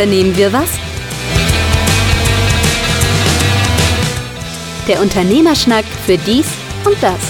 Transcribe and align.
Unternehmen 0.00 0.34
wir 0.34 0.50
was? 0.50 0.70
Der 4.88 4.98
Unternehmerschnack 4.98 5.84
für 5.84 6.16
dies 6.16 6.46
und 6.86 6.96
das. 7.02 7.20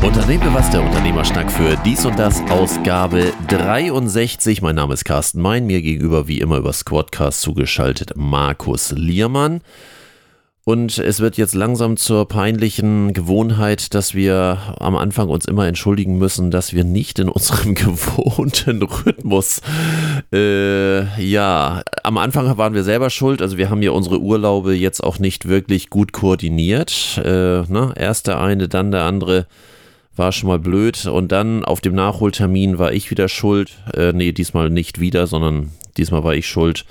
Unternehmen 0.00 0.44
wir 0.44 0.54
was, 0.54 0.70
der 0.70 0.84
Unternehmerschnack 0.84 1.50
für 1.50 1.76
dies 1.84 2.04
und 2.04 2.16
das, 2.20 2.40
Ausgabe 2.50 3.32
63. 3.48 4.62
Mein 4.62 4.76
Name 4.76 4.94
ist 4.94 5.04
Carsten 5.04 5.40
Mein, 5.40 5.66
mir 5.66 5.82
gegenüber 5.82 6.28
wie 6.28 6.38
immer 6.38 6.58
über 6.58 6.72
Squadcast 6.72 7.40
zugeschaltet 7.40 8.12
Markus 8.14 8.92
Liermann. 8.92 9.60
Und 10.68 10.98
es 10.98 11.20
wird 11.20 11.36
jetzt 11.36 11.54
langsam 11.54 11.96
zur 11.96 12.26
peinlichen 12.26 13.12
Gewohnheit, 13.12 13.94
dass 13.94 14.14
wir 14.14 14.58
am 14.80 14.96
Anfang 14.96 15.28
uns 15.28 15.44
immer 15.44 15.64
entschuldigen 15.68 16.18
müssen, 16.18 16.50
dass 16.50 16.72
wir 16.72 16.82
nicht 16.82 17.20
in 17.20 17.28
unserem 17.28 17.74
gewohnten 17.76 18.82
Rhythmus, 18.82 19.60
äh, 20.32 21.22
ja, 21.22 21.82
am 22.02 22.18
Anfang 22.18 22.58
waren 22.58 22.74
wir 22.74 22.82
selber 22.82 23.10
schuld. 23.10 23.42
Also 23.42 23.58
wir 23.58 23.70
haben 23.70 23.80
ja 23.80 23.92
unsere 23.92 24.20
Urlaube 24.20 24.74
jetzt 24.74 25.04
auch 25.04 25.20
nicht 25.20 25.46
wirklich 25.46 25.88
gut 25.88 26.10
koordiniert. 26.10 27.20
Äh, 27.24 27.62
ne? 27.68 27.92
Erst 27.94 28.26
der 28.26 28.40
eine, 28.40 28.66
dann 28.66 28.90
der 28.90 29.04
andere 29.04 29.46
war 30.16 30.32
schon 30.32 30.48
mal 30.48 30.58
blöd. 30.58 31.06
Und 31.06 31.30
dann 31.30 31.64
auf 31.64 31.80
dem 31.80 31.94
Nachholtermin 31.94 32.80
war 32.80 32.90
ich 32.92 33.12
wieder 33.12 33.28
schuld. 33.28 33.70
Äh, 33.94 34.12
nee, 34.12 34.32
diesmal 34.32 34.68
nicht 34.70 34.98
wieder, 34.98 35.28
sondern 35.28 35.70
diesmal 35.96 36.24
war 36.24 36.34
ich 36.34 36.48
schuld 36.48 36.84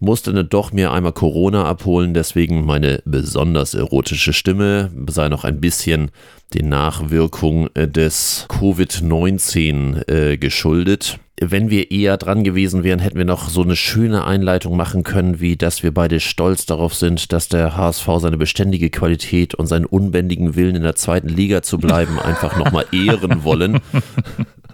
musste 0.00 0.32
dann 0.32 0.48
doch 0.48 0.72
mir 0.72 0.92
einmal 0.92 1.12
Corona 1.12 1.66
abholen, 1.66 2.14
deswegen 2.14 2.64
meine 2.64 3.02
besonders 3.04 3.74
erotische 3.74 4.32
Stimme 4.32 4.90
sei 5.08 5.28
noch 5.28 5.44
ein 5.44 5.60
bisschen 5.60 6.10
den 6.54 6.68
Nachwirkungen 6.68 7.68
äh, 7.74 7.86
des 7.86 8.46
Covid-19 8.48 10.08
äh, 10.10 10.36
geschuldet. 10.38 11.18
Wenn 11.42 11.70
wir 11.70 11.90
eher 11.90 12.16
dran 12.16 12.44
gewesen 12.44 12.82
wären, 12.82 12.98
hätten 12.98 13.16
wir 13.16 13.24
noch 13.24 13.48
so 13.48 13.62
eine 13.62 13.76
schöne 13.76 14.24
Einleitung 14.24 14.76
machen 14.76 15.04
können, 15.04 15.40
wie 15.40 15.56
dass 15.56 15.82
wir 15.82 15.92
beide 15.92 16.20
stolz 16.20 16.66
darauf 16.66 16.94
sind, 16.94 17.32
dass 17.32 17.48
der 17.48 17.76
HSV 17.76 18.06
seine 18.18 18.36
beständige 18.36 18.90
Qualität 18.90 19.54
und 19.54 19.66
seinen 19.66 19.86
unbändigen 19.86 20.56
Willen 20.56 20.76
in 20.76 20.82
der 20.82 20.96
zweiten 20.96 21.28
Liga 21.28 21.62
zu 21.62 21.78
bleiben 21.78 22.18
einfach 22.24 22.56
nochmal 22.58 22.86
ehren 22.92 23.44
wollen. 23.44 23.80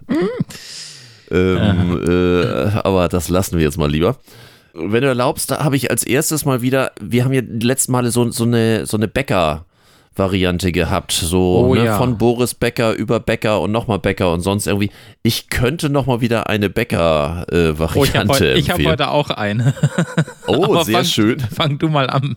ähm, 1.31 2.03
äh, 2.09 2.79
aber 2.79 3.09
das 3.09 3.29
lassen 3.29 3.59
wir 3.59 3.65
jetzt 3.65 3.79
mal 3.79 3.91
lieber 3.91 4.17
wenn 4.77 5.03
du 5.03 5.09
erlaubst, 5.09 5.51
da 5.51 5.65
habe 5.65 5.77
ich 5.77 5.91
als 5.91 6.05
erstes 6.05 6.45
mal 6.45 6.63
wieder, 6.63 6.93
wir 7.01 7.25
haben 7.25 7.33
ja 7.33 7.43
die 7.43 7.67
letzten 7.67 7.93
Male 7.93 8.11
so, 8.11 8.31
so 8.31 8.45
eine, 8.45 8.87
so 8.87 8.97
eine 8.97 9.09
Bäcker- 9.09 9.65
Variante 10.19 10.73
gehabt, 10.73 11.13
so 11.13 11.67
oh, 11.69 11.75
ne, 11.75 11.85
ja. 11.85 11.99
von 11.99 12.17
Boris 12.17 12.55
Becker 12.55 12.95
über 12.95 13.21
Becker 13.21 13.61
und 13.61 13.71
nochmal 13.71 13.99
Becker 13.99 14.33
und 14.33 14.41
sonst 14.41 14.67
irgendwie. 14.67 14.91
Ich 15.23 15.51
könnte 15.51 15.91
nochmal 15.91 16.21
wieder 16.21 16.49
eine 16.49 16.71
oh, 17.95 18.05
ich 18.05 18.17
hab 18.17 18.29
heute, 18.29 18.53
empfehlen. 18.53 18.57
Ich 18.59 18.71
habe 18.71 18.85
heute 18.87 19.11
auch 19.11 19.31
eine. 19.31 19.75
Oh, 20.47 20.83
sehr 20.85 20.97
fang, 20.97 21.05
schön. 21.05 21.41
Fang 21.41 21.79
du 21.79 21.89
mal 21.89 22.09
an. 22.09 22.37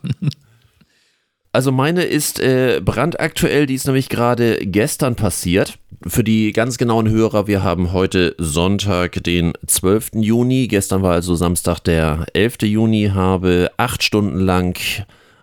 Also 1.51 1.71
meine 1.71 2.03
ist 2.03 2.39
äh, 2.39 2.79
brandaktuell, 2.83 3.65
die 3.65 3.73
ist 3.73 3.87
nämlich 3.87 4.09
gerade 4.09 4.57
gestern 4.61 5.15
passiert. 5.15 5.79
Für 6.05 6.23
die 6.23 6.53
ganz 6.53 6.77
genauen 6.77 7.09
Hörer, 7.09 7.47
wir 7.47 7.63
haben 7.63 7.91
heute 7.91 8.35
Sonntag, 8.37 9.23
den 9.23 9.53
12. 9.65 10.11
Juni. 10.13 10.67
Gestern 10.67 11.01
war 11.01 11.13
also 11.13 11.35
Samstag, 11.35 11.79
der 11.79 12.27
11. 12.33 12.61
Juni, 12.63 13.11
habe 13.13 13.71
acht 13.77 14.03
Stunden 14.03 14.39
lang 14.39 14.79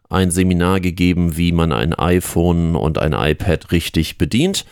ein 0.09 0.31
Seminar 0.31 0.81
gegeben, 0.81 1.37
wie 1.37 1.51
man 1.51 1.73
ein 1.73 1.93
iPhone 1.93 2.77
und 2.77 2.99
ein 2.99 3.13
iPad 3.13 3.73
richtig 3.73 4.17
bedient. 4.17 4.65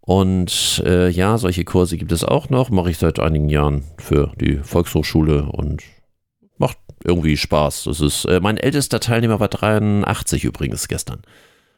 Und 0.00 0.82
äh, 0.84 1.10
ja, 1.10 1.36
solche 1.38 1.64
Kurse 1.64 1.98
gibt 1.98 2.12
es 2.12 2.24
auch 2.24 2.48
noch, 2.48 2.70
mache 2.70 2.90
ich 2.90 2.98
seit 2.98 3.20
einigen 3.20 3.48
Jahren 3.50 3.84
für 3.98 4.32
die 4.40 4.56
Volkshochschule 4.56 5.44
und 5.44 5.82
macht 6.58 6.78
irgendwie 7.04 7.36
Spaß. 7.36 7.84
Das 7.84 8.00
ist, 8.00 8.24
äh, 8.24 8.40
mein 8.40 8.56
ältester 8.56 9.00
Teilnehmer 9.00 9.40
war 9.40 9.48
83 9.48 10.44
übrigens 10.44 10.88
gestern. 10.88 11.22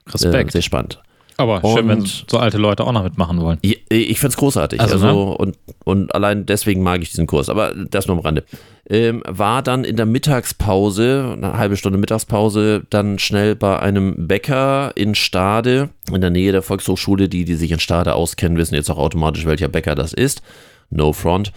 Respekt. 0.09 0.49
Äh, 0.49 0.53
sehr 0.53 0.63
spannend. 0.63 1.01
Aber 1.39 1.61
schön, 1.61 1.87
wenn 1.89 2.05
so 2.05 2.39
alte 2.39 2.57
Leute 2.57 2.85
auch 2.85 2.93
noch 2.93 3.03
mitmachen 3.03 3.41
wollen. 3.41 3.59
Ich, 3.61 3.83
ich 3.91 4.19
finde 4.19 4.31
es 4.31 4.37
großartig. 4.39 4.81
Also, 4.81 4.95
Also, 4.95 5.07
also 5.07 5.33
und, 5.33 5.59
und 5.85 6.15
allein 6.15 6.47
deswegen 6.47 6.83
mag 6.83 7.03
ich 7.03 7.11
diesen 7.11 7.27
Kurs. 7.27 7.51
Aber 7.51 7.75
das 7.75 8.07
nur 8.07 8.17
am 8.17 8.23
Rande. 8.23 8.45
Ähm, 8.89 9.23
war 9.27 9.63
dann 9.63 9.85
in 9.85 9.97
der 9.97 10.07
Mittagspause, 10.07 11.35
eine 11.37 11.59
halbe 11.59 11.77
Stunde 11.77 11.99
Mittagspause, 11.99 12.85
dann 12.89 13.19
schnell 13.19 13.55
bei 13.55 13.79
einem 13.81 14.27
Bäcker 14.29 14.93
in 14.95 15.15
Stade, 15.15 15.91
in 16.11 16.21
der 16.21 16.31
Nähe 16.31 16.53
der 16.53 16.63
Volkshochschule. 16.63 17.29
Die, 17.29 17.45
die 17.45 17.55
sich 17.55 17.71
in 17.71 17.81
Stade 17.81 18.15
auskennen, 18.15 18.57
wissen 18.57 18.75
jetzt 18.75 18.91
auch 18.91 18.99
automatisch, 18.99 19.45
welcher 19.45 19.69
Bäcker 19.69 19.95
das 19.95 20.15
ist. 20.15 20.41
No 20.89 21.13
front. 21.13 21.53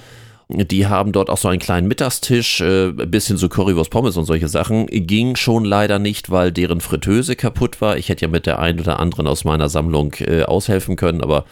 Die 0.51 0.87
haben 0.87 1.11
dort 1.11 1.29
auch 1.29 1.37
so 1.37 1.47
einen 1.47 1.59
kleinen 1.59 1.87
Mittagstisch, 1.87 2.59
äh, 2.61 2.91
bisschen 2.91 3.37
so 3.37 3.49
Currywurst 3.49 3.91
Pommes 3.91 4.17
und 4.17 4.25
solche 4.25 4.47
Sachen. 4.47 4.87
Ging 4.87 5.35
schon 5.35 5.63
leider 5.63 5.99
nicht, 5.99 6.31
weil 6.31 6.51
deren 6.51 6.81
Fritteuse 6.81 7.35
kaputt 7.35 7.81
war. 7.81 7.97
Ich 7.97 8.09
hätte 8.09 8.25
ja 8.25 8.31
mit 8.31 8.47
der 8.47 8.57
einen 8.57 8.79
oder 8.79 8.99
anderen 8.99 9.27
aus 9.27 9.43
meiner 9.45 9.69
Sammlung 9.69 10.15
äh, 10.19 10.41
aushelfen 10.41 10.95
können, 10.95 11.21
aber 11.21 11.45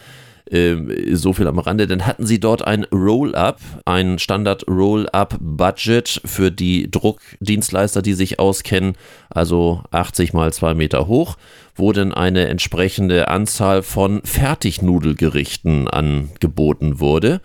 äh, 0.50 0.74
so 1.12 1.32
viel 1.32 1.46
am 1.46 1.60
Rande. 1.60 1.86
Dann 1.86 2.06
hatten 2.06 2.26
sie 2.26 2.40
dort 2.40 2.66
ein 2.66 2.86
Roll-Up, 2.92 3.60
ein 3.84 4.18
Standard 4.18 4.66
Roll-Up-Budget 4.66 6.20
für 6.24 6.50
die 6.50 6.90
Druckdienstleister, 6.90 8.02
die 8.02 8.14
sich 8.14 8.40
auskennen, 8.40 8.96
also 9.30 9.84
80 9.92 10.32
mal 10.32 10.52
2 10.52 10.74
Meter 10.74 11.06
hoch, 11.06 11.36
wo 11.76 11.92
dann 11.92 12.12
eine 12.12 12.48
entsprechende 12.48 13.28
Anzahl 13.28 13.82
von 13.82 14.22
Fertignudelgerichten 14.24 15.86
angeboten 15.86 16.98
wurde. 16.98 17.40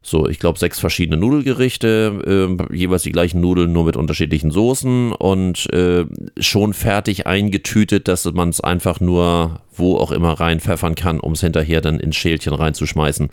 So, 0.00 0.28
ich 0.28 0.38
glaube, 0.38 0.58
sechs 0.58 0.78
verschiedene 0.78 1.16
Nudelgerichte, 1.16 2.56
äh, 2.70 2.74
jeweils 2.74 3.02
die 3.02 3.12
gleichen 3.12 3.40
Nudeln, 3.40 3.72
nur 3.72 3.84
mit 3.84 3.96
unterschiedlichen 3.96 4.50
Soßen 4.50 5.12
und 5.12 5.72
äh, 5.72 6.06
schon 6.38 6.72
fertig 6.72 7.26
eingetütet, 7.26 8.08
dass 8.08 8.24
man 8.32 8.48
es 8.50 8.60
einfach 8.60 9.00
nur 9.00 9.60
wo 9.78 9.96
auch 9.96 10.12
immer 10.12 10.32
reinpfeffern 10.32 10.94
kann, 10.94 11.20
um 11.20 11.32
es 11.32 11.40
hinterher 11.40 11.80
dann 11.80 12.00
ins 12.00 12.16
Schälchen 12.16 12.52
reinzuschmeißen. 12.52 13.30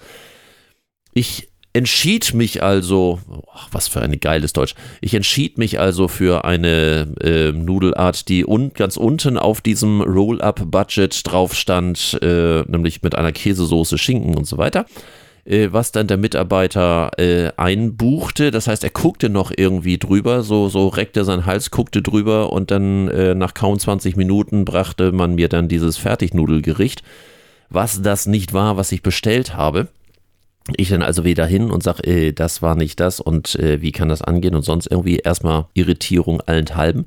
Ich 1.13 1.49
entschied 1.73 2.33
mich 2.33 2.63
also, 2.63 3.19
ach, 3.53 3.67
was 3.71 3.89
für 3.89 4.01
ein 4.01 4.19
geiles 4.19 4.53
Deutsch, 4.53 4.75
ich 5.01 5.13
entschied 5.13 5.57
mich 5.57 5.79
also 5.79 6.07
für 6.07 6.45
eine 6.45 7.13
äh, 7.21 7.51
Nudelart, 7.51 8.29
die 8.29 8.45
un 8.45 8.71
ganz 8.73 8.95
unten 8.95 9.37
auf 9.37 9.59
diesem 9.59 10.01
Roll-Up-Budget 10.01 11.21
drauf 11.25 11.53
stand, 11.53 12.17
äh, 12.21 12.61
nämlich 12.67 13.01
mit 13.01 13.15
einer 13.15 13.33
Käsesoße, 13.33 13.97
Schinken 13.97 14.35
und 14.35 14.45
so 14.45 14.57
weiter 14.57 14.85
äh, 15.45 15.69
was 15.71 15.91
dann 15.91 16.07
der 16.07 16.17
Mitarbeiter 16.17 17.11
äh, 17.17 17.51
einbuchte. 17.55 18.51
Das 18.51 18.67
heißt, 18.67 18.83
er 18.83 18.89
guckte 18.89 19.29
noch 19.29 19.51
irgendwie 19.55 19.97
drüber, 19.97 20.43
so, 20.43 20.69
so 20.69 20.87
reckte 20.87 21.23
sein 21.23 21.45
Hals, 21.45 21.71
guckte 21.71 22.01
drüber 22.01 22.51
und 22.51 22.71
dann 22.71 23.07
äh, 23.09 23.35
nach 23.35 23.53
kaum 23.53 23.77
20 23.79 24.15
Minuten 24.15 24.65
brachte 24.65 25.11
man 25.11 25.35
mir 25.35 25.47
dann 25.49 25.67
dieses 25.67 25.97
Fertignudelgericht, 25.97 27.03
was 27.69 28.01
das 28.01 28.25
nicht 28.25 28.53
war, 28.53 28.77
was 28.77 28.91
ich 28.91 29.03
bestellt 29.03 29.55
habe. 29.55 29.87
Ich 30.77 30.89
dann 30.89 31.03
also 31.03 31.23
wieder 31.23 31.45
hin 31.45 31.69
und 31.69 31.83
sage, 31.83 32.03
äh, 32.03 32.31
das 32.33 32.63
war 32.63 32.75
nicht 32.75 32.99
das 32.99 33.19
und 33.19 33.55
äh, 33.55 33.81
wie 33.81 33.91
kann 33.91 34.09
das 34.09 34.23
angehen 34.23 34.55
und 34.55 34.63
sonst 34.63 34.87
irgendwie 34.87 35.17
erstmal 35.17 35.65
Irritierung 35.75 36.41
allenthalben. 36.41 37.05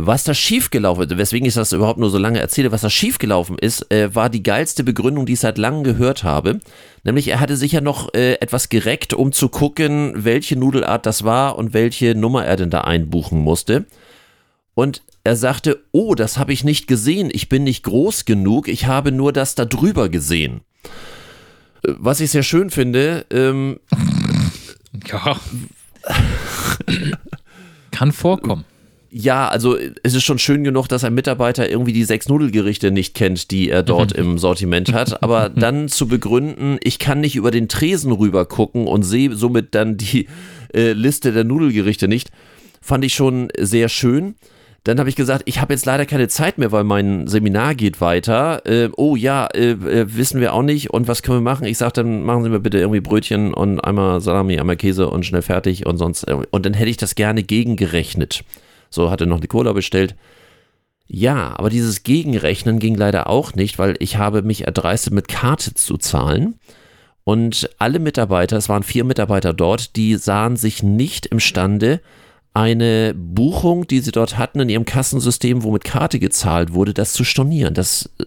Was 0.00 0.22
da 0.22 0.32
schiefgelaufen 0.32 1.02
ist, 1.10 1.18
weswegen 1.18 1.48
ich 1.48 1.54
das 1.54 1.72
überhaupt 1.72 1.98
nur 1.98 2.08
so 2.08 2.18
lange 2.18 2.38
erzähle, 2.38 2.70
was 2.70 2.82
da 2.82 2.88
schiefgelaufen 2.88 3.58
ist, 3.58 3.90
äh, 3.90 4.14
war 4.14 4.30
die 4.30 4.44
geilste 4.44 4.84
Begründung, 4.84 5.26
die 5.26 5.32
ich 5.32 5.40
seit 5.40 5.58
langem 5.58 5.82
gehört 5.82 6.22
habe. 6.22 6.60
Nämlich, 7.02 7.26
er 7.26 7.40
hatte 7.40 7.56
sich 7.56 7.72
ja 7.72 7.80
noch 7.80 8.14
äh, 8.14 8.34
etwas 8.34 8.68
gereckt, 8.68 9.12
um 9.12 9.32
zu 9.32 9.48
gucken, 9.48 10.12
welche 10.14 10.54
Nudelart 10.54 11.04
das 11.04 11.24
war 11.24 11.58
und 11.58 11.74
welche 11.74 12.14
Nummer 12.14 12.44
er 12.44 12.54
denn 12.54 12.70
da 12.70 12.82
einbuchen 12.82 13.40
musste. 13.40 13.86
Und 14.74 15.02
er 15.24 15.34
sagte, 15.34 15.82
oh, 15.90 16.14
das 16.14 16.38
habe 16.38 16.52
ich 16.52 16.62
nicht 16.62 16.86
gesehen, 16.86 17.28
ich 17.32 17.48
bin 17.48 17.64
nicht 17.64 17.82
groß 17.82 18.24
genug, 18.24 18.68
ich 18.68 18.86
habe 18.86 19.10
nur 19.10 19.32
das 19.32 19.56
da 19.56 19.64
drüber 19.64 20.08
gesehen. 20.08 20.60
Äh, 21.82 21.94
Was 21.98 22.20
ich 22.20 22.30
sehr 22.30 22.44
schön 22.44 22.70
finde, 22.70 23.26
ähm, 23.30 23.80
Ja. 25.08 25.40
Kann 27.90 28.12
vorkommen. 28.12 28.64
Ja, 29.10 29.48
also 29.48 29.76
es 30.02 30.14
ist 30.14 30.24
schon 30.24 30.38
schön 30.38 30.64
genug, 30.64 30.86
dass 30.88 31.02
ein 31.02 31.14
Mitarbeiter 31.14 31.70
irgendwie 31.70 31.94
die 31.94 32.04
sechs 32.04 32.28
Nudelgerichte 32.28 32.90
nicht 32.90 33.14
kennt, 33.14 33.50
die 33.50 33.70
er 33.70 33.82
dort 33.82 34.12
im 34.12 34.36
Sortiment 34.36 34.92
hat. 34.92 35.22
Aber 35.22 35.48
dann 35.54 35.88
zu 35.88 36.08
begründen, 36.08 36.78
ich 36.82 36.98
kann 36.98 37.20
nicht 37.20 37.34
über 37.34 37.50
den 37.50 37.68
Tresen 37.68 38.12
rüber 38.12 38.44
gucken 38.44 38.86
und 38.86 39.04
sehe 39.04 39.34
somit 39.34 39.74
dann 39.74 39.96
die 39.96 40.28
äh, 40.74 40.92
Liste 40.92 41.32
der 41.32 41.44
Nudelgerichte 41.44 42.06
nicht, 42.06 42.30
fand 42.82 43.04
ich 43.04 43.14
schon 43.14 43.48
sehr 43.58 43.88
schön. 43.88 44.34
Dann 44.84 44.98
habe 44.98 45.08
ich 45.08 45.16
gesagt, 45.16 45.42
ich 45.46 45.60
habe 45.60 45.74
jetzt 45.74 45.86
leider 45.86 46.06
keine 46.06 46.28
Zeit 46.28 46.56
mehr, 46.56 46.70
weil 46.72 46.84
mein 46.84 47.26
Seminar 47.26 47.74
geht 47.74 48.00
weiter. 48.00 48.64
Äh, 48.64 48.90
oh 48.96 49.16
ja, 49.16 49.46
äh, 49.46 49.72
äh, 49.72 50.16
wissen 50.16 50.40
wir 50.40 50.54
auch 50.54 50.62
nicht. 50.62 50.90
Und 50.90 51.08
was 51.08 51.22
können 51.22 51.38
wir 51.38 51.42
machen? 51.42 51.66
Ich 51.66 51.78
sage, 51.78 51.94
dann 51.94 52.22
machen 52.22 52.42
Sie 52.42 52.48
mir 52.50 52.60
bitte 52.60 52.78
irgendwie 52.78 53.00
Brötchen 53.00 53.52
und 53.52 53.80
einmal 53.80 54.20
Salami, 54.20 54.58
einmal 54.58 54.76
Käse 54.76 55.10
und 55.10 55.26
schnell 55.26 55.42
fertig 55.42 55.86
und 55.86 55.98
sonst. 55.98 56.26
Und 56.30 56.64
dann 56.64 56.74
hätte 56.74 56.90
ich 56.90 56.96
das 56.96 57.14
gerne 57.16 57.42
gegengerechnet. 57.42 58.44
So, 58.90 59.10
hatte 59.10 59.26
noch 59.26 59.38
eine 59.38 59.48
Cola 59.48 59.72
bestellt. 59.72 60.14
Ja, 61.06 61.58
aber 61.58 61.70
dieses 61.70 62.02
Gegenrechnen 62.02 62.78
ging 62.78 62.94
leider 62.94 63.28
auch 63.28 63.54
nicht, 63.54 63.78
weil 63.78 63.96
ich 63.98 64.18
habe 64.18 64.42
mich 64.42 64.64
erdreistet, 64.66 65.14
mit 65.14 65.26
Karte 65.28 65.72
zu 65.74 65.96
zahlen. 65.96 66.56
Und 67.24 67.70
alle 67.78 67.98
Mitarbeiter, 67.98 68.56
es 68.56 68.68
waren 68.68 68.82
vier 68.82 69.04
Mitarbeiter 69.04 69.52
dort, 69.54 69.96
die 69.96 70.16
sahen 70.16 70.56
sich 70.56 70.82
nicht 70.82 71.26
imstande, 71.26 72.00
eine 72.54 73.14
Buchung, 73.14 73.86
die 73.86 74.00
sie 74.00 74.12
dort 74.12 74.36
hatten 74.36 74.60
in 74.60 74.68
ihrem 74.68 74.84
Kassensystem, 74.84 75.62
wo 75.62 75.70
mit 75.70 75.84
Karte 75.84 76.18
gezahlt 76.18 76.72
wurde, 76.72 76.92
das 76.92 77.12
zu 77.12 77.24
stornieren. 77.24 77.74
Das 77.74 78.10
äh, 78.18 78.24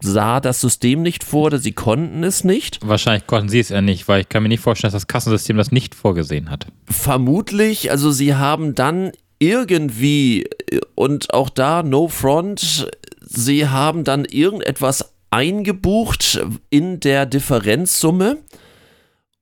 sah 0.00 0.40
das 0.40 0.60
System 0.60 1.02
nicht 1.02 1.22
vor 1.22 1.46
oder 1.46 1.58
sie 1.58 1.72
konnten 1.72 2.24
es 2.24 2.42
nicht. 2.42 2.78
Wahrscheinlich 2.82 3.26
konnten 3.26 3.48
sie 3.48 3.60
es 3.60 3.68
ja 3.68 3.82
nicht, 3.82 4.08
weil 4.08 4.22
ich 4.22 4.28
kann 4.28 4.42
mir 4.42 4.48
nicht 4.48 4.62
vorstellen, 4.62 4.92
dass 4.92 5.02
das 5.02 5.08
Kassensystem 5.08 5.56
das 5.56 5.72
nicht 5.72 5.94
vorgesehen 5.94 6.50
hat. 6.50 6.66
Vermutlich, 6.86 7.90
also 7.90 8.10
sie 8.12 8.34
haben 8.34 8.74
dann 8.74 9.12
irgendwie 9.42 10.48
und 10.94 11.34
auch 11.34 11.50
da 11.50 11.82
no 11.82 12.06
front, 12.06 12.88
sie 13.20 13.66
haben 13.66 14.04
dann 14.04 14.24
irgendetwas 14.24 15.12
eingebucht 15.30 16.40
in 16.70 17.00
der 17.00 17.26
Differenzsumme, 17.26 18.38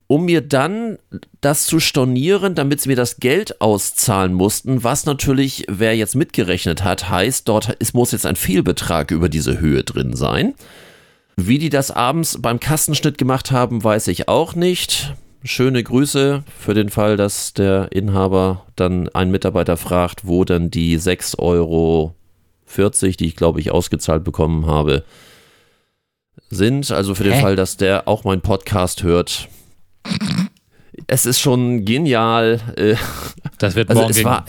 um 0.07 0.25
mir 0.25 0.41
dann 0.41 0.99
das 1.43 1.67
zu 1.67 1.81
stornieren, 1.81 2.55
damit 2.55 2.81
sie 2.81 2.89
mir 2.89 2.97
das 2.97 3.19
Geld 3.19 3.61
auszahlen 3.61 4.33
mussten, 4.33 4.83
was 4.83 5.05
natürlich, 5.05 5.67
wer 5.69 5.95
jetzt 5.95 6.17
mitgerechnet 6.17 6.83
hat, 6.83 7.11
heißt, 7.11 7.47
dort 7.47 7.77
es 7.79 7.93
muss 7.93 8.13
jetzt 8.13 8.25
ein 8.25 8.37
Fehlbetrag 8.37 9.11
über 9.11 9.29
diese 9.29 9.61
Höhe 9.61 9.85
drin 9.85 10.17
sein. 10.17 10.55
Wie 11.37 11.59
die 11.59 11.71
das 11.71 11.91
abends 11.91 12.41
beim 12.41 12.59
Kassenschnitt 12.59 13.19
gemacht 13.19 13.51
haben, 13.51 13.85
weiß 13.85 14.09
ich 14.09 14.29
auch 14.29 14.55
nicht. 14.55 15.15
Schöne 15.43 15.83
Grüße 15.83 16.45
für 16.59 16.75
den 16.75 16.91
Fall, 16.91 17.17
dass 17.17 17.55
der 17.55 17.93
Inhaber 17.93 18.67
dann 18.77 19.09
einen 19.09 19.31
Mitarbeiter 19.31 19.79
fragt, 19.79 20.27
wo 20.27 20.45
dann 20.45 20.71
die 20.71 20.99
6,40 20.99 21.39
Euro, 21.39 22.15
die 22.77 23.27
ich 23.27 23.37
glaube 23.37 23.61
ich 23.61 23.71
ausgezahlt 23.71 24.23
bekommen 24.23 24.67
habe, 24.67 25.05
sind. 26.51 26.91
Also 26.91 27.15
für 27.15 27.25
den 27.25 27.35
Hä? 27.35 27.41
Fall, 27.41 27.57
dass 27.57 27.79
der 27.79 28.07
auch 28.07 28.25
meinen 28.25 28.43
Podcast 28.43 29.03
hört. 29.03 29.49
Es 31.07 31.25
ist 31.25 31.41
schon 31.41 31.87
genial. 31.87 32.61
Äh, 32.77 32.97
das 33.59 33.77
wird 33.77 33.89
also 33.89 34.03
morgen 34.03 34.11
es 34.13 34.25
war 34.25 34.45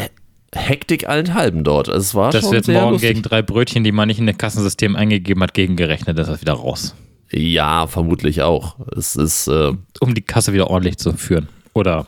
Hektik 0.54 1.08
allenthalben 1.08 1.64
dort. 1.64 1.88
Also 1.88 2.00
es 2.00 2.16
war 2.16 2.32
das 2.32 2.44
schon 2.44 2.52
wird 2.52 2.68
morgen 2.68 2.92
lustig. 2.92 3.10
gegen 3.10 3.22
drei 3.22 3.42
Brötchen, 3.42 3.86
die 3.86 3.94
man 3.94 4.08
nicht 4.10 4.20
in 4.20 4.28
das 4.28 4.38
Kassensystem 4.38 4.98
eingegeben 4.98 5.42
hat, 5.42 5.54
gegengerechnet. 5.54 6.18
Das 6.18 6.28
ist 6.28 6.42
wieder 6.42 6.54
raus. 6.54 6.96
Ja, 7.31 7.88
vermutlich 7.88 8.42
auch. 8.42 8.75
Es 8.95 9.16
ist. 9.16 9.48
Äh, 9.48 9.74
um 10.00 10.13
die 10.13 10.22
Kasse 10.22 10.54
wieder 10.54 10.69
ordentlich 10.69 10.98
zu 10.98 11.13
führen. 11.13 11.48
Oder. 11.74 12.06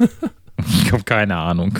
ich 0.83 0.91
habe 0.91 1.03
keine 1.03 1.37
Ahnung. 1.37 1.79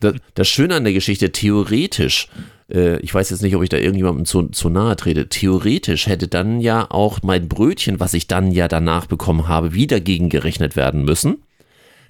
das, 0.00 0.14
das 0.34 0.48
Schöne 0.48 0.74
an 0.74 0.84
der 0.84 0.92
Geschichte, 0.92 1.32
theoretisch 1.32 2.28
äh, 2.70 2.98
ich 3.00 3.14
weiß 3.14 3.30
jetzt 3.30 3.42
nicht, 3.42 3.54
ob 3.56 3.62
ich 3.62 3.68
da 3.68 3.76
irgendjemandem 3.76 4.24
zu, 4.24 4.48
zu 4.48 4.68
nahe 4.68 4.96
trete, 4.96 5.28
theoretisch 5.28 6.06
hätte 6.06 6.28
dann 6.28 6.60
ja 6.60 6.90
auch 6.90 7.20
mein 7.22 7.48
Brötchen, 7.48 8.00
was 8.00 8.14
ich 8.14 8.26
dann 8.26 8.50
ja 8.50 8.68
danach 8.68 9.06
bekommen 9.06 9.48
habe, 9.48 9.74
wieder 9.74 10.00
gegengerechnet 10.00 10.76
werden 10.76 11.04
müssen. 11.04 11.42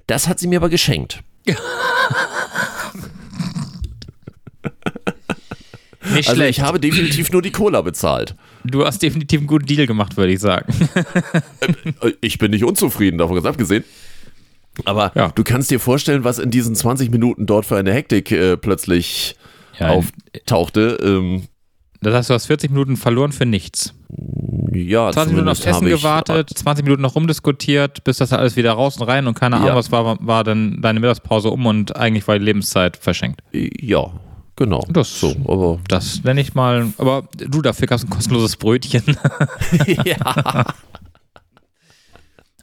Das 0.06 0.28
hat 0.28 0.38
sie 0.38 0.46
mir 0.46 0.58
aber 0.58 0.68
geschenkt. 0.68 1.22
Nicht 6.12 6.28
also 6.28 6.40
schlecht. 6.40 6.58
ich 6.58 6.64
habe 6.64 6.78
definitiv 6.80 7.30
nur 7.32 7.42
die 7.42 7.50
Cola 7.50 7.80
bezahlt. 7.80 8.34
Du 8.64 8.84
hast 8.84 9.02
definitiv 9.02 9.40
einen 9.40 9.46
guten 9.46 9.66
Deal 9.66 9.86
gemacht, 9.86 10.16
würde 10.16 10.32
ich 10.32 10.40
sagen. 10.40 10.72
Äh, 12.00 12.12
ich 12.20 12.38
bin 12.38 12.50
nicht 12.50 12.64
unzufrieden, 12.64 13.18
davon 13.18 13.34
ganz 13.36 13.46
abgesehen. 13.46 13.84
Aber 14.84 15.12
ja. 15.14 15.28
du 15.34 15.44
kannst 15.44 15.70
dir 15.70 15.80
vorstellen, 15.80 16.24
was 16.24 16.38
in 16.38 16.50
diesen 16.50 16.74
20 16.74 17.10
Minuten 17.10 17.46
dort 17.46 17.64
für 17.64 17.76
eine 17.76 17.92
Hektik 17.92 18.32
äh, 18.32 18.56
plötzlich 18.56 19.36
ja, 19.78 19.90
auftauchte. 19.90 20.98
Ähm, 21.02 21.44
das 22.00 22.14
heißt, 22.14 22.30
du 22.30 22.34
hast 22.34 22.46
40 22.46 22.70
Minuten 22.70 22.96
verloren 22.96 23.32
für 23.32 23.46
nichts. 23.46 23.94
Ja, 24.72 25.10
20 25.10 25.32
Minuten 25.32 25.48
aufs 25.48 25.64
Essen 25.64 25.86
gewartet, 25.86 26.50
20 26.50 26.84
Minuten 26.84 27.02
noch 27.02 27.14
rumdiskutiert, 27.14 28.04
bis 28.04 28.18
das 28.18 28.32
alles 28.32 28.56
wieder 28.56 28.72
raus 28.72 28.98
und 28.98 29.06
rein 29.08 29.26
und 29.26 29.34
keine 29.34 29.56
Ahnung, 29.56 29.68
ja. 29.68 29.76
was 29.76 29.92
war, 29.92 30.18
war 30.20 30.44
dann 30.44 30.82
deine 30.82 31.00
Mittagspause 31.00 31.48
um 31.48 31.64
und 31.66 31.96
eigentlich 31.96 32.26
war 32.26 32.38
die 32.38 32.44
Lebenszeit 32.44 32.96
verschenkt. 32.96 33.40
Ja, 33.52 34.12
genau. 34.56 34.84
Das, 34.90 35.20
so, 35.20 35.34
aber 35.46 35.78
das 35.88 36.22
nenne 36.24 36.40
ich 36.40 36.54
mal, 36.54 36.92
aber 36.98 37.28
du, 37.36 37.62
dafür 37.62 37.86
gab 37.86 37.98
es 37.98 38.04
ein 38.04 38.10
kostenloses 38.10 38.56
Brötchen. 38.56 39.02
ja. 40.04 40.66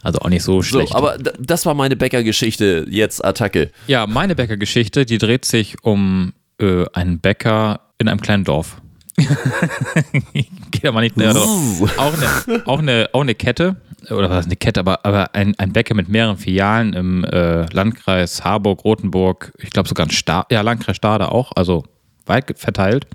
Also 0.03 0.19
auch 0.19 0.29
nicht 0.29 0.43
so 0.43 0.63
schlecht. 0.63 0.93
So, 0.93 0.95
aber 0.95 1.17
das 1.17 1.65
war 1.65 1.75
meine 1.75 1.95
Bäckergeschichte, 1.95 2.87
jetzt 2.89 3.23
Attacke. 3.23 3.71
Ja, 3.85 4.07
meine 4.07 4.35
Bäckergeschichte, 4.35 5.05
die 5.05 5.19
dreht 5.19 5.45
sich 5.45 5.83
um 5.83 6.33
äh, 6.59 6.85
einen 6.93 7.19
Bäcker 7.19 7.81
in 7.99 8.07
einem 8.07 8.19
kleinen 8.19 8.43
Dorf. 8.43 8.81
Geht 10.71 10.85
aber 10.85 11.01
nicht 11.01 11.17
näher 11.17 11.33
drauf. 11.33 11.97
Auch 11.97 12.13
eine, 12.13 12.67
auch, 12.67 12.79
eine, 12.79 13.09
auch 13.13 13.21
eine 13.21 13.35
Kette, 13.35 13.75
oder 14.09 14.29
was 14.29 14.41
ist 14.41 14.45
eine 14.47 14.55
Kette, 14.55 14.79
aber, 14.79 15.05
aber 15.05 15.35
ein, 15.35 15.57
ein 15.59 15.73
Bäcker 15.73 15.93
mit 15.93 16.09
mehreren 16.09 16.37
Filialen 16.37 16.93
im 16.93 17.23
äh, 17.25 17.65
Landkreis 17.73 18.43
Harburg, 18.43 18.83
Rothenburg, 18.83 19.53
ich 19.59 19.69
glaube 19.69 19.89
sogar 19.89 20.07
ein 20.07 20.11
Sta 20.11 20.45
ja, 20.49 20.61
Landkreis 20.61 20.95
Stade 20.95 21.31
auch, 21.31 21.51
also 21.55 21.83
weit 22.25 22.57
verteilt. 22.57 23.07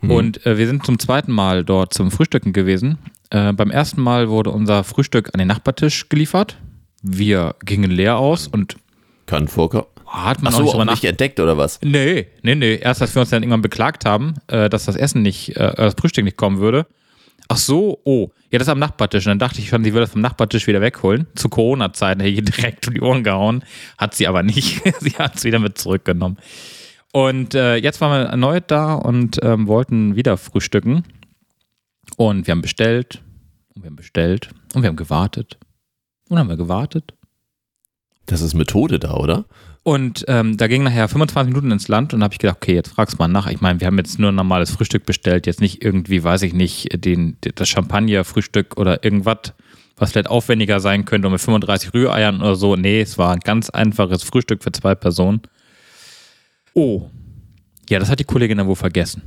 Mhm. 0.00 0.10
Und 0.10 0.46
äh, 0.46 0.58
wir 0.58 0.66
sind 0.66 0.84
zum 0.84 0.98
zweiten 0.98 1.32
Mal 1.32 1.64
dort 1.64 1.94
zum 1.94 2.10
Frühstücken 2.10 2.52
gewesen. 2.52 2.98
Äh, 3.30 3.52
beim 3.52 3.70
ersten 3.70 4.02
Mal 4.02 4.28
wurde 4.28 4.50
unser 4.50 4.84
Frühstück 4.84 5.30
an 5.32 5.38
den 5.38 5.48
Nachbartisch 5.48 6.08
geliefert. 6.08 6.58
Wir 7.02 7.54
gingen 7.64 7.90
leer 7.90 8.18
aus 8.18 8.48
und 8.48 8.76
kann 9.26 9.48
vorkommen. 9.48 9.86
Hat 10.06 10.40
man 10.42 10.52
Ach 10.52 10.58
so, 10.58 10.72
auch 10.72 10.84
nicht, 10.84 10.90
nicht 10.90 11.04
entdeckt 11.04 11.40
oder 11.40 11.58
was? 11.58 11.80
Nee, 11.82 12.28
nee, 12.42 12.54
nee. 12.54 12.76
Erst 12.76 13.02
als 13.02 13.14
wir 13.14 13.20
uns 13.20 13.30
dann 13.30 13.42
irgendwann 13.42 13.62
beklagt 13.62 14.04
haben, 14.04 14.34
äh, 14.46 14.68
dass 14.68 14.84
das 14.84 14.96
Essen 14.96 15.22
nicht, 15.22 15.56
äh, 15.56 15.74
das 15.74 15.94
Frühstück 15.98 16.24
nicht 16.24 16.36
kommen 16.36 16.58
würde. 16.58 16.86
Ach 17.48 17.56
so, 17.56 18.00
oh. 18.04 18.30
Ja, 18.50 18.58
das 18.58 18.68
ist 18.68 18.72
am 18.72 18.78
Nachbartisch. 18.78 19.26
Und 19.26 19.30
dann 19.30 19.38
dachte 19.38 19.60
ich 19.60 19.68
schon, 19.68 19.84
sie 19.84 19.92
würde 19.92 20.02
das 20.02 20.12
vom 20.12 20.20
Nachbartisch 20.20 20.66
wieder 20.66 20.80
wegholen. 20.80 21.26
Zu 21.34 21.48
Corona-Zeiten 21.48 22.20
hätte 22.20 22.32
ich 22.32 22.44
direkt 22.44 22.86
um 22.88 22.94
die 22.94 23.00
Ohren 23.00 23.24
gehauen. 23.24 23.64
Hat 23.98 24.14
sie 24.14 24.28
aber 24.28 24.42
nicht. 24.42 24.82
sie 25.00 25.16
hat 25.18 25.36
es 25.36 25.44
wieder 25.44 25.58
mit 25.58 25.78
zurückgenommen. 25.78 26.38
Und 27.12 27.54
äh, 27.54 27.76
jetzt 27.76 28.00
waren 28.00 28.10
wir 28.10 28.28
erneut 28.28 28.70
da 28.70 28.94
und 28.94 29.38
ähm, 29.42 29.66
wollten 29.66 30.16
wieder 30.16 30.36
frühstücken. 30.36 31.04
Und 32.16 32.46
wir 32.46 32.52
haben 32.52 32.62
bestellt. 32.62 33.22
Und 33.74 33.82
wir 33.82 33.88
haben 33.88 33.96
bestellt. 33.96 34.50
Und 34.74 34.82
wir 34.82 34.88
haben 34.88 34.96
gewartet. 34.96 35.58
Und 36.28 36.36
dann 36.36 36.40
haben 36.40 36.48
wir 36.48 36.56
gewartet. 36.56 37.14
Das 38.26 38.40
ist 38.40 38.54
Methode 38.54 38.98
da, 38.98 39.14
oder? 39.14 39.46
Und 39.86 40.24
ähm, 40.26 40.56
da 40.56 40.66
ging 40.66 40.82
nachher 40.82 41.06
25 41.06 41.54
Minuten 41.54 41.70
ins 41.70 41.86
Land 41.86 42.12
und 42.12 42.24
habe 42.24 42.34
ich 42.34 42.40
gedacht, 42.40 42.56
okay, 42.56 42.74
jetzt 42.74 42.88
frag's 42.88 43.18
mal 43.18 43.28
nach. 43.28 43.46
Ich 43.46 43.60
meine, 43.60 43.78
wir 43.78 43.86
haben 43.86 43.96
jetzt 43.98 44.18
nur 44.18 44.32
ein 44.32 44.34
normales 44.34 44.72
Frühstück 44.72 45.06
bestellt, 45.06 45.46
jetzt 45.46 45.60
nicht 45.60 45.84
irgendwie, 45.84 46.24
weiß 46.24 46.42
ich 46.42 46.54
nicht, 46.54 46.88
den, 47.04 47.36
das 47.40 47.68
Champagner-Frühstück 47.68 48.78
oder 48.78 49.04
irgendwas, 49.04 49.54
was 49.96 50.10
vielleicht 50.10 50.28
aufwendiger 50.28 50.80
sein 50.80 51.04
könnte 51.04 51.28
und 51.28 51.34
mit 51.34 51.40
35 51.40 51.94
Rühreiern 51.94 52.40
oder 52.40 52.56
so. 52.56 52.74
Nee, 52.74 53.00
es 53.00 53.16
war 53.16 53.32
ein 53.32 53.38
ganz 53.38 53.70
einfaches 53.70 54.24
Frühstück 54.24 54.64
für 54.64 54.72
zwei 54.72 54.96
Personen. 54.96 55.42
Oh. 56.74 57.08
Ja, 57.88 58.00
das 58.00 58.10
hat 58.10 58.18
die 58.18 58.24
Kollegin 58.24 58.58
dann 58.58 58.66
wohl 58.66 58.74
vergessen. 58.74 59.22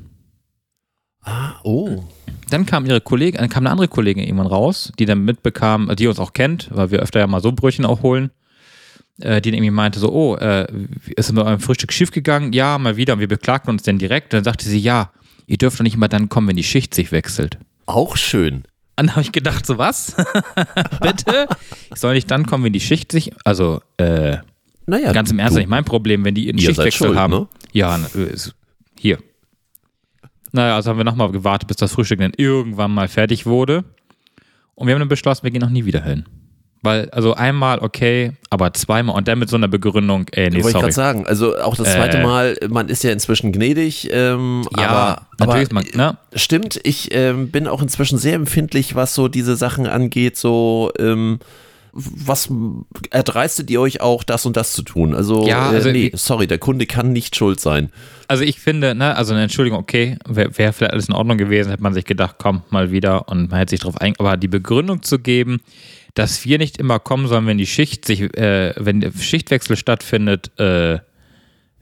Ah, 1.24 1.54
oh. 1.64 2.04
Dann 2.50 2.66
kam 2.66 2.86
ihre 2.86 3.00
Kollegin, 3.00 3.40
dann 3.40 3.50
kam 3.50 3.64
eine 3.64 3.72
andere 3.72 3.88
Kollegin 3.88 4.26
irgendwann 4.26 4.48
raus, 4.48 4.92
die 5.00 5.06
dann 5.06 5.24
mitbekam, 5.24 5.90
die 5.96 6.08
uns 6.08 6.20
auch 6.20 6.34
kennt, 6.34 6.68
weil 6.74 6.92
wir 6.92 7.00
öfter 7.00 7.22
ja 7.22 7.28
mal 7.28 7.40
so 7.40 7.54
Brötchen 7.54 7.86
auch 7.86 8.02
holen 8.02 8.32
äh, 9.22 9.42
die 9.42 9.50
irgendwie 9.50 9.72
meinte 9.72 10.00
so, 10.00 10.12
oh, 10.12 10.36
äh, 10.36 10.68
ist 11.16 11.32
mit 11.32 11.44
eurem 11.44 11.60
Frühstück 11.60 11.92
schief 11.92 12.12
gegangen? 12.12 12.54
Ja, 12.54 12.78
mal 12.78 12.98
wieder. 12.98 13.14
Und 13.14 13.20
wir 13.20 13.28
beklagten 13.28 13.72
uns 13.72 13.84
dann 13.84 13.98
direkt. 13.98 14.34
Und 14.34 14.40
dann 14.40 14.44
sagte 14.44 14.68
sie, 14.68 14.80
ja, 14.80 15.12
ihr 15.48 15.58
dürft 15.58 15.80
doch 15.80 15.84
nicht 15.84 15.96
immer 15.96 16.08
dann 16.08 16.30
kommen, 16.30 16.48
wenn 16.48 16.56
die 16.56 16.64
Schicht 16.64 16.94
sich 16.94 17.12
wechselt. 17.12 17.58
Auch 17.86 18.18
schön. 18.18 18.64
Dann 18.96 19.12
habe 19.12 19.22
ich 19.22 19.32
gedacht, 19.32 19.66
so 19.66 19.78
was? 19.78 20.16
Bitte? 21.02 21.48
Ich 21.94 22.00
soll 22.00 22.14
nicht 22.14 22.30
dann 22.30 22.46
kommen, 22.46 22.66
wenn 22.66 22.74
die 22.74 22.82
Schicht 22.82 23.12
sich, 23.12 23.32
also, 23.46 23.82
äh, 23.98 24.38
naja, 24.86 25.14
ganz 25.14 25.32
im 25.32 25.40
Ernst, 25.40 25.56
du, 25.56 25.60
nicht 25.60 25.70
mein 25.70 25.86
Problem, 25.86 26.26
wenn 26.26 26.36
die 26.36 26.50
einen 26.50 26.60
Schichtwechsel 26.60 27.08
schuld, 27.08 27.18
haben. 27.18 27.34
Ne? 27.34 27.48
Ja, 27.72 27.96
ist, 27.96 28.56
hier. 29.00 29.20
Naja, 30.52 30.76
also 30.76 30.90
haben 30.90 30.98
wir 30.98 31.04
nochmal 31.04 31.32
gewartet, 31.32 31.68
bis 31.68 31.78
das 31.78 31.94
Frühstück 31.94 32.20
dann 32.20 32.34
irgendwann 32.36 32.92
mal 32.92 33.08
fertig 33.08 33.46
wurde. 33.46 33.86
Und 34.76 34.88
wir 34.88 34.96
haben 34.96 35.00
dann 35.00 35.10
beschlossen, 35.10 35.44
wir 35.44 35.52
gehen 35.52 35.62
noch 35.62 35.70
nie 35.70 35.86
wieder 35.86 36.04
hin. 36.04 36.26
Weil, 36.82 37.10
also 37.10 37.34
einmal 37.34 37.80
okay, 37.80 38.32
aber 38.50 38.74
zweimal 38.74 39.16
und 39.18 39.28
dann 39.28 39.38
mit 39.38 39.50
so 39.50 39.58
einer 39.58 39.68
Begründung, 39.68 40.28
ey, 40.32 40.50
nee, 40.50 40.64
Wollte 40.64 40.70
ich 40.70 40.82
gerade 40.82 40.94
sagen, 40.94 41.28
also 41.28 41.58
auch 41.58 41.76
das 41.76 41.92
zweite 41.92 42.20
äh, 42.20 42.24
Mal, 42.24 42.58
man 42.70 42.88
ist 42.88 43.04
ja 43.04 43.12
inzwischen 43.12 43.52
gnädig, 43.52 44.10
ähm, 44.14 44.66
ja, 44.78 44.88
aber, 44.88 45.22
natürlich 45.40 45.72
aber, 45.72 45.82
man, 45.82 45.86
ne? 45.94 46.18
stimmt, 46.36 46.80
ich 46.84 47.14
ähm, 47.14 47.52
bin 47.52 47.68
auch 47.68 47.82
inzwischen 47.82 48.18
sehr 48.18 48.36
empfindlich, 48.36 48.96
was 48.96 49.14
so 49.14 49.28
diese 49.28 49.58
Sachen 49.58 49.88
angeht, 49.88 50.38
so, 50.38 50.92
ähm, 50.98 51.40
was 51.92 52.50
erdreistet 53.10 53.70
ihr 53.72 53.82
euch 53.82 54.00
auch, 54.00 54.24
das 54.24 54.46
und 54.46 54.56
das 54.56 54.74
zu 54.74 54.84
tun? 54.84 55.14
Also, 55.14 55.48
ja, 55.48 55.70
also 55.70 55.90
äh, 55.90 55.94
nee, 55.94 56.12
sorry, 56.14 56.48
der 56.48 56.60
Kunde 56.60 56.86
kann 56.86 57.12
nicht 57.12 57.36
schuld 57.36 57.60
sein. 57.60 57.92
Also 58.28 58.44
ich 58.44 58.60
finde, 58.60 58.96
ne, 58.96 59.16
also 59.16 59.34
eine 59.34 59.44
Entschuldigung, 59.44 59.80
okay, 59.80 60.18
wäre 60.28 60.58
wär 60.58 60.72
vielleicht 60.72 60.94
alles 60.94 61.10
in 61.10 61.16
Ordnung 61.16 61.38
gewesen, 61.38 61.72
hätte 61.72 61.84
man 61.84 61.94
sich 61.94 62.06
gedacht, 62.06 62.36
komm, 62.38 62.62
mal 62.70 62.92
wieder 62.92 63.28
und 63.28 63.50
man 63.50 63.60
hätte 63.60 63.72
sich 63.72 63.80
drauf 63.80 63.98
ein, 64.00 64.14
aber 64.18 64.38
die 64.38 64.48
Begründung 64.48 65.02
zu 65.02 65.20
geben, 65.20 65.62
dass 66.20 66.46
wir 66.46 66.58
nicht 66.58 66.78
immer 66.78 67.00
kommen 67.00 67.28
sollen, 67.28 67.48
wenn 67.48 67.58
die 67.58 67.66
Schicht 67.68 68.06
sich, 68.06 68.22
äh, 68.38 68.74
wenn 68.78 69.00
der 69.02 69.12
Schichtwechsel 69.18 69.76
stattfindet, 69.76 70.52
äh, 70.60 71.00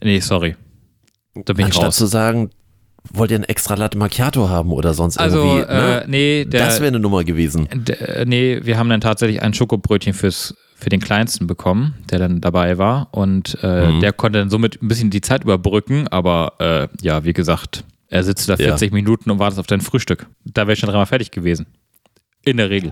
nee, 0.03 0.20
sorry. 0.20 0.56
Da 1.46 1.53
bin 1.53 1.65
Anstatt 1.65 1.84
ich 1.84 1.88
raus. 1.88 1.96
zu 1.98 2.06
sagen, 2.08 2.50
wollt 3.13 3.32
ihr 3.32 3.38
ein 3.39 3.44
extra 3.44 3.75
Latte 3.75 3.98
Macchiato 3.98 4.50
haben 4.50 4.72
oder 4.72 4.94
sonst 4.94 5.17
Also, 5.17 5.38
irgendwie? 5.44 5.72
äh, 5.72 5.75
ne? 5.75 6.06
nee, 6.08 6.46
der, 6.46 6.65
das 6.65 6.79
wäre 6.79 6.88
eine 6.89 7.00
Nummer 7.00 7.24
gewesen. 7.24 7.67
der, 7.74 8.25
nee, 8.25 8.60
wir 8.63 8.77
haben 8.77 8.89
dann 8.89 9.01
tatsächlich 9.01 9.41
ein 9.41 9.53
Schokobrötchen 9.53 10.13
fürs, 10.13 10.56
für 10.75 10.89
den 10.89 11.00
Kleinsten 11.00 11.48
bekommen, 11.48 11.94
der 12.10 12.20
dann 12.20 12.41
dabei 12.41 12.77
war. 12.77 13.10
Und 13.13 13.58
äh, 13.63 13.91
Mhm. 13.91 14.00
der 14.01 14.13
konnte 14.13 14.39
dann 14.39 14.50
somit 14.50 14.82
ein 14.82 14.88
bisschen 14.88 15.10
die 15.10 15.22
Zeit 15.22 15.44
überbrücken. 15.44 16.08
Aber 16.10 16.53
äh, 16.60 16.88
ja, 17.06 17.24
wie 17.24 17.34
gesagt, 17.34 17.84
er 18.10 18.24
sitzt 18.24 18.50
da 18.50 18.53
Ja. 18.56 18.67
40 18.67 18.91
Minuten 18.91 19.32
und 19.32 19.39
wartet 19.39 19.60
auf 19.60 19.67
dein 19.67 19.82
Frühstück. 19.82 20.27
Da 20.44 20.63
wäre 20.63 20.74
ich 20.74 20.79
schon 20.79 20.89
dreimal 20.89 21.06
fertig 21.06 21.32
gewesen. 21.32 21.67
In 22.44 22.58
der 22.58 22.70
Regel. 22.70 22.91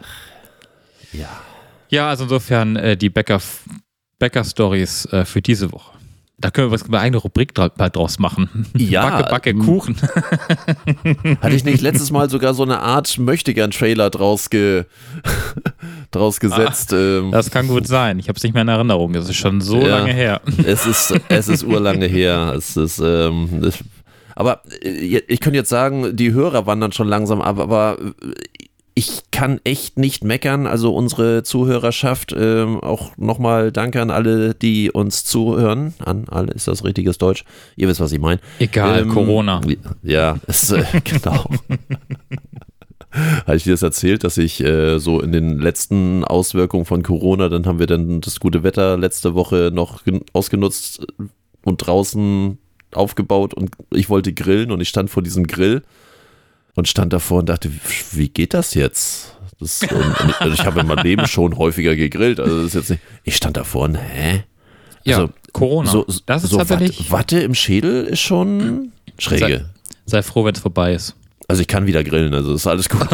Ja. 1.17 1.29
Ja, 1.89 2.10
also 2.10 2.24
insofern 2.24 2.75
äh, 2.75 2.98
die 2.98 3.10
Bäcker, 3.10 3.39
Bäcker-Stories 4.19 5.05
äh, 5.12 5.25
für 5.25 5.41
diese 5.41 5.72
Woche. 5.72 5.91
Da 6.38 6.51
können 6.51 6.67
wir 6.67 6.72
was 6.74 6.84
eine 6.84 7.00
eigene 7.00 7.17
Rubrik 7.17 7.53
dra 7.55 7.69
bald 7.69 7.95
draus 7.95 8.19
machen. 8.19 8.65
Ja, 8.77 9.10
Backe, 9.10 9.29
Backe, 9.29 9.50
m- 9.51 9.60
Kuchen. 9.65 9.95
Hatte 11.41 11.55
ich 11.55 11.63
nicht 11.63 11.81
letztes 11.81 12.12
Mal 12.12 12.29
sogar 12.29 12.53
so 12.53 12.63
eine 12.63 12.79
Art 12.81 13.17
Möchtegern-Trailer 13.17 14.10
draus, 14.10 14.50
ge 14.50 14.84
draus 16.12 16.39
gesetzt? 16.39 16.91
ähm, 16.93 17.31
Das 17.31 17.51
kann 17.51 17.67
gut 17.67 17.88
sein. 17.88 18.19
Ich 18.19 18.27
habe 18.27 18.36
es 18.38 18.43
nicht 18.43 18.53
mehr 18.53 18.63
in 18.63 18.67
Erinnerung. 18.67 19.13
Das 19.13 19.29
ist 19.29 19.38
schon 19.38 19.62
so 19.62 19.79
Ja. 19.81 20.00
lange 20.00 20.12
her. 20.13 20.41
es 20.65 20.86
ist, 20.86 21.13
es 21.29 21.48
ist 21.48 21.63
urlange 21.63 22.05
her. 22.07 22.53
Es 22.57 22.75
ist, 22.75 23.00
ähm, 23.00 23.72
aber 24.36 24.62
äh, 24.81 24.89
ich 25.27 25.39
könnte 25.39 25.57
jetzt 25.57 25.69
sagen, 25.69 26.15
die 26.17 26.34
Hörer 26.34 26.65
wandern 26.65 26.91
schon 26.91 27.07
langsam 27.07 27.41
ab, 27.41 27.60
aber 27.60 27.98
äh, 28.00 28.27
ich 28.98 29.24
kann 29.32 29.60
echt 29.66 29.98
nicht 30.00 30.24
meckern. 30.24 30.68
Also 30.68 30.96
unsere 30.96 31.44
Zuhörerschaft, 31.44 32.34
ähm, 32.38 32.80
auch 32.80 33.18
nochmal 33.18 33.72
danke 33.74 34.02
an 34.02 34.10
alle, 34.10 34.56
die 34.56 34.90
uns 34.90 35.25
zuhören. 35.25 35.94
An 36.00 36.25
alle 36.30 36.54
ist 36.54 36.68
das 36.70 36.84
richtiges 36.86 37.18
Deutsch. 37.18 37.44
Ihr 37.75 37.90
wisst, 37.90 38.00
was 38.00 38.14
ich 38.14 38.20
meine. 38.20 38.40
Egal, 38.60 39.02
Ähm, 39.02 39.10
Corona. 39.10 39.60
Ja, 40.02 40.40
es, 40.48 40.72
äh, 40.72 40.84
genau. 41.04 41.46
Hatte 43.12 43.56
ich 43.56 43.64
dir 43.64 43.72
das 43.74 43.82
erzählt, 43.82 44.24
dass 44.25 44.38
ich 44.38 44.62
äh, 44.62 45.00
so 45.00 45.22
in 45.22 45.32
den 45.32 45.60
letzten 45.60 46.25
Auswirkungen 46.25 46.84
von 46.86 47.02
Corona, 47.02 47.48
dann 47.48 47.66
haben 47.66 47.80
wir 47.80 47.88
dann 47.88 48.20
das 48.20 48.42
gute 48.42 48.64
Wetter 48.64 48.98
letzte 48.98 49.34
Woche 49.36 49.72
noch 49.74 50.04
gen- 50.04 50.25
ausgenutzt 50.34 51.06
und 51.64 51.78
draußen 51.78 52.58
aufgebaut 52.94 53.54
und 53.54 53.72
ich 53.92 54.10
wollte 54.10 54.34
grillen 54.34 54.72
und 54.72 54.82
ich 54.82 54.90
stand 54.90 55.10
vor 55.10 55.24
diesem 55.24 55.48
Grill 55.48 55.82
und 56.75 56.88
stand 56.88 57.13
davor 57.13 57.39
und 57.39 57.50
dachte, 57.50 57.72
wie 58.12 58.29
geht 58.29 58.53
das 58.53 58.74
jetzt? 58.74 59.36
Das, 59.60 59.82
und, 59.84 60.41
also 60.41 60.53
ich 60.53 60.65
habe 60.65 60.82
in 60.82 60.88
meinem 60.88 61.03
Leben 61.03 61.27
schon 61.27 61.58
häufiger 61.58 61.96
gegrillt, 61.96 62.39
also 62.39 62.58
das 62.58 62.67
ist 62.67 62.75
jetzt 62.75 62.89
nicht, 62.91 63.01
ich 63.24 63.36
stand 63.38 63.58
davor 63.58 63.84
und 63.84 63.96
hä? 63.96 64.44
Ja, 65.05 65.20
also, 65.20 65.34
Corona. 65.53 65.89
So, 65.89 66.05
das 66.25 66.44
ist 66.44 66.50
so 66.50 66.58
tatsächlich. 66.58 67.12
Watte, 67.12 67.12
Watte 67.12 67.39
im 67.39 67.55
Schädel 67.55 68.05
ist 68.05 68.20
schon 68.20 68.91
schräge. 69.17 69.70
Sei 70.05 70.22
froh, 70.22 70.44
wenn 70.44 70.53
es 70.53 70.60
vorbei 70.60 70.94
ist. 70.94 71.15
Also 71.48 71.62
ich 71.62 71.67
kann 71.67 71.86
wieder 71.86 72.03
grillen, 72.03 72.34
also 72.34 72.53
ist 72.53 72.67
alles 72.67 72.89
gut. 72.89 73.01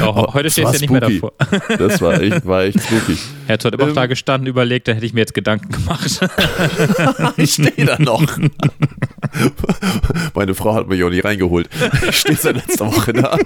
Auch 0.00 0.34
heute 0.34 0.48
es 0.48 0.54
stehst 0.54 0.66
war 0.66 0.72
du 0.72 0.78
ja 0.78 0.80
nicht 0.80 0.90
mehr 0.90 1.00
davor. 1.00 1.32
Das 1.78 2.00
war 2.00 2.20
echt, 2.20 2.44
war 2.46 2.64
echt 2.64 2.80
spooky. 2.80 3.16
Er 3.46 3.52
hat 3.54 3.64
heute 3.64 3.80
Ähm, 3.80 3.94
da 3.94 4.06
gestanden, 4.06 4.48
überlegt, 4.48 4.88
da 4.88 4.92
hätte 4.92 5.06
ich 5.06 5.12
mir 5.12 5.20
jetzt 5.20 5.34
Gedanken 5.34 5.70
gemacht. 5.70 6.20
Ich 7.36 7.54
stehe 7.54 7.86
da 7.86 7.96
noch. 7.98 8.22
Meine 10.34 10.54
Frau 10.54 10.74
hat 10.74 10.88
mich 10.88 11.02
auch 11.02 11.10
nicht 11.10 11.24
reingeholt. 11.24 11.68
Ich 12.08 12.18
stehe 12.18 12.36
seit 12.36 12.56
letzter 12.56 12.86
Woche 12.86 13.12
da. 13.12 13.38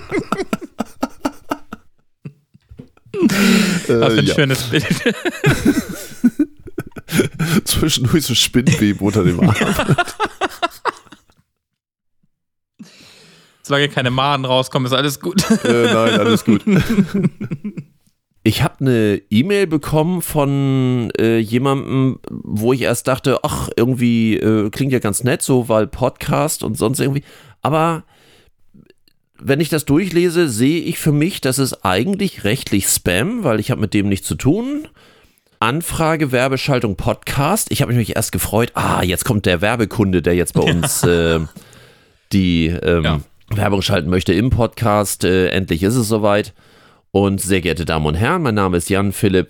Was 3.13 3.87
für 3.87 3.93
äh, 3.93 4.19
ein 4.19 4.27
ja. 4.27 4.35
schönes 4.35 4.63
Bild. 4.65 5.15
Zwischendurch 7.65 8.25
so 8.25 8.35
Spinnweben 8.35 9.07
unter 9.07 9.25
dem 9.25 9.41
Arm. 9.41 9.55
Solange 13.67 13.89
keine 13.89 14.11
Maden 14.11 14.45
rauskommen, 14.45 14.87
ist 14.87 14.93
alles 14.93 15.21
gut. 15.21 15.43
Äh, 15.65 15.93
nein, 15.93 16.21
alles 16.21 16.45
gut. 16.45 16.63
Ich 18.47 18.63
habe 18.63 18.75
eine 18.81 19.23
E-Mail 19.31 19.67
bekommen 19.67 20.21
von 20.21 21.11
äh, 21.19 21.39
jemandem, 21.39 22.19
wo 22.29 22.75
ich 22.75 22.83
erst 22.83 23.09
dachte, 23.09 23.39
ach, 23.43 23.71
irgendwie 23.75 24.37
äh, 24.37 24.69
klingt 24.69 24.93
ja 24.93 24.99
ganz 24.99 25.25
nett, 25.25 25.41
so, 25.41 25.71
weil 25.71 25.87
Podcast 25.87 26.63
und 26.63 26.77
sonst 26.77 27.01
irgendwie. 27.01 27.25
Aber 27.63 28.05
wenn 29.39 29.61
ich 29.61 29.71
das 29.71 29.87
durchlese, 29.87 30.51
sehe 30.51 30.83
ich 30.83 30.99
für 30.99 31.11
mich, 31.11 31.41
das 31.41 31.59
ist 31.59 31.87
eigentlich 31.87 32.45
rechtlich 32.45 32.87
Spam, 32.87 33.45
weil 33.45 33.61
ich 33.61 33.71
habe 33.71 33.81
mit 33.81 33.95
dem 33.95 34.11
nichts 34.11 34.29
zu 34.29 34.35
tun. 34.35 34.89
Anfrage, 35.59 36.31
Werbeschaltung, 36.31 36.97
Podcast. 36.97 37.71
Ich 37.71 37.81
habe 37.81 37.95
mich 37.95 38.15
erst 38.15 38.31
gefreut, 38.31 38.73
ah, 38.75 39.03
jetzt 39.03 39.25
kommt 39.25 39.47
der 39.47 39.63
Werbekunde, 39.63 40.21
der 40.21 40.35
jetzt 40.35 40.53
bei 40.53 40.61
uns 40.71 41.03
äh, 41.03 41.41
die 42.31 42.67
ähm, 42.67 43.05
Ja. 43.05 43.21
Werbung 43.49 43.83
schalten 43.83 44.11
möchte 44.11 44.33
im 44.33 44.51
Podcast. 44.51 45.25
Äh, 45.25 45.49
endlich 45.49 45.83
ist 45.83 45.97
es 45.97 46.09
soweit. 46.09 46.55
Und 47.13 47.41
sehr 47.41 47.61
geehrte 47.61 47.85
Damen 47.85 48.07
und 48.07 48.15
Herren, 48.15 48.43
mein 48.43 48.55
Name 48.55 48.77
ist 48.77 48.91
Jan 48.91 49.13
Philipp. 49.13 49.49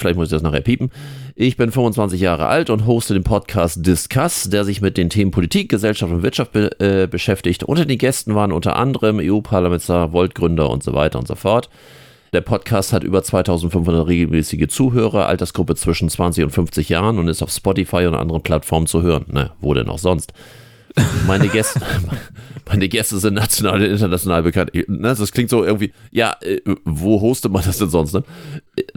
Vielleicht 0.00 0.16
muss 0.16 0.28
ich 0.28 0.32
das 0.32 0.42
nachher 0.42 0.60
piepen. 0.60 0.90
Ich 1.34 1.56
bin 1.56 1.72
25 1.72 2.20
Jahre 2.20 2.46
alt 2.46 2.70
und 2.70 2.86
hoste 2.86 3.14
den 3.14 3.24
Podcast 3.24 3.84
Discuss, 3.84 4.48
der 4.50 4.64
sich 4.64 4.80
mit 4.80 4.96
den 4.96 5.10
Themen 5.10 5.30
Politik, 5.30 5.68
Gesellschaft 5.68 6.12
und 6.12 6.22
Wirtschaft 6.22 6.52
be 6.52 6.70
äh, 6.80 7.06
beschäftigt. 7.06 7.64
Unter 7.64 7.84
den 7.84 7.98
Gästen 7.98 8.34
waren 8.34 8.52
unter 8.52 8.76
anderem 8.76 9.18
EU-Parlamentar, 9.20 10.12
Volt-Gründer 10.12 10.70
und 10.70 10.82
so 10.82 10.92
weiter 10.92 11.18
und 11.18 11.26
so 11.26 11.34
fort. 11.34 11.68
Der 12.32 12.42
Podcast 12.42 12.92
hat 12.92 13.02
über 13.02 13.22
2500 13.22 14.06
regelmäßige 14.06 14.68
Zuhörer, 14.68 15.26
Altersgruppe 15.26 15.74
zwischen 15.74 16.08
20 16.08 16.44
und 16.44 16.50
50 16.50 16.88
Jahren 16.88 17.18
und 17.18 17.26
ist 17.26 17.42
auf 17.42 17.50
Spotify 17.50 18.06
und 18.06 18.14
anderen 18.14 18.42
Plattformen 18.42 18.86
zu 18.86 19.02
hören. 19.02 19.24
Ne, 19.32 19.50
wo 19.60 19.74
denn 19.74 19.88
auch 19.88 19.98
sonst? 19.98 20.32
Meine 21.26 21.48
Gäste, 21.48 21.80
meine 22.68 22.88
Gäste 22.88 23.18
sind 23.18 23.34
national 23.34 23.76
und 23.76 23.86
international 23.86 24.42
bekannt. 24.42 24.72
Ne, 24.74 25.14
Das 25.14 25.32
klingt 25.32 25.50
so 25.50 25.64
irgendwie, 25.64 25.92
ja, 26.10 26.36
äh, 26.40 26.60
wo 26.84 27.20
hostet 27.20 27.52
man 27.52 27.62
das 27.64 27.78
denn 27.78 27.90
sonst? 27.90 28.12
Ne? 28.14 28.24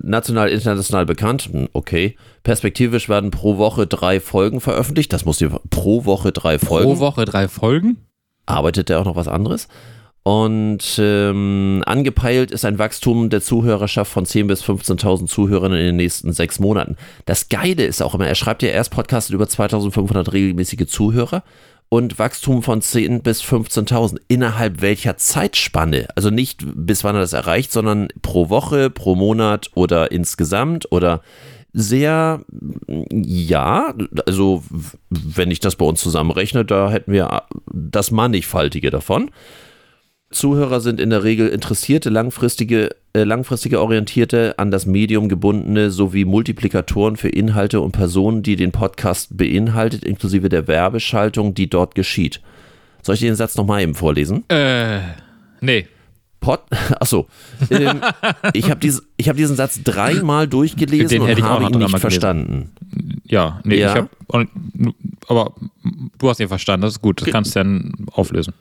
National, 0.02 0.50
international 0.50 1.06
bekannt, 1.06 1.50
hm, 1.52 1.70
okay. 1.74 2.16
Perspektivisch 2.44 3.10
werden 3.10 3.32
pro 3.32 3.58
Woche 3.58 3.88
drei 3.88 4.20
Folgen 4.20 4.60
veröffentlicht. 4.60 5.14
Das 5.14 5.26
muss 5.26 5.40
ihr 5.42 5.50
pro 5.70 6.06
Woche 6.06 6.32
drei 6.32 6.60
Folgen. 6.60 6.96
Pro 6.96 7.00
Woche 7.00 7.26
drei 7.26 7.48
Folgen? 7.48 7.98
arbeitet 8.46 8.90
er 8.90 9.00
auch 9.00 9.06
noch 9.06 9.16
was 9.16 9.28
anderes. 9.28 9.68
Und 10.26 11.00
ähm, 11.00 11.84
angepeilt 11.86 12.52
ist 12.52 12.64
ein 12.64 12.80
Wachstum 12.80 13.30
der 13.30 13.42
Zuhörerschaft 13.42 14.10
von 14.10 14.26
10.000 14.26 14.48
bis 14.48 14.64
15.000 14.64 15.28
Zuhörern 15.28 15.74
in 15.74 15.86
den 15.86 15.96
nächsten 15.98 16.32
sechs 16.32 16.60
Monaten. 16.60 16.96
Das 17.26 17.50
Geile 17.50 17.84
ist 17.84 18.02
auch 18.02 18.16
immer, 18.16 18.28
er 18.28 18.36
schreibt 18.36 18.64
ja 18.64 18.70
erst 18.70 18.92
Podcast 18.92 19.32
über 19.32 19.46
2.500 19.46 20.32
regelmäßige 20.32 20.88
Zuhörer 20.88 21.44
und 21.90 22.20
Wachstum 22.20 22.63
von 22.63 22.82
10.000 22.82 23.22
bis 23.22 23.44
15.000. 23.44 24.18
Innerhalb 24.28 24.82
welcher 24.82 25.18
Zeitspanne? 25.18 26.08
Also 26.16 26.30
nicht 26.30 26.62
bis 26.63 27.04
wann 27.04 27.16
er 27.16 27.22
das 27.22 27.34
erreicht, 27.34 27.72
sondern 27.72 28.08
pro 28.22 28.50
Woche, 28.50 28.90
pro 28.90 29.16
Monat 29.16 29.70
oder 29.75 30.12
insgesamt 30.12 30.92
oder 30.92 31.22
sehr, 31.74 32.42
ja, 33.12 33.94
also 34.28 34.63
wenn 35.10 35.50
ich 35.50 35.60
das 35.60 35.75
bei 35.75 35.86
uns 35.86 36.02
zusammenrechne, 36.02 36.66
da 36.66 36.92
hätten 36.92 37.12
wir 37.12 37.44
das 37.66 38.12
Mannigfaltige 38.12 38.92
davon. 38.92 39.32
Zuhörer 40.34 40.82
sind 40.82 41.00
in 41.00 41.10
der 41.10 41.24
Regel 41.24 41.48
interessierte, 41.48 42.10
langfristige, 42.10 42.90
äh, 43.13 43.24
langfristige 43.24 43.80
orientierte, 43.82 44.56
an 44.60 44.70
das 44.72 44.86
Medium 44.86 45.30
gebundene 45.30 45.92
sowie 45.92 46.25
Multiplikatoren 46.25 47.16
für 47.16 47.30
Inhalte 47.30 47.80
und 47.82 47.92
Personen, 47.94 48.44
die 48.44 48.56
den 48.56 48.72
Podcast 48.72 49.38
beinhaltet, 49.38 50.04
inklusive 50.04 50.50
der 50.50 50.68
Werbeschaltung, 50.68 51.54
die 51.54 51.70
dort 51.70 51.96
geschieht. 51.96 52.42
Soll 53.02 53.16
ich 53.16 53.22
den 53.22 53.36
Satz 53.36 53.56
nochmal 53.56 53.82
eben 53.82 53.96
vorlesen? 53.96 54.44
Äh, 54.50 55.00
nee. 55.62 55.88
Pod 56.40 56.60
Achso. 57.00 57.28
Ähm, 57.70 58.02
ich 58.54 58.70
habe 58.70 58.80
dies, 58.82 59.02
ich 59.18 59.30
hab 59.30 59.38
diesen 59.38 59.56
Satz 59.56 59.82
dreimal 59.84 60.48
durchgelesen 60.48 61.08
Den 61.08 61.22
und 61.22 61.42
habe 61.44 61.63
ihn 61.63 61.68
nicht 61.70 61.74
gelesen. 61.80 62.00
verstanden. 62.00 62.72
Ja, 63.25 63.62
nee, 63.63 63.80
Ja. 63.80 63.92
ich 63.94 63.96
hab. 64.02 64.10
und- 64.28 64.50
Aber 65.30 65.54
du 66.18 66.30
hast 66.30 66.40
ihn 66.42 66.50
verstanden, 66.50 66.82
das 66.82 66.96
ist 66.96 67.02
gut. 67.02 67.22
Das 67.22 67.30
kannst 67.30 67.56
du 67.56 67.60
dann 67.62 67.94
auflösen. 68.12 68.54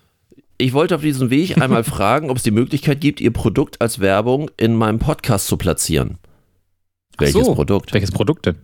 Ich 0.59 0.73
wollte 0.73 0.95
auf 0.95 1.03
diesem 1.03 1.31
Weg 1.31 1.61
einmal 1.61 1.85
fragen, 1.85 2.31
ob 2.31 2.37
es 2.37 2.43
die 2.43 2.51
Möglichkeit 2.51 3.01
gibt, 3.01 3.21
Ihr 3.21 3.33
Produkt 3.33 3.81
als 3.81 3.99
Werbung 3.99 4.51
in 4.57 4.75
meinem 4.75 4.99
Podcast 4.99 5.47
zu 5.47 5.57
platzieren. 5.57 6.19
Ach 7.17 7.21
Welches 7.21 7.47
so, 7.47 7.55
Produkt? 7.55 7.93
Welches 7.93 8.13
Produkt 8.13 8.47
denn? 8.47 8.57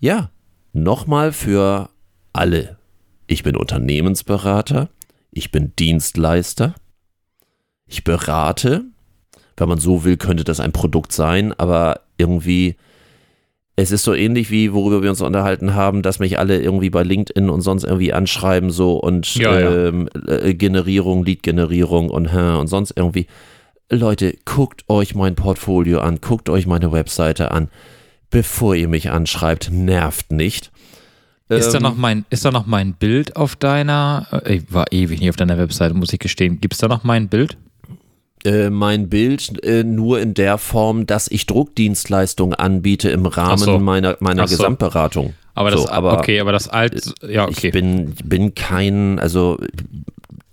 Ja, 0.00 0.30
nochmal 0.72 1.32
für 1.32 1.90
alle. 2.32 2.78
Ich 3.26 3.42
bin 3.42 3.56
Unternehmensberater, 3.56 4.90
ich 5.30 5.50
bin 5.50 5.72
Dienstleister, 5.78 6.74
ich 7.86 8.04
berate. 8.04 8.84
Wenn 9.56 9.68
man 9.68 9.78
so 9.78 10.04
will, 10.04 10.16
könnte 10.16 10.44
das 10.44 10.58
ein 10.58 10.72
Produkt 10.72 11.12
sein, 11.12 11.52
aber 11.52 12.00
irgendwie, 12.16 12.76
es 13.76 13.90
ist 13.90 14.04
so 14.04 14.14
ähnlich 14.14 14.50
wie 14.50 14.72
worüber 14.72 15.02
wir 15.02 15.10
uns 15.10 15.20
unterhalten 15.20 15.74
haben, 15.74 16.02
dass 16.02 16.18
mich 16.18 16.38
alle 16.38 16.60
irgendwie 16.60 16.90
bei 16.90 17.02
LinkedIn 17.02 17.48
und 17.48 17.62
sonst 17.62 17.84
irgendwie 17.84 18.12
anschreiben 18.12 18.70
so 18.70 18.96
und 18.96 19.34
Ja, 19.36 19.58
ja. 19.58 19.88
ähm, 19.88 20.08
äh, 20.26 20.54
Generierung, 20.54 21.24
Lead-Generierung 21.24 22.10
und, 22.10 22.26
und 22.28 22.66
sonst 22.66 22.92
irgendwie. 22.96 23.26
Leute, 23.92 24.36
guckt 24.44 24.84
euch 24.88 25.16
mein 25.16 25.34
Portfolio 25.34 26.00
an, 26.00 26.20
guckt 26.20 26.48
euch 26.48 26.66
meine 26.66 26.92
Webseite 26.92 27.50
an 27.50 27.68
bevor 28.30 28.74
ihr 28.74 28.88
mich 28.88 29.10
anschreibt, 29.10 29.70
nervt 29.70 30.32
nicht. 30.32 30.70
Ist 31.48 31.72
da, 31.72 31.78
Ähm, 31.78 31.82
noch 31.82 31.96
mein, 31.96 32.24
ist 32.30 32.44
da 32.44 32.52
noch 32.52 32.66
mein 32.66 32.94
Bild 32.94 33.34
auf 33.34 33.56
deiner, 33.56 34.26
äh, 34.30 34.56
ich 34.56 34.72
war 34.72 34.92
ewig 34.92 35.18
nicht 35.18 35.30
auf 35.30 35.36
deiner 35.36 35.58
Webseite, 35.58 35.94
muss 35.94 36.12
ich 36.12 36.20
gestehen. 36.20 36.60
Gibt 36.60 36.74
es 36.74 36.78
da 36.78 36.86
noch 36.86 37.02
mein 37.02 37.28
Bild? 37.28 37.58
Äh, 38.44 38.70
mein 38.70 39.08
Bild 39.08 39.62
äh, 39.64 39.84
nur 39.84 40.20
in 40.20 40.34
der 40.34 40.58
Form, 40.58 41.06
dass 41.06 41.28
ich 41.28 41.46
Druckdienstleistungen 41.46 42.54
anbiete 42.54 43.10
im 43.10 43.26
Rahmen 43.26 43.58
so. 43.58 43.78
meiner, 43.78 44.16
meiner 44.20 44.46
so. 44.48 44.56
Gesamtberatung. 44.56 45.34
Aber 45.54 45.70
das, 45.70 45.82
so, 45.82 45.88
aber 45.88 46.18
okay, 46.18 46.40
aber 46.40 46.52
das 46.52 46.68
alt, 46.68 47.12
ja, 47.28 47.44
okay. 47.44 47.68
ich 47.68 47.72
bin, 47.72 48.14
bin 48.24 48.54
kein, 48.54 49.18
also 49.18 49.58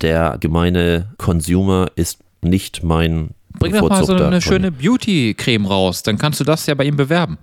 der 0.02 0.38
gemeine 0.40 1.14
Consumer 1.18 1.88
ist 1.96 2.20
nicht 2.42 2.84
mein 2.84 3.30
Bring 3.60 3.74
doch 3.74 3.90
mal 3.90 4.06
so 4.06 4.14
eine 4.14 4.42
schöne 4.42 4.72
Beauty-Creme 4.72 5.66
raus, 5.66 6.04
dann 6.04 6.18
kannst 6.18 6.40
du 6.40 6.44
das 6.44 6.66
ja 6.68 6.76
bei 6.76 6.86
ihm 6.86 6.96
bewerben. 6.96 7.38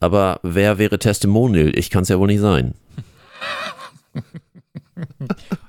Aber 0.00 0.40
wer 0.42 0.78
wäre 0.78 0.98
Testimonial? 0.98 1.72
Ich 1.76 1.90
kann 1.90 2.02
es 2.02 2.08
ja 2.08 2.18
wohl 2.18 2.28
nicht 2.28 2.40
sein. 2.40 2.74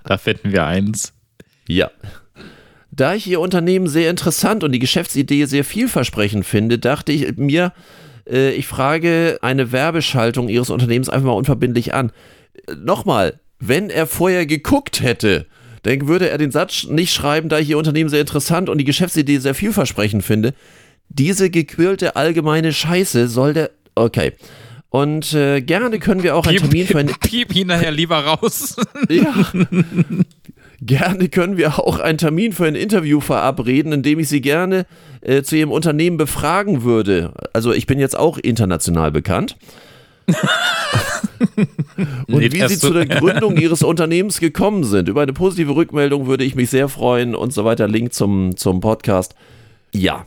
Da 0.06 0.18
finden 0.18 0.52
wir 0.52 0.66
eins. 0.66 1.14
Ja. 1.68 1.92
Da 3.00 3.16
ich 3.16 3.28
Ihr 3.28 3.40
Unternehmen 3.40 3.88
sehr 3.88 4.10
interessant 4.10 4.62
und 4.62 4.74
die 4.74 4.80
Geschäftsidee 4.80 5.46
sehr 5.46 5.64
vielversprechend 5.64 6.46
finde, 6.46 6.80
dachte 6.80 7.14
ich 7.14 7.38
mir, 7.38 7.72
äh, 8.30 8.52
ich 8.52 8.68
frage 8.68 9.40
eine 9.42 9.72
Werbeschaltung 9.72 10.50
Ihres 10.50 10.70
Unternehmens 10.70 11.08
einfach 11.08 11.28
mal 11.28 11.34
unverbindlich 11.34 11.94
an. 11.94 12.12
Äh, 12.68 12.76
Nochmal, 12.76 13.40
wenn 13.58 13.90
er 13.90 14.06
vorher 14.06 14.46
geguckt 14.46 15.02
hätte, 15.02 15.46
dann 15.84 16.10
würde 16.10 16.30
er 16.30 16.38
den 16.38 16.52
Satz 16.52 16.88
nicht 16.90 17.14
schreiben, 17.14 17.48
da 17.48 17.60
ich 17.60 17.70
Ihr 17.70 17.78
Unternehmen 17.78 18.10
sehr 18.10 18.20
interessant 18.20 18.68
und 18.68 18.80
die 18.80 18.84
Geschäftsidee 18.84 19.38
sehr 19.38 19.56
vielversprechend 19.56 20.26
finde. 20.26 20.54
Diese 21.08 21.50
gequirlte 21.50 22.18
allgemeine 22.18 22.74
Scheiße 22.74 23.30
soll 23.30 23.54
der. 23.54 23.72
Okay. 23.96 24.34
Und 24.90 25.34
äh, 25.34 25.62
gerne 25.62 26.00
können 26.00 26.24
wir 26.24 26.36
auch 26.36 26.46
einen 26.46 26.58
Termin 26.58 26.86
für 26.86 27.00
ein 27.00 27.16
piep 27.22 27.56
ihn 27.56 27.68
nachher 27.68 27.92
lieber 27.92 28.18
raus. 28.18 28.76
ja. 29.08 29.54
Gerne 30.82 31.28
können 31.30 31.58
wir 31.58 31.78
auch 31.80 32.00
einen 32.00 32.18
Termin 32.18 32.54
für 32.54 32.66
ein 32.66 32.76
Interview 32.76 33.20
verabreden, 33.20 33.92
in 33.92 34.04
dem 34.04 34.20
ich 34.20 34.30
Sie 34.30 34.42
gerne 34.42 34.86
äh, 35.22 35.44
zu 35.44 35.58
Ihrem 35.58 35.72
Unternehmen 35.72 36.18
befragen 36.18 36.84
würde. 36.84 37.34
Also 37.54 37.74
ich 37.74 37.86
bin 37.86 38.00
jetzt 38.00 38.18
auch 38.18 38.38
international 38.38 39.12
bekannt. 39.12 39.58
Und 42.28 42.42
wie 42.42 42.68
Sie 42.68 42.80
zu 42.80 42.94
der 42.94 43.06
Gründung 43.08 43.58
Ihres 43.58 43.84
Unternehmens 43.84 44.40
gekommen 44.40 44.84
sind. 44.84 45.10
Über 45.10 45.22
eine 45.22 45.34
positive 45.34 45.76
Rückmeldung 45.76 46.28
würde 46.28 46.44
ich 46.44 46.56
mich 46.56 46.70
sehr 46.70 46.88
freuen 46.88 47.36
und 47.36 47.52
so 47.54 47.66
weiter. 47.66 47.88
Link 47.88 48.14
zum, 48.14 48.56
zum 48.56 48.80
Podcast. 48.80 49.36
Ja, 49.94 50.26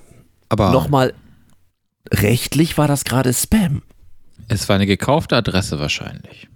Aber 0.49 0.73
nochmal, 0.73 1.15
rechtlich 2.13 2.77
war 2.77 2.89
das 2.89 3.05
gerade 3.05 3.33
Spam. 3.33 3.83
es 4.49 4.69
war 4.69 4.77
eine 4.77 4.87
gekaufte 4.87 5.37
Adresse 5.37 5.79
wahrscheinlich. 5.79 6.49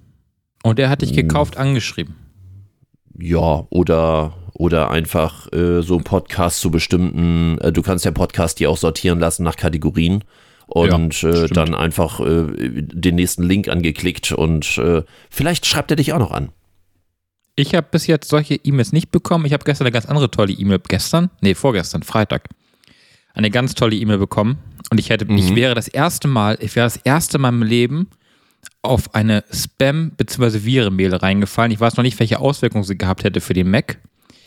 Und 0.62 0.78
er 0.78 0.90
hat 0.90 1.02
dich 1.02 1.12
gekauft 1.12 1.56
angeschrieben. 1.56 2.16
Ja, 3.18 3.66
oder, 3.70 4.34
oder 4.54 4.90
einfach 4.90 5.50
äh, 5.52 5.82
so 5.82 5.98
Podcasts 5.98 6.60
zu 6.60 6.70
bestimmten, 6.70 7.58
äh, 7.58 7.72
du 7.72 7.82
kannst 7.82 8.04
ja 8.04 8.10
Podcasts 8.10 8.54
die 8.54 8.66
auch 8.66 8.76
sortieren 8.76 9.18
lassen 9.18 9.42
nach 9.42 9.56
Kategorien 9.56 10.24
und 10.66 11.22
Ja, 11.22 11.30
äh, 11.30 11.48
dann 11.48 11.74
einfach 11.74 12.20
äh, 12.20 12.46
den 12.82 13.14
nächsten 13.14 13.42
Link 13.42 13.68
angeklickt 13.68 14.32
und 14.32 14.78
äh, 14.78 15.02
vielleicht 15.30 15.66
schreibt 15.66 15.90
er 15.90 15.96
dich 15.96 16.12
auch 16.12 16.18
noch 16.18 16.32
an. 16.32 16.50
Ich 17.54 17.74
habe 17.74 17.86
bis 17.90 18.06
jetzt 18.06 18.28
solche 18.28 18.54
E-Mails 18.54 18.92
nicht 18.92 19.10
bekommen. 19.10 19.46
Ich 19.46 19.54
habe 19.54 19.64
gestern 19.64 19.86
eine 19.86 19.92
ganz 19.92 20.04
andere 20.04 20.30
tolle 20.30 20.52
E-Mail, 20.52 20.80
gestern? 20.86 21.30
Nee, 21.40 21.54
vorgestern, 21.54 22.02
Freitag. 22.02 22.50
Eine 23.32 23.50
ganz 23.50 23.74
tolle 23.74 23.96
E-Mail 23.96 24.18
bekommen. 24.18 24.58
Und 24.90 25.00
ich 25.00 25.08
hätte, 25.08 25.26
ich 25.32 25.54
wäre 25.54 25.74
das 25.74 25.88
erste 25.88 26.28
Mal, 26.28 26.58
ich 26.60 26.76
wäre 26.76 26.86
das 26.86 26.98
erste 26.98 27.38
Mal 27.38 27.48
im 27.48 27.62
Leben 27.62 28.08
auf 28.82 29.14
eine 29.14 29.44
Spam- 29.52 30.10
bzw. 30.16 30.64
Viren-Mail 30.64 31.14
reingefallen. 31.14 31.72
Ich 31.72 31.80
weiß 31.80 31.96
noch 31.96 32.04
nicht, 32.04 32.18
welche 32.18 32.38
Auswirkungen 32.40 32.84
sie 32.84 32.96
gehabt 32.98 33.24
hätte 33.24 33.40
für 33.40 33.54
den 33.54 33.70
Mac. 33.70 33.98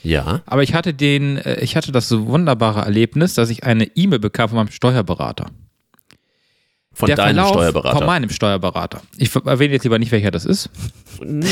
Ja, 0.02 0.42
Aber 0.46 0.64
ich 0.64 0.74
hatte 0.74 0.94
den, 0.94 1.38
äh, 1.38 1.60
ich 1.62 1.76
hatte 1.76 1.92
das 1.92 2.08
so 2.08 2.28
wunderbare 2.28 2.82
Erlebnis, 2.82 3.34
dass 3.34 3.50
ich 3.50 3.66
eine 3.66 3.84
E-Mail 3.96 4.20
bekam 4.20 4.48
von 4.50 4.56
meinem 4.58 4.72
Steuerberater. 4.72 5.48
von 6.94 7.08
Der 7.08 7.18
deinem 7.18 7.36
Verlauf 7.36 7.52
Steuerberater. 7.54 7.98
Von 7.98 8.06
meinem 8.08 8.30
Steuerberater. 8.30 9.02
Ich 9.18 9.36
erwähne 9.36 9.74
jetzt 9.74 9.84
lieber 9.84 10.00
nicht, 10.00 10.12
welcher 10.14 10.32
das 10.32 10.46
ist. 10.46 10.70
Nein, 11.22 11.44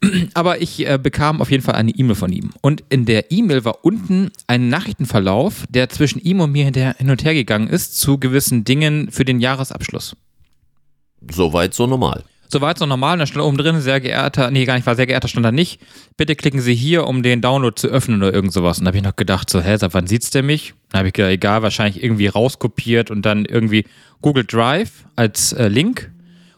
nein. 0.00 0.30
Aber 0.34 0.60
ich 0.62 0.86
äh, 0.88 0.98
bekam 0.98 1.40
auf 1.42 1.50
jeden 1.50 1.62
Fall 1.62 1.74
eine 1.74 1.90
E-Mail 1.90 2.14
von 2.14 2.32
ihm. 2.32 2.50
Und 2.62 2.82
in 2.88 3.04
der 3.04 3.30
E-Mail 3.30 3.64
war 3.66 3.84
unten 3.84 4.30
ein 4.46 4.68
Nachrichtenverlauf, 4.70 5.64
der 5.68 5.88
zwischen 5.90 6.18
ihm 6.20 6.40
und 6.40 6.50
mir 6.52 6.64
hin 6.64 7.10
und 7.10 7.24
her 7.24 7.34
gegangen 7.34 7.68
ist 7.68 7.98
zu 8.00 8.18
gewissen 8.18 8.64
Dingen 8.64 9.10
für 9.10 9.24
den 9.26 9.38
Jahresabschluss. 9.40 10.16
Soweit 11.30 11.74
so 11.74 11.86
normal. 11.86 12.24
Soweit 12.52 12.78
so 12.78 12.84
normal, 12.84 13.14
und 13.14 13.20
da 13.20 13.26
stand 13.26 13.42
oben 13.44 13.56
drin, 13.56 13.80
sehr 13.80 13.98
geehrter, 13.98 14.50
nee, 14.50 14.66
gar 14.66 14.74
nicht, 14.74 14.86
war 14.86 14.94
sehr 14.94 15.06
geehrter, 15.06 15.26
stand 15.26 15.46
da 15.46 15.52
nicht. 15.52 15.80
Bitte 16.18 16.36
klicken 16.36 16.60
Sie 16.60 16.74
hier, 16.74 17.06
um 17.06 17.22
den 17.22 17.40
Download 17.40 17.74
zu 17.74 17.88
öffnen 17.88 18.22
oder 18.22 18.34
irgend 18.34 18.52
sowas. 18.52 18.78
Und 18.78 18.84
da 18.84 18.88
habe 18.90 18.98
ich 18.98 19.02
noch 19.02 19.16
gedacht, 19.16 19.48
so, 19.48 19.62
hä, 19.62 19.74
seit 19.78 19.94
wann 19.94 20.06
sieht's 20.06 20.28
der 20.28 20.42
mich? 20.42 20.74
Dann 20.90 20.98
habe 20.98 21.08
ich 21.08 21.14
gedacht, 21.14 21.32
egal, 21.32 21.62
wahrscheinlich 21.62 22.02
irgendwie 22.02 22.26
rauskopiert 22.26 23.10
und 23.10 23.22
dann 23.24 23.46
irgendwie 23.46 23.86
Google 24.20 24.44
Drive 24.44 25.06
als 25.16 25.54
äh, 25.54 25.68
Link. 25.68 26.10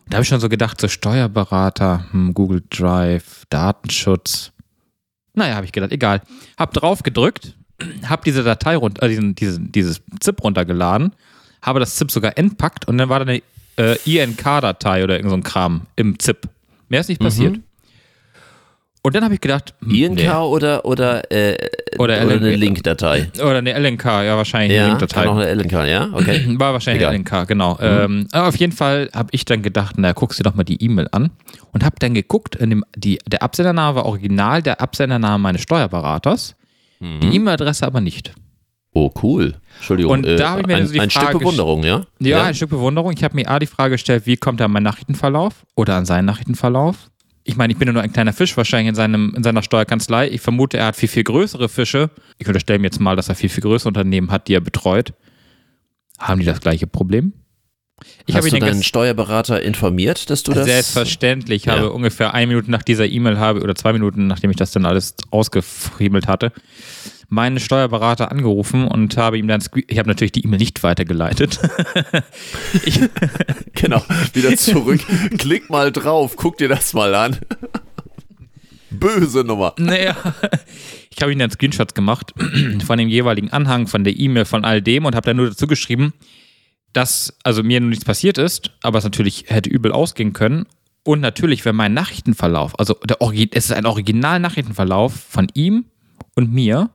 Und 0.05 0.13
da 0.13 0.17
habe 0.17 0.23
ich 0.23 0.29
schon 0.29 0.41
so 0.41 0.49
gedacht, 0.49 0.81
so 0.81 0.89
Steuerberater, 0.89 2.07
hm, 2.11 2.35
Google 2.35 2.65
Drive, 2.71 3.45
Datenschutz. 3.49 4.51
Naja, 5.35 5.55
habe 5.55 5.67
ich 5.67 5.73
gedacht, 5.73 5.93
egal. 5.93 6.23
Hab 6.57 6.75
drauf 6.75 7.05
gedrückt, 7.05 7.55
hab 8.09 8.25
diese 8.25 8.43
Datei 8.43 8.77
runter, 8.77 9.05
äh, 9.05 9.09
diesen, 9.09 9.37
diesen, 9.37 9.71
dieses 9.71 10.03
ZIP 10.19 10.43
runtergeladen, 10.43 11.13
habe 11.63 11.79
das 11.79 11.95
ZIP 11.95 12.11
sogar 12.11 12.37
entpackt 12.37 12.89
und 12.89 12.99
dann 12.99 13.09
war 13.09 13.21
da 13.21 13.27
eine 13.27 13.43
äh, 13.77 13.97
INK-Datei 14.05 15.05
oder 15.05 15.17
irgend 15.17 15.31
so 15.31 15.37
ein 15.37 15.43
Kram 15.43 15.83
im 15.97 16.19
ZIP. 16.19 16.49
Mehr 16.89 17.01
ist 17.01 17.09
nicht 17.09 17.21
passiert. 17.21 17.59
Und 19.07 19.15
dann 19.15 19.23
habe 19.23 19.35
ich 19.35 19.41
gedacht, 19.43 19.75
hm, 19.83 19.91
INK 19.95 20.17
nee. 20.17 20.31
oder, 20.31 20.87
oder, 20.87 21.31
äh, 21.31 21.59
Oder 21.99 22.25
oder 22.25 22.37
eine. 22.37 22.57
Linkdatei. 22.57 23.31
oder 23.39 23.59
eine 23.59 23.75
LNK, 23.79 24.05
ja 24.25 24.37
wahrscheinlich 24.39 24.71
eine 24.79 24.87
Ja, 24.87 24.87
Linkdatei. 24.89 25.21
kann 25.25 25.29
auch 25.29 25.37
eine 25.37 25.55
LNK, 25.55 25.73
ja? 25.87 26.09
Okay. 26.13 26.43
War 26.59 26.73
wahrscheinlich 26.73 27.03
Egal. 27.03 27.15
LNK, 27.15 27.47
genau. 27.47 27.79
Ähm, 27.83 28.29
aber 28.33 28.49
auf 28.49 28.57
jeden 28.57 28.73
Fall 28.73 29.11
habe 29.15 29.29
ich 29.33 29.45
dann 29.45 29.61
gedacht, 29.61 29.97
na, 29.99 30.13
guckst 30.13 30.39
dir 30.39 30.45
doch 30.45 30.55
mal 30.55 30.65
die 30.65 30.83
E-Mail 30.83 31.09
an 31.13 31.31
und 31.73 31.85
habe 31.85 31.97
dann 31.99 32.15
geguckt, 32.15 32.57
in 32.57 32.71
dem, 32.71 32.85
die, 32.97 33.19
der 33.27 33.43
Absendername 33.43 33.97
war 33.97 34.07
original 34.07 34.63
der 34.63 34.81
Absendername 34.81 35.39
meines 35.39 35.61
Steuerberaters, 35.61 36.55
die 37.01 37.37
E-Mail-Adresse 37.37 37.87
aber 37.87 38.01
nicht. 38.01 38.33
Oh, 38.95 39.11
cool. 39.23 39.57
Entschuldigung. 39.77 40.13
Und 40.13 40.27
da 40.27 40.51
habe 40.51 40.63
ich 40.63 40.67
mir 40.67 40.77
ein, 40.77 40.83
also 40.83 40.93
die 40.93 41.01
ein 41.01 41.11
Frage 41.11 41.29
Stück 41.29 41.41
Bewunderung, 41.41 41.83
ja? 41.85 42.03
Ja, 42.19 42.45
ein 42.45 42.55
Stück 42.55 42.71
Bewunderung. 42.71 43.13
Ich 43.13 43.23
habe 43.23 43.35
mir 43.35 43.49
A 43.49 43.59
die 43.59 43.67
Frage 43.67 43.93
gestellt, 43.93 44.27
wie 44.27 44.37
kommt 44.37 44.61
er 44.61 44.67
an 44.67 44.73
meinen 44.73 44.85
Nachrichtenverlauf 44.85 45.67
oder 45.75 45.97
an 45.97 46.07
seinen 46.07 46.25
Nachrichtenverlauf? 46.27 47.11
Ich 47.45 47.57
meine, 47.57 47.73
ich 47.73 47.79
bin 47.79 47.87
ja 47.89 47.93
nur 47.93 48.03
ein 48.03 48.13
kleiner 48.13 48.33
Fisch 48.33 48.57
wahrscheinlich 48.57 48.89
in, 48.89 48.95
seinem, 48.95 49.35
in 49.37 49.43
seiner 49.43 49.63
Steuerkanzlei. 49.63 50.29
Ich 50.31 50.41
vermute, 50.41 50.79
er 50.79 50.87
hat 50.87 50.97
viel, 50.97 51.11
viel 51.11 51.25
größere 51.25 51.69
Fische. 51.69 52.11
Ich 52.39 52.47
unterstelle 52.47 52.79
mir 52.79 52.87
jetzt 52.87 53.01
mal, 53.01 53.17
dass 53.17 53.29
er 53.29 53.35
viel, 53.35 53.51
viel 53.51 53.63
größere 53.63 53.89
Unternehmen 53.89 54.31
hat, 54.31 54.49
die 54.49 54.55
er 54.55 54.61
betreut. 54.61 55.13
Haben 56.19 56.41
die 56.41 56.47
das 56.47 56.61
gleiche 56.61 56.87
Problem? 56.87 57.35
Ich 58.27 58.35
Hast 58.35 58.45
habe 58.45 58.51
du 58.51 58.59
deinen 58.59 58.83
Steuerberater 58.83 59.63
informiert, 59.63 60.29
dass 60.31 60.43
du 60.43 60.53
das... 60.53 60.67
Selbstverständlich. 60.67 61.63
Ich 61.65 61.69
habe 61.69 61.83
Ja. 61.83 61.89
ungefähr 61.89 62.35
eine 62.35 62.49
Minute 62.49 62.71
nach 62.71 62.83
dieser 62.83 63.07
E-Mail 63.07 63.39
habe, 63.39 63.61
oder 63.63 63.75
zwei 63.75 63.93
Minuten, 63.93 64.27
nachdem 64.27 64.51
ich 64.51 64.57
das 64.57 64.73
dann 64.73 64.85
alles 64.85 65.15
ausgefriemelt 65.31 66.27
hatte, 66.27 66.53
meinen 67.29 67.59
Steuerberater 67.61 68.31
angerufen 68.31 68.87
und 68.89 69.17
habe 69.17 69.39
ihm 69.39 69.47
dann, 69.49 69.63
ich 69.89 69.99
habe 69.99 70.09
natürlich 70.09 70.33
die 70.33 70.45
E-Mail 70.45 70.59
nicht 70.59 70.83
weitergeleitet. 70.83 71.61
ich, 72.85 73.01
Genau, 73.75 74.03
wieder 74.33 74.57
zurück. 74.57 75.01
Klick 75.39 75.71
mal 75.71 75.93
drauf, 75.93 76.35
guck 76.37 76.59
dir 76.59 76.69
das 76.69 76.95
mal 76.95 77.15
an. 77.15 77.39
Böse 78.91 79.43
Nummer. 79.45 79.75
Naja, 79.79 80.17
ich 81.11 81.21
habe 81.21 81.33
ihm 81.33 81.39
dann 81.39 81.51
Screenshots 81.51 81.95
gemacht 81.95 82.33
von 82.87 82.99
dem 82.99 83.09
jeweiligen 83.09 83.51
Anhang, 83.51 83.87
von 83.89 84.05
der 84.05 84.17
E-Mail, 84.17 84.45
von 84.45 84.65
all 84.65 84.81
dem 84.83 85.05
und 85.05 85.15
habe 85.17 85.27
dann 85.27 85.37
nur 85.37 85.49
dazu 85.49 85.67
geschrieben, 85.67 86.13
dass 86.95 87.37
also 87.45 87.63
mir 87.63 87.81
nun 87.81 87.91
nichts 87.91 88.05
passiert 88.07 88.39
ist, 88.39 88.71
aber 88.83 88.99
es 88.99 89.05
natürlich 89.05 89.45
hätte 89.49 89.69
übel 89.69 89.93
ausgehen 89.93 90.33
können. 90.33 90.65
Und 91.07 91.21
natürlich, 91.21 91.65
wenn 91.67 91.77
mein 91.77 91.93
Nachrichtenverlauf, 91.93 92.79
also 92.79 92.95
der 93.07 93.21
Origi 93.21 93.51
es 93.53 93.67
ist 93.67 93.73
ein 93.73 93.85
Original-Nachrichtenverlauf 93.85 95.13
von 95.15 95.49
ihm 95.53 95.85
und 96.35 96.51
mir 96.53 96.91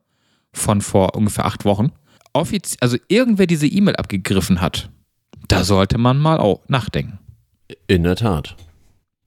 von 0.51 0.81
vor 0.81 1.15
ungefähr 1.15 1.45
acht 1.45 1.63
Wochen, 1.65 1.91
offiz 2.33 2.75
also 2.79 2.97
irgendwer 3.07 3.45
diese 3.45 3.67
E-Mail 3.67 3.95
abgegriffen 3.97 4.62
hat, 4.62 4.89
da 5.47 5.63
sollte 5.63 5.97
man 5.99 6.17
mal 6.17 6.39
auch 6.39 6.62
nachdenken. 6.67 7.19
In 7.88 8.01
der 8.03 8.15
Tat. 8.15 8.55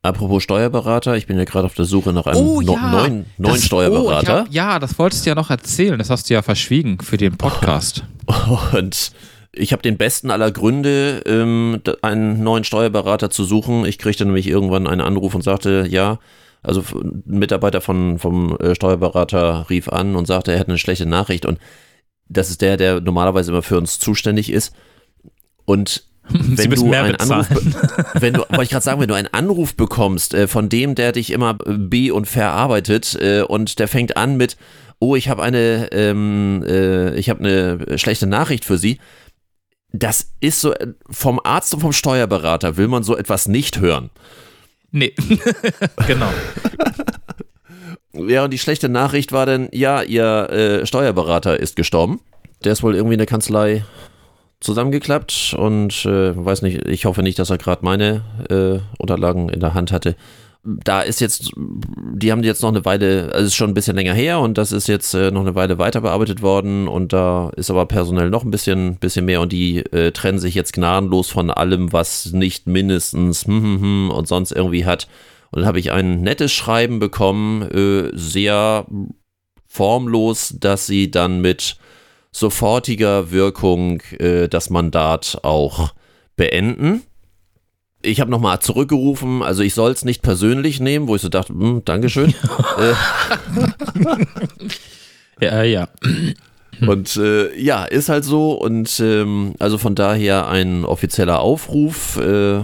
Apropos 0.05 0.43
Steuerberater, 0.43 1.17
ich 1.17 1.27
bin 1.29 1.39
ja 1.39 1.45
gerade 1.45 1.67
auf 1.67 1.75
der 1.75 1.85
Suche 1.85 2.13
nach 2.13 2.27
einem 2.27 2.39
Oh, 2.45 2.61
no- 2.61 2.75
ja. 2.75 2.91
neuen, 2.91 3.27
neuen 3.39 3.55
Das- 3.55 3.63
Oh, 3.63 3.67
Steuerberater. 3.67 4.39
hab, 4.41 4.53
ja, 4.53 4.81
das 4.81 4.99
wolltest 4.99 5.25
du 5.25 5.31
ja 5.31 5.37
noch 5.37 5.51
erzählen. 5.51 5.97
Das 5.97 6.11
hast 6.11 6.29
du 6.29 6.35
ja 6.35 6.43
verschwiegen 6.43 6.99
für 7.01 7.17
den 7.19 7.37
Podcast. 7.37 8.03
Und 8.73 9.13
ich 9.55 9.73
habe 9.73 9.83
den 9.83 9.99
besten 9.99 10.31
aller 10.31 10.51
Gründe, 10.51 11.23
ähm, 11.27 11.81
einen 12.01 12.43
neuen 12.43 12.65
Steuerberater 12.65 13.31
zu 13.31 13.45
suchen. 13.45 13.85
Ich 13.85 13.99
kriegte 13.99 14.25
nämlich 14.25 14.47
irgendwann 14.47 14.87
einen 14.87 15.03
Anruf 15.03 15.35
und 15.35 15.43
sagte, 15.43 15.87
ja, 15.89 16.19
also 16.63 16.83
ein 16.95 17.23
Mitarbeiter 17.27 17.81
von, 17.81 18.19
vom 18.19 18.57
äh, 18.59 18.75
Steuerberater 18.75 19.67
rief 19.69 19.89
an 19.89 20.17
und 20.17 20.27
sagte, 20.27 20.53
er 20.53 20.59
hätte 20.59 20.71
eine 20.71 20.79
schlechte 20.79 21.07
Nachricht. 21.07 21.45
Und 21.45 21.59
das 22.29 22.51
ist 22.51 22.63
der, 22.63 22.77
der 22.77 23.01
normalerweise 23.01 23.51
immer 23.51 23.63
für 23.63 23.77
uns 23.77 23.99
zuständig 23.99 24.51
ist. 24.51 24.75
Und 25.65 26.05
wenn 26.29 26.71
du 26.71 26.93
Anruf, 26.93 27.49
wenn 28.15 28.35
du, 28.35 28.41
wollte 28.49 28.63
ich 28.63 28.71
gerade 28.71 28.85
sagen, 28.85 29.01
wenn 29.01 29.09
du 29.09 29.15
einen 29.15 29.33
Anruf 29.33 29.75
bekommst 29.75 30.35
äh, 30.35 30.47
von 30.47 30.69
dem, 30.69 30.95
der 30.95 31.13
dich 31.13 31.31
immer 31.31 31.55
be- 31.55 32.15
und 32.15 32.27
verarbeitet 32.27 33.19
äh, 33.21 33.43
und 33.43 33.81
der 33.81 33.89
fängt 33.89 34.17
an 34.17 34.37
mit, 34.37 34.57
oh, 35.01 35.17
ich 35.17 35.29
habe 35.29 35.43
eine, 35.43 35.91
ähm, 35.91 36.65
äh, 36.65 37.15
ich 37.17 37.29
habe 37.29 37.41
eine 37.41 37.99
schlechte 37.99 38.29
Nachricht 38.29 38.65
für 38.65 38.79
Sie. 38.79 38.99
Das 39.93 40.33
ist 40.41 40.61
so, 40.61 40.73
äh, 40.73 40.89
vom 41.11 41.41
Arzt 41.45 41.75
und 41.75 41.81
vom 41.81 41.93
Steuerberater 41.93 42.77
will 42.77 42.89
man 42.89 43.03
so 43.03 43.17
etwas 43.17 43.47
nicht 43.47 43.81
hören. 43.81 44.11
Nee. 44.91 45.15
genau. 46.07 46.31
Ja, 48.15 48.45
und 48.45 48.51
die 48.51 48.59
schlechte 48.59 48.89
Nachricht 48.89 49.33
war 49.33 49.47
dann, 49.47 49.69
ja, 49.73 50.03
ihr 50.03 50.51
äh, 50.51 50.87
Steuerberater 50.87 51.59
ist 51.59 51.77
gestorben. 51.77 52.21
Der 52.65 52.73
ist 52.73 52.83
wohl 52.83 52.95
irgendwie 52.95 53.15
in 53.15 53.19
der 53.19 53.27
Kanzlei 53.27 53.85
zusammengeklappt 54.61 55.55
und 55.59 56.05
äh, 56.05 56.37
weiß 56.37 56.63
nicht, 56.63 56.87
ich 56.87 57.05
hoffe 57.05 57.23
nicht, 57.23 57.39
dass 57.39 57.51
er 57.51 57.59
gerade 57.59 57.85
meine 57.85 58.23
äh, 58.49 58.81
Unterlagen 58.99 59.49
in 59.49 59.61
der 59.61 59.75
Hand 59.75 59.93
hatte. 59.93 60.15
Da 60.65 61.01
ist 61.01 61.21
jetzt, 61.21 61.51
die 61.57 62.31
haben 62.31 62.45
jetzt 62.45 62.63
noch 62.63 62.69
eine 62.69 62.85
Weile, 62.85 63.31
also 63.33 63.41
es 63.41 63.47
ist 63.49 63.57
schon 63.57 63.71
ein 63.71 63.75
bisschen 63.75 63.97
länger 63.97 64.15
her 64.15 64.39
und 64.39 64.59
das 64.59 64.71
ist 64.71 64.87
jetzt 64.87 65.13
äh, 65.13 65.33
noch 65.33 65.41
eine 65.41 65.57
Weile 65.57 65.79
weiter 65.79 66.01
bearbeitet 66.03 66.41
worden 66.41 66.87
und 66.87 67.13
da 67.13 67.51
ist 67.57 67.69
aber 67.69 67.87
personell 67.87 68.31
noch 68.31 68.45
ein 68.45 68.53
bisschen, 68.53 68.97
bisschen 68.97 69.25
mehr 69.25 69.41
und 69.41 69.51
die 69.51 69.79
äh, 69.79 70.13
trennen 70.13 70.39
sich 70.39 70.55
jetzt 70.55 70.73
gnadenlos 70.73 71.31
von 71.31 71.51
allem, 71.51 71.93
was 71.93 72.33
nicht 72.33 72.69
mindestens 72.69 73.45
hm, 73.45 73.63
hm, 73.63 73.81
hm 73.81 74.11
und 74.11 74.29
sonst 74.29 74.53
irgendwie 74.53 74.87
hat. 74.87 75.09
Und 75.51 75.61
dann 75.61 75.67
habe 75.67 75.81
ich 75.81 75.91
ein 75.91 76.21
nettes 76.21 76.53
Schreiben 76.53 77.01
bekommen, 77.01 77.63
äh, 77.63 78.11
sehr 78.17 78.87
formlos, 79.67 80.55
dass 80.61 80.87
sie 80.87 81.11
dann 81.11 81.41
mit 81.41 81.77
sofortiger 82.31 83.31
Wirkung 83.31 84.01
äh, 84.19 84.49
das 84.49 84.71
Mandat 84.71 85.41
auch 85.43 85.93
beenden. 86.37 87.03
Ich 88.03 88.21
habe 88.21 88.31
nochmal 88.31 88.61
zurückgerufen, 88.61 89.43
also 89.43 89.63
ich 89.63 89.75
soll 89.75 89.93
es 89.93 90.05
nicht 90.05 90.23
persönlich 90.23 90.81
nehmen, 90.81 91.09
wo 91.09 91.17
ich 91.17 91.23
so 91.23 91.29
dachte, 91.29 91.53
hm, 91.53 91.83
Dankeschön. 91.85 92.35
Ja, 95.41 95.63
ja. 95.65 95.89
Und 96.87 97.17
äh, 97.17 97.59
ja, 97.61 97.85
ist 97.85 98.09
halt 98.09 98.25
so. 98.25 98.53
Und 98.53 99.01
ähm, 99.01 99.55
also 99.59 99.77
von 99.77 99.95
daher 99.95 100.49
ein 100.49 100.85
offizieller 100.85 101.41
Aufruf. 101.41 102.17
Äh, 102.17 102.61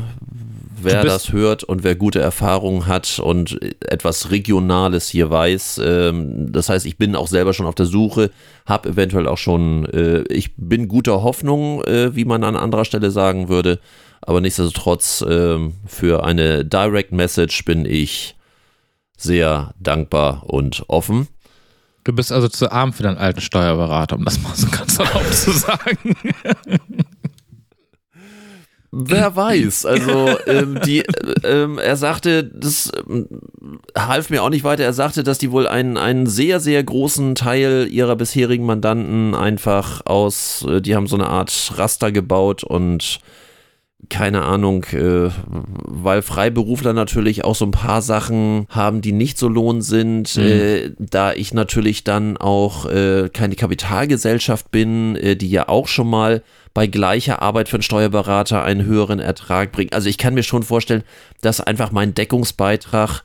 wer 0.81 1.03
das 1.05 1.33
hört 1.33 1.65
und 1.65 1.83
wer 1.83 1.97
gute 1.97 2.21
Erfahrungen 2.21 2.87
hat 2.87 3.19
und 3.19 3.59
etwas 3.85 4.31
Regionales 4.31 5.09
hier 5.09 5.31
weiß. 5.31 5.81
Ähm, 5.85 6.53
das 6.53 6.69
heißt, 6.69 6.87
ich 6.87 6.97
bin 6.97 7.17
auch 7.17 7.27
selber 7.27 7.53
schon 7.53 7.67
auf 7.67 7.75
der 7.75 7.87
Suche, 7.87 8.31
habe 8.67 8.91
eventuell 8.91 9.27
auch 9.27 9.39
schon, 9.39 9.87
äh, 9.87 10.23
ich 10.29 10.55
bin 10.57 10.89
guter 10.89 11.23
Hoffnung, 11.23 11.83
äh, 11.85 12.15
wie 12.15 12.25
man 12.25 12.45
an 12.45 12.57
anderer 12.57 12.85
Stelle 12.85 13.11
sagen 13.11 13.49
würde. 13.49 13.81
Aber 14.29 14.43
nichtsdestotrotz, 14.43 15.25
ähm, 15.27 15.73
für 15.87 16.23
eine 16.23 16.63
Direct 16.63 17.13
Message 17.13 17.65
bin 17.65 17.87
ich 17.87 18.37
sehr 19.17 19.73
dankbar 19.81 20.43
und 20.47 20.85
offen. 20.89 21.29
Du 22.05 22.13
bist 22.13 22.31
also 22.31 22.47
zu 22.47 22.71
arm 22.71 22.93
für 22.93 23.05
deinen 23.05 23.17
alten 23.17 23.41
Steuerberater, 23.41 24.17
um 24.17 24.27
das 24.27 24.39
mal 24.43 24.55
so 24.55 24.67
ganz 24.69 24.99
erlaubt 24.99 25.33
zu 25.35 25.53
sagen. 25.53 26.15
Wer 28.91 29.35
weiß, 29.35 29.87
also 29.87 30.39
ähm, 30.47 30.79
die, 30.85 31.07
äh, 31.07 31.63
ähm, 31.63 31.79
er 31.79 31.97
sagte, 31.97 32.45
das 32.45 32.93
ähm, 33.09 33.29
half 33.97 34.29
mir 34.29 34.43
auch 34.43 34.51
nicht 34.51 34.65
weiter, 34.65 34.85
er 34.85 34.93
sagte, 34.93 35.23
dass 35.23 35.39
die 35.39 35.53
wohl 35.53 35.67
einen, 35.67 35.97
einen 35.97 36.27
sehr, 36.27 36.61
sehr 36.61 36.85
großen 36.85 37.35
Teil 37.35 37.89
ihrer 37.91 38.17
bisherigen 38.17 38.67
Mandanten 38.67 39.35
einfach 39.35 40.05
aus, 40.05 40.67
äh, 40.69 40.83
die 40.83 40.95
haben 40.95 41.07
so 41.07 41.17
eine 41.17 41.29
Art 41.29 41.73
Raster 41.77 42.13
gebaut 42.13 42.63
und 42.63 43.21
keine 44.09 44.43
Ahnung, 44.43 44.85
äh, 44.93 45.31
weil 45.47 46.23
Freiberufler 46.23 46.93
natürlich 46.93 47.45
auch 47.45 47.57
so 47.57 47.65
ein 47.65 47.73
paar 47.73 48.01
Sachen 48.01 48.67
haben, 48.69 49.01
die 49.01 49.13
nicht 49.13 49.39
so 49.39 49.49
lohn 49.49 49.83
sind, 49.83 50.37
äh, 50.37 50.93
da 50.99 51.33
ich 51.33 51.53
natürlich 51.53 52.05
dann 52.05 52.37
auch 52.37 52.87
äh, 52.87 53.29
keine 53.29 53.57
Kapitalgesellschaft 53.57 54.71
bin, 54.71 55.17
äh, 55.17 55.37
die 55.37 55.51
ja 55.51 55.69
auch 55.69 55.89
schon 55.89 56.09
mal 56.09 56.43
bei 56.75 56.87
gleicher 56.87 57.43
Arbeit 57.43 57.69
für 57.69 57.77
einen 57.77 57.83
Steuerberater 57.83 58.63
einen 58.63 58.85
höheren 58.85 59.19
Ertrag 59.19 59.73
bringt. 59.73 59.93
Also 59.93 60.09
ich 60.09 60.17
kann 60.17 60.35
mir 60.35 60.45
schon 60.45 60.63
vorstellen, 60.63 61.03
dass 61.41 61.61
einfach 61.61 61.91
mein 61.91 62.15
Deckungsbeitrag 62.15 63.25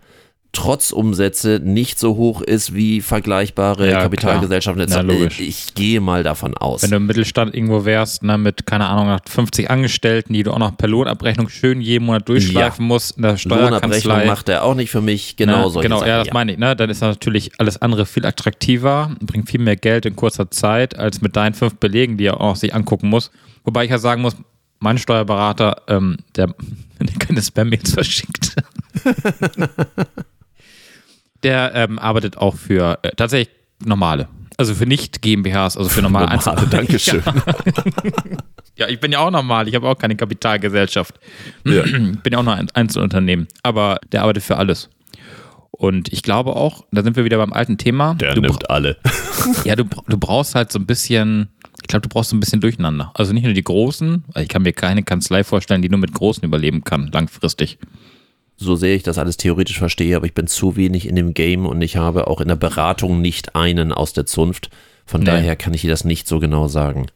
trotz 0.53 0.91
Umsätze 0.91 1.59
nicht 1.61 1.99
so 1.99 2.15
hoch 2.15 2.41
ist 2.41 2.73
wie 2.73 3.01
vergleichbare 3.01 3.89
Ja, 3.89 4.01
Kapitalgesellschaften. 4.03 4.87
Ja, 4.87 5.01
logisch. 5.01 5.39
Ich 5.39 5.73
gehe 5.73 5.99
mal 5.99 6.23
davon 6.23 6.55
aus. 6.55 6.83
Wenn 6.83 6.91
du 6.91 6.97
im 6.97 7.07
Mittelstand 7.07 7.55
irgendwo 7.55 7.85
wärst, 7.85 8.23
ne, 8.23 8.37
mit, 8.37 8.65
keine 8.67 8.85
Ahnung, 8.85 9.17
50 9.27 9.69
Angestellten, 9.69 10.33
die 10.33 10.43
du 10.43 10.51
auch 10.51 10.59
noch 10.59 10.77
per 10.77 10.87
Lohnabrechnung 10.87 11.49
schön 11.49 11.81
jeden 11.81 12.05
Monat 12.05 12.29
durchschleifen 12.29 12.85
musst, 12.85 13.17
in 13.17 13.23
der 13.23 13.37
Lohnabrechnung 13.43 14.27
macht 14.27 14.47
er 14.47 14.63
auch 14.63 14.75
nicht 14.75 14.91
für 14.91 15.01
mich. 15.01 15.35
Genau 15.35 15.69
ne? 15.69 15.81
Genau, 15.81 15.97
Sachen, 15.97 16.07
ja, 16.07 16.23
das 16.23 16.31
meine 16.33 16.53
ich, 16.53 16.59
ne? 16.59 16.75
Dann 16.75 16.89
ist 16.89 17.01
natürlich 17.01 17.51
alles 17.57 17.81
andere 17.81 18.05
viel 18.05 18.25
attraktiver, 18.25 19.11
bringt 19.21 19.49
viel 19.49 19.59
mehr 19.59 19.75
Geld 19.75 20.05
in 20.05 20.15
kurzer 20.15 20.51
Zeit, 20.51 20.97
als 20.97 21.19
mit 21.21 21.35
deinen 21.35 21.55
fünf 21.55 21.75
Belegen, 21.75 22.17
die 22.17 22.25
er 22.25 22.39
auch 22.39 22.55
sich 22.55 22.75
angucken 22.75 23.09
muss. 23.09 23.31
Wobei 23.63 23.85
ich 23.85 23.91
ja 23.91 23.97
sagen 23.97 24.21
muss, 24.21 24.35
mein 24.79 24.99
Steuerberater, 24.99 25.81
ähm, 25.87 26.17
der, 26.35 26.47
der 26.99 27.19
keine 27.19 27.41
Spam-Mails 27.41 27.91
verschickt. 27.93 28.55
der 31.43 31.73
ähm, 31.75 31.99
arbeitet 31.99 32.37
auch 32.37 32.55
für 32.55 32.99
äh, 33.03 33.11
tatsächlich 33.15 33.55
normale. 33.83 34.27
Also 34.57 34.75
für 34.75 34.85
nicht 34.85 35.21
GmbHs, 35.21 35.77
also 35.77 35.89
für 35.89 36.01
normale, 36.01 36.27
Normale, 36.27 36.67
Dankeschön. 36.67 37.23
Ja, 38.75 38.87
ich 38.87 38.99
bin 38.99 39.11
ja 39.11 39.19
auch 39.19 39.29
normal, 39.29 39.67
ich 39.67 39.75
habe 39.75 39.87
auch 39.87 39.97
keine 39.97 40.15
Kapitalgesellschaft. 40.15 41.19
Ja. 41.63 41.83
Ich 41.83 41.91
bin 42.23 42.33
ja 42.33 42.39
auch 42.39 42.43
noch 42.43 42.55
ein 42.55 42.69
Einzelunternehmen, 42.71 43.47
aber 43.61 43.99
der 44.11 44.23
arbeitet 44.23 44.43
für 44.43 44.57
alles. 44.57 44.89
Und 45.69 46.11
ich 46.11 46.23
glaube 46.23 46.55
auch, 46.55 46.85
da 46.91 47.03
sind 47.03 47.15
wir 47.15 47.25
wieder 47.25 47.37
beim 47.37 47.53
alten 47.53 47.77
Thema. 47.77 48.15
Der 48.15 48.33
du, 48.33 48.41
nimmt 48.41 48.69
alle. 48.69 48.97
ja, 49.63 49.75
du, 49.75 49.83
du 49.83 50.17
brauchst 50.17 50.55
halt 50.55 50.71
so 50.71 50.79
ein 50.79 50.85
bisschen, 50.85 51.49
ich 51.81 51.87
glaube, 51.87 52.01
du 52.01 52.09
brauchst 52.09 52.31
so 52.31 52.35
ein 52.35 52.39
bisschen 52.39 52.61
Durcheinander. 52.61 53.11
Also 53.13 53.33
nicht 53.33 53.43
nur 53.43 53.53
die 53.53 53.63
Großen, 53.63 54.23
ich 54.37 54.47
kann 54.47 54.63
mir 54.63 54.73
keine 54.73 55.03
Kanzlei 55.03 55.43
vorstellen, 55.43 55.81
die 55.81 55.89
nur 55.89 55.99
mit 55.99 56.13
Großen 56.13 56.43
überleben 56.43 56.83
kann, 56.83 57.07
langfristig. 57.11 57.77
So 58.63 58.75
sehr 58.75 58.95
ich 58.95 59.03
das 59.03 59.17
alles 59.17 59.37
theoretisch 59.37 59.77
verstehe, 59.77 60.15
aber 60.15 60.25
ich 60.25 60.33
bin 60.33 60.47
zu 60.47 60.75
wenig 60.75 61.07
in 61.07 61.15
dem 61.15 61.33
Game 61.33 61.65
und 61.65 61.81
ich 61.81 61.97
habe 61.97 62.27
auch 62.27 62.39
in 62.41 62.47
der 62.47 62.55
Beratung 62.55 63.21
nicht 63.21 63.55
einen 63.55 63.91
aus 63.91 64.13
der 64.13 64.25
Zunft. 64.25 64.69
Von 65.05 65.19
Nee. 65.21 65.25
daher 65.27 65.55
kann 65.55 65.73
ich 65.73 65.81
dir 65.81 65.89
das 65.89 66.05
nicht 66.05 66.27
so 66.27 66.39
genau 66.39 66.67
sagen. 66.67 67.07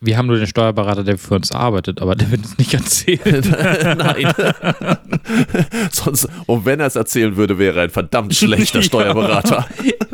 Wir 0.00 0.16
haben 0.16 0.26
nur 0.26 0.38
den 0.38 0.46
Steuerberater, 0.46 1.04
der 1.04 1.18
für 1.18 1.34
uns 1.34 1.52
arbeitet, 1.52 2.00
aber 2.00 2.14
der 2.16 2.30
wird 2.30 2.40
uns 2.42 2.56
nicht 2.58 2.72
erzählen. 2.74 3.44
Nein. 3.98 4.32
Sonst, 5.92 6.28
und 6.46 6.64
wenn 6.64 6.80
er 6.80 6.86
es 6.86 6.96
erzählen 6.96 7.36
würde, 7.36 7.58
wäre 7.58 7.78
er 7.80 7.82
ein 7.84 7.90
verdammt 7.90 8.34
schlechter 8.34 8.78
Ja. 8.80 8.84
Steuerberater. 8.84 9.66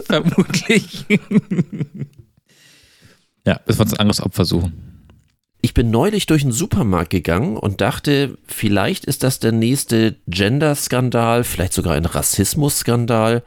Vermutlich. 0.05 1.07
ja, 3.47 3.61
bis 3.65 3.79
wir 3.79 3.83
uns 3.83 3.93
ein 3.95 4.01
anderes 4.01 4.21
Opfer 4.21 4.45
suchen. 4.45 4.92
Ich 5.65 5.75
bin 5.75 5.93
neulich 5.93 6.27
durch 6.27 6.43
einen 6.43 6.51
Supermarkt 6.51 7.11
gegangen 7.11 7.57
und 7.57 7.81
dachte, 7.81 8.37
vielleicht 8.47 9.05
ist 9.05 9.23
das 9.23 9.39
der 9.39 9.53
nächste 9.53 10.17
Gender-Skandal, 10.27 11.45
vielleicht 11.45 11.73
sogar 11.73 11.95
ein 11.95 12.05
Rassismus-Skandal. 12.05 13.45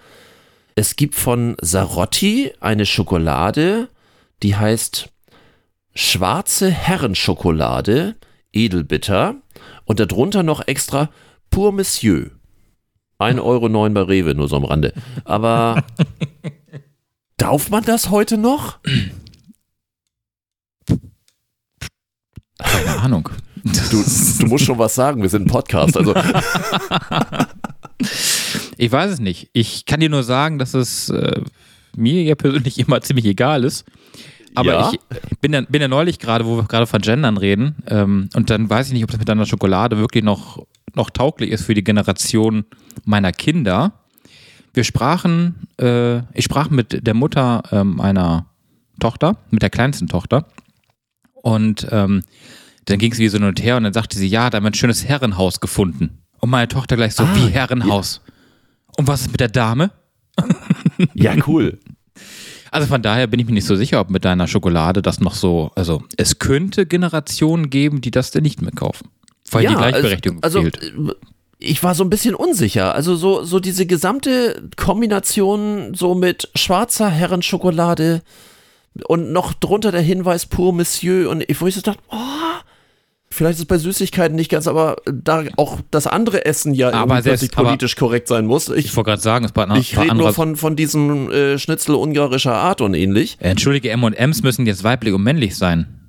Es 0.75 0.95
gibt 0.95 1.15
von 1.15 1.58
Sarotti 1.60 2.54
eine 2.62 2.86
Schokolade, 2.86 3.89
die 4.43 4.56
heißt 4.56 5.10
Schwarze 5.93 6.71
Herrenschokolade, 6.71 8.15
edelbitter 8.54 9.36
und 9.84 9.99
darunter 9.99 10.41
noch 10.41 10.65
extra 10.67 11.10
Pour 11.49 11.73
Monsieur. 11.73 12.32
1,09 13.19 13.41
Euro 13.41 13.69
bei 13.89 14.01
Rewe, 14.01 14.36
nur 14.36 14.47
so 14.47 14.56
am 14.56 14.63
Rande. 14.63 14.93
Aber 15.25 15.84
darf 17.38 17.69
man 17.69 17.84
das 17.84 18.10
heute 18.10 18.38
noch? 18.38 18.80
Keine 22.65 22.99
Ahnung. 23.01 23.30
Du, 23.63 24.04
du 24.39 24.45
musst 24.45 24.65
schon 24.65 24.78
was 24.78 24.93
sagen, 24.95 25.21
wir 25.21 25.30
sind 25.30 25.43
ein 25.43 25.49
Podcast. 25.49 25.97
Also 25.97 26.13
Ich 28.78 28.91
weiß 28.91 29.12
es 29.12 29.19
nicht. 29.19 29.49
Ich 29.54 29.86
kann 29.86 29.99
dir 29.99 30.10
nur 30.10 30.23
sagen, 30.23 30.60
dass 30.60 30.73
es 30.73 31.10
äh, 31.10 31.41
mir 31.95 32.23
ja 32.23 32.36
persönlich 32.36 32.78
immer 32.88 33.01
ziemlich 33.01 33.25
egal 33.25 33.63
ist. 33.63 33.86
Aber 34.54 34.71
Ja? 34.71 34.91
ich 34.91 34.99
bin 35.39 35.54
ja, 35.54 35.62
bin 35.62 35.82
ja 35.82 35.88
neulich 35.88 36.19
gerade, 36.19 36.45
wo 36.45 36.58
wir 36.58 36.63
gerade 36.63 36.88
von 36.88 37.01
Gendern 37.01 37.38
reden, 37.38 37.75
ähm, 37.88 38.30
und 38.36 38.49
dann 38.49 38.69
weiß 38.69 38.88
ich 38.88 38.93
nicht, 38.93 39.04
ob 39.04 39.12
das 39.12 39.19
mit 39.19 39.28
deiner 39.28 39.45
Schokolade 39.45 39.97
wirklich 39.97 40.23
noch, 40.23 40.65
noch 40.93 41.10
tauglich 41.10 41.51
ist 41.51 41.65
für 41.65 41.73
die 41.73 41.84
Generation 41.84 42.63
meiner 43.04 43.32
Kinder. 43.34 43.93
Wir 44.73 44.84
sprachen, 44.86 45.67
äh, 45.80 46.17
ich 46.34 46.45
sprach 46.45 46.69
mit 46.69 47.06
der 47.06 47.13
Mutter 47.13 47.63
ähm, 47.71 47.95
meiner 47.97 48.45
Tochter, 48.99 49.38
mit 49.49 49.62
der 49.62 49.69
kleinsten 49.69 50.08
Tochter. 50.08 50.45
Und 51.45 51.86
ähm, 51.91 52.23
dann 52.86 52.97
ging 52.97 53.12
es 53.12 53.19
wie 53.19 53.27
so 53.27 53.38
hin 53.38 53.45
und 53.47 53.62
her 53.62 53.77
und 53.77 53.84
dann 53.84 53.93
sagte 53.93 54.17
sie, 54.17 54.27
ja, 54.27 54.49
da 54.49 54.55
haben 54.58 54.63
wir 54.63 54.71
ein 54.71 54.73
schönes 54.73 55.05
Herrenhaus 55.08 55.60
gefunden. 55.60 56.17
Und 56.39 56.49
meine 56.49 56.67
Tochter 56.67 56.95
gleich 56.95 57.13
so, 57.13 57.23
Ah, 57.23 57.36
wie 57.36 57.49
Herrenhaus? 57.51 58.21
Und 58.97 59.08
was 59.08 59.21
ist 59.21 59.31
mit 59.31 59.39
der 59.39 59.49
Dame? 59.49 59.91
Ja, 61.13 61.36
cool. 61.45 61.77
Also 62.71 62.88
von 62.88 63.01
daher 63.03 63.27
bin 63.27 63.39
ich 63.39 63.45
mir 63.45 63.51
nicht 63.53 63.65
so 63.67 63.75
sicher, 63.75 63.99
ob 63.99 64.10
mit 64.10 64.25
deiner 64.25 64.47
Schokolade 64.47 65.01
das 65.03 65.19
noch 65.19 65.36
so, 65.36 65.71
also 65.75 66.01
es 66.17 66.39
könnte 66.39 66.86
Generationen 66.88 67.69
geben, 67.69 68.01
die 68.01 68.12
das 68.12 68.31
denn 68.31 68.43
nicht 68.43 68.62
mehr 68.62 68.71
kaufen. 68.71 69.10
Weil 69.51 69.67
die 69.67 69.73
Ja, 69.73 69.77
Gleichberechtigung 69.77 70.41
also, 70.41 70.62
fehlt. 70.62 70.81
also 70.81 71.13
ich 71.60 71.84
war 71.84 71.93
so 71.95 72.03
ein 72.03 72.10
bisschen 72.10 72.34
unsicher. 72.34 72.95
Also 72.95 73.15
so, 73.15 73.43
so 73.43 73.60
diese 73.60 73.86
gesamte 73.86 74.67
Kombination 74.77 75.93
so 75.93 76.15
mit 76.15 76.49
schwarzer 76.55 77.10
Herrenschokolade 77.10 78.21
und 79.08 79.31
noch 79.31 79.53
drunter 79.53 79.91
der 79.91 80.01
Hinweis 80.01 80.45
Pour 80.45 80.73
Monsieur 80.73 81.29
und 81.29 81.43
ich, 81.49 81.60
wo 81.60 81.67
ich 81.67 81.75
so 81.75 81.81
dachte, 81.81 81.99
oh, 82.10 82.15
vielleicht 83.29 83.55
ist 83.55 83.62
es 83.63 83.65
bei 83.65 83.77
Süßigkeiten 83.77 84.36
nicht 84.36 84.49
ganz, 84.49 84.67
aber 84.67 84.95
da 85.05 85.43
auch 85.58 85.79
das 85.91 86.08
andere 86.08 86.45
Essen 86.45 86.73
ja 86.73 86.91
Aber 86.93 87.21
selbst- 87.21 87.41
plötzlich 87.41 87.58
aber- 87.58 87.67
politisch 87.69 87.95
korrekt 87.97 88.27
sein 88.29 88.45
muss. 88.45 88.69
Ich, 88.69 88.86
Ich 88.86 88.95
wollte 88.95 89.10
gerade 89.10 89.21
sagen, 89.21 89.43
es 89.45 89.55
war 89.55 89.69
ein 89.69 89.77
ich 89.79 89.97
rede 89.99 90.15
nur 90.15 90.34
von, 90.34 90.55
von 90.55 90.75
diesem 90.75 91.29
äh, 91.31 91.58
Schnitzel 91.60 91.95
ungarischer 91.95 92.55
Art 92.55 92.79
und 92.81 92.93
ähnlich. 92.93 93.38
Äh, 93.41 93.49
Entschuldige, 93.49 93.89
M&M's 93.91 94.41
müssen 94.43 94.65
jetzt 94.65 94.84
weiblich 94.84 95.13
und 95.13 95.23
männlich 95.23 95.58
sein. 95.58 95.99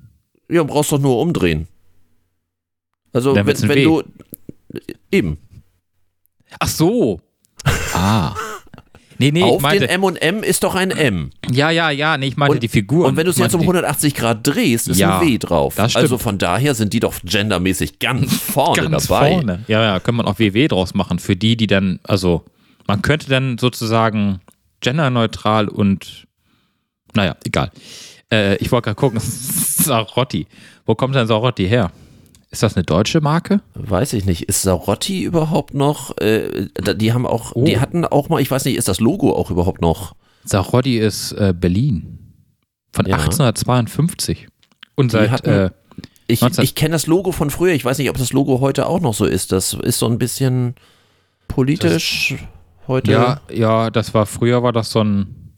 Ja, 0.49 0.63
brauchst 0.63 0.91
doch 0.93 0.99
nur 0.99 1.19
umdrehen. 1.19 1.67
Also 3.11 3.35
wenn, 3.35 3.45
wenn 3.47 3.83
du 3.83 4.03
eben 5.11 5.37
Ach 6.59 6.67
so. 6.69 7.19
Ah. 7.93 8.33
Nee, 9.19 9.31
nee, 9.31 9.41
auf 9.43 9.61
meinte, 9.61 9.87
den 9.87 10.03
M&M 10.03 10.43
ist 10.43 10.63
doch 10.63 10.75
ein 10.75 10.91
M. 10.91 11.31
ja, 11.51 11.69
ja, 11.71 11.89
ja, 11.89 12.17
nee, 12.17 12.27
ich 12.27 12.37
meinte 12.37 12.55
Und- 12.55 12.63
die 12.63 12.67
Figur. 12.67 13.07
Und 13.07 13.15
wenn 13.17 13.25
du 13.25 13.31
es 13.31 13.37
jetzt 13.37 13.53
um 13.55 13.59
meinte 13.61 13.67
180 13.77 14.13
Grad 14.15 14.45
drehst, 14.45 14.87
ist 14.87 14.97
Ja, 14.99 15.19
ein 15.19 15.27
W 15.27 15.37
drauf. 15.37 15.79
Also 15.79 16.17
von 16.17 16.37
daher 16.37 16.75
sind 16.75 16.93
die 16.93 16.99
doch 16.99 17.13
gendermäßig 17.23 17.99
ganz 17.99 18.33
vorne 18.41 18.89
ganz 18.89 19.07
dabei. 19.07 19.31
vorne. 19.31 19.63
Ja, 19.67 19.81
ja, 19.83 19.99
kann 19.99 20.15
man 20.15 20.25
auch 20.27 20.37
WW 20.39 20.67
draus 20.67 20.93
machen. 20.93 21.19
Für 21.19 21.35
die, 21.35 21.57
die 21.57 21.67
dann, 21.67 21.99
also, 22.03 22.43
man 22.87 23.01
könnte 23.01 23.29
dann 23.29 23.57
sozusagen 23.57 24.39
genderneutral 24.81 25.67
und, 25.67 26.27
naja, 27.15 27.35
egal. 27.43 27.71
Äh, 28.31 28.57
ich 28.57 28.71
wollte 28.71 28.85
gerade 28.85 28.95
gucken, 28.95 29.19
Sarotti. 29.23 30.47
Wo 30.85 30.95
kommt 30.95 31.15
denn 31.15 31.27
Sarotti 31.27 31.67
her? 31.67 31.91
Ist 32.49 32.63
das 32.63 32.75
eine 32.75 32.83
deutsche 32.85 33.19
Marke? 33.21 33.61
Weiß 33.73 34.13
ich 34.13 34.25
nicht. 34.25 34.43
Ist 34.43 34.61
Sarotti 34.61 35.23
überhaupt 35.23 35.73
noch? 35.73 36.17
Äh, 36.17 36.67
die 36.95 37.11
haben 37.13 37.25
auch, 37.25 37.51
Oh. 37.55 37.65
die 37.65 37.79
hatten 37.79 38.05
auch 38.05 38.29
mal, 38.29 38.41
ich 38.41 38.49
weiß 38.49 38.63
nicht, 38.65 38.77
ist 38.77 38.87
das 38.87 38.99
Logo 39.01 39.35
auch 39.35 39.51
überhaupt 39.51 39.81
noch? 39.81 40.15
Sarotti 40.45 40.97
ist 40.97 41.33
äh, 41.33 41.53
Berlin. 41.57 42.33
Von 42.93 43.05
Ja. 43.05 43.17
1852. 43.17 44.47
Und 44.95 45.11
seit, 45.11 45.29
hatten- 45.29 45.49
äh, 45.49 45.69
Ich, 46.29 46.41
19 46.41 46.63
ich 46.63 46.73
kenne 46.75 46.91
das 46.93 47.05
Logo 47.07 47.31
von 47.31 47.49
früher. 47.49 47.73
Ich 47.73 47.83
weiß 47.85 47.97
nicht, 47.97 48.09
ob 48.09 48.17
das 48.17 48.31
Logo 48.33 48.59
heute 48.61 48.85
auch 48.87 48.99
noch 49.01 49.13
so 49.13 49.25
ist. 49.25 49.51
Das 49.51 49.73
ist 49.73 49.99
so 49.99 50.07
ein 50.07 50.17
bisschen 50.17 50.75
politisch 51.47 52.35
heute. 52.87 53.11
ja, 53.11 53.41
ja, 53.51 53.89
das 53.89 54.13
war, 54.13 54.25
früher 54.25 54.63
war 54.63 54.71
das 54.73 54.91
so 54.91 55.01
ein 55.03 55.53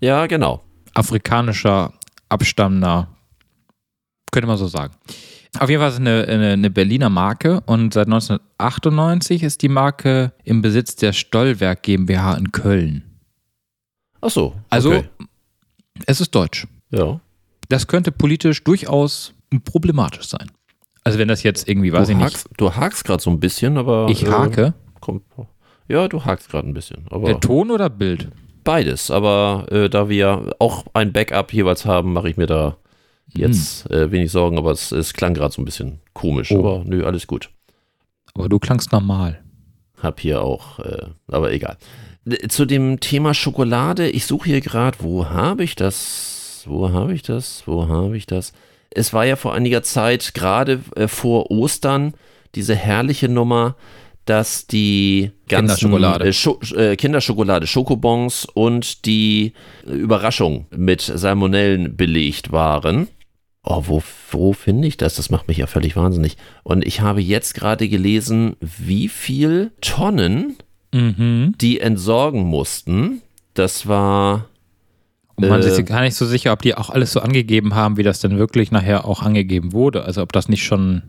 ja, 0.00 0.26
genau. 0.26 0.62
afrikanischer, 0.94 1.92
abstammender, 2.28 3.08
könnte 4.32 4.46
man 4.46 4.56
so 4.56 4.66
sagen. 4.68 4.94
Auf 5.58 5.70
jeden 5.70 5.80
Fall 5.80 5.88
ist 5.88 5.94
es 5.94 6.00
eine, 6.00 6.26
eine, 6.28 6.52
eine 6.52 6.70
Berliner 6.70 7.08
Marke 7.08 7.60
und 7.66 7.94
seit 7.94 8.06
1998 8.06 9.42
ist 9.42 9.62
die 9.62 9.68
Marke 9.68 10.32
im 10.44 10.62
Besitz 10.62 10.96
der 10.96 11.12
Stollwerk 11.12 11.82
GmbH 11.82 12.34
in 12.34 12.52
Köln. 12.52 13.02
Ach 14.20 14.30
so. 14.30 14.54
Also, 14.68 14.90
okay. 14.90 15.08
es 16.06 16.20
ist 16.20 16.34
deutsch. 16.34 16.66
ja. 16.90 17.20
Das 17.70 17.86
könnte 17.86 18.12
politisch 18.12 18.64
durchaus 18.64 19.34
problematisch 19.66 20.26
sein. 20.26 20.50
Also 21.04 21.18
wenn 21.18 21.28
das 21.28 21.42
jetzt 21.42 21.68
irgendwie, 21.68 21.92
weiß 21.92 22.06
du, 22.06 22.12
ich 22.12 22.18
nicht, 22.18 22.34
hakst, 22.34 22.48
du 22.56 22.74
hakst 22.74 23.04
gerade 23.04 23.22
so 23.22 23.28
ein 23.28 23.40
bisschen, 23.40 23.76
aber. 23.76 24.06
ich 24.08 24.24
äh, 24.24 24.30
hake, 24.30 24.72
komm, 25.00 25.20
ja, 25.86 26.08
du 26.08 26.24
hakst 26.24 26.48
gerade 26.50 26.66
ein 26.66 26.72
bisschen. 26.72 27.04
Aber 27.10 27.28
äh, 27.28 27.40
Ton 27.40 27.70
oder 27.70 27.90
Bild? 27.90 28.30
beides. 28.68 29.10
Aber 29.10 29.66
äh, 29.70 29.88
da 29.88 30.10
wir 30.10 30.54
auch 30.58 30.84
ein 30.92 31.12
Backup 31.12 31.52
jeweils 31.54 31.86
haben, 31.86 32.12
mache 32.12 32.28
ich 32.28 32.36
mir 32.36 32.46
da 32.46 32.76
jetzt 33.34 33.90
äh, 33.90 34.10
wenig 34.10 34.30
Sorgen. 34.30 34.58
Aber 34.58 34.72
es, 34.72 34.92
es 34.92 35.12
klang 35.12 35.34
gerade 35.34 35.52
so 35.52 35.62
ein 35.62 35.64
bisschen 35.64 36.00
komisch. 36.14 36.50
Oh. 36.52 36.58
Aber 36.58 36.84
nö, 36.84 37.04
alles 37.04 37.26
gut. 37.26 37.50
Aber 38.34 38.48
du 38.48 38.58
klangst 38.58 38.92
normal. 38.92 39.42
Hab 40.02 40.20
hier 40.20 40.42
auch, 40.42 40.78
äh, 40.78 41.06
aber 41.26 41.52
egal. 41.52 41.76
Äh, 42.28 42.48
Zu 42.48 42.66
dem 42.66 43.00
Thema 43.00 43.34
Schokolade, 43.34 44.08
ich 44.08 44.26
suche 44.26 44.50
hier 44.50 44.60
gerade, 44.60 44.98
wo 45.00 45.26
habe 45.26 45.64
ich 45.64 45.74
das? 45.74 46.64
Wo 46.66 46.90
habe 46.90 47.14
ich 47.14 47.22
das? 47.22 47.62
Wo 47.66 47.88
habe 47.88 48.16
ich 48.16 48.26
das? 48.26 48.52
Es 48.90 49.12
war 49.12 49.24
ja 49.24 49.36
vor 49.36 49.54
einiger 49.54 49.82
Zeit, 49.82 50.34
gerade 50.34 50.80
äh, 50.96 51.08
vor 51.08 51.50
Ostern, 51.50 52.14
diese 52.54 52.74
herrliche 52.74 53.28
Nummer, 53.28 53.76
dass 54.24 54.66
die 54.66 55.30
ganzen 55.48 55.88
Kinderschokolade. 55.88 56.28
Äh, 56.28 56.32
Scho 56.32 56.60
äh, 56.76 56.96
Kinderschokolade, 56.96 57.66
Schokobons 57.66 58.44
und 58.44 59.06
die 59.06 59.54
äh, 59.86 59.92
Überraschung 59.92 60.66
mit 60.70 61.00
Salmonellen 61.00 61.96
belegt 61.96 62.52
waren. 62.52 63.08
Oh, 63.70 63.82
wo, 63.86 64.02
wo 64.30 64.52
finde 64.54 64.88
ich 64.88 64.96
das? 64.96 65.16
Das 65.16 65.28
macht 65.30 65.46
mich 65.46 65.58
ja 65.58 65.66
völlig 65.66 65.94
wahnsinnig. 65.94 66.38
Und 66.62 66.86
ich 66.86 67.02
habe 67.02 67.20
jetzt 67.20 67.54
gerade 67.54 67.86
gelesen, 67.88 68.56
wie 68.60 69.08
viel 69.08 69.72
Tonnen 69.82 70.56
Mhm. 70.94 71.54
die 71.60 71.80
entsorgen 71.80 72.44
mussten. 72.44 73.20
Das 73.52 73.86
war, 73.86 74.46
Und 75.36 75.48
man 75.50 75.60
Äh, 75.62 75.66
ist 75.66 75.84
gar 75.86 76.00
nicht 76.00 76.14
so 76.16 76.24
sicher, 76.24 76.52
ob 76.52 76.62
die 76.62 76.74
auch 76.74 76.88
alles 76.88 77.12
so 77.12 77.20
angegeben 77.20 77.74
haben, 77.74 77.98
wie 77.98 78.02
das 78.02 78.20
denn 78.20 78.38
wirklich 78.38 78.70
nachher 78.70 79.04
auch 79.04 79.22
angegeben 79.22 79.72
wurde. 79.74 80.02
Also 80.04 80.22
ob 80.22 80.32
das 80.32 80.48
nicht 80.48 80.64
schon. 80.64 81.02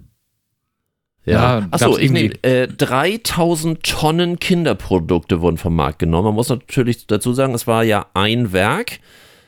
ja. 1.26 1.60
Ja, 1.62 1.68
Achso, 1.72 1.98
ich 1.98 2.04
irgendwie- 2.12 2.38
äh, 2.42 2.68
3000 2.68 3.84
Tonnen 3.84 4.38
Kinderprodukte 4.40 5.40
wurden 5.42 5.58
vom 5.58 5.76
Markt 5.76 6.00
genommen. 6.00 6.26
Man 6.26 6.36
muss 6.36 6.50
natürlich 6.50 7.08
dazu 7.08 7.34
sagen, 7.34 7.54
es 7.54 7.66
war 7.68 7.84
ja 7.84 8.08
ein 8.14 8.52
Werk. 8.52 9.00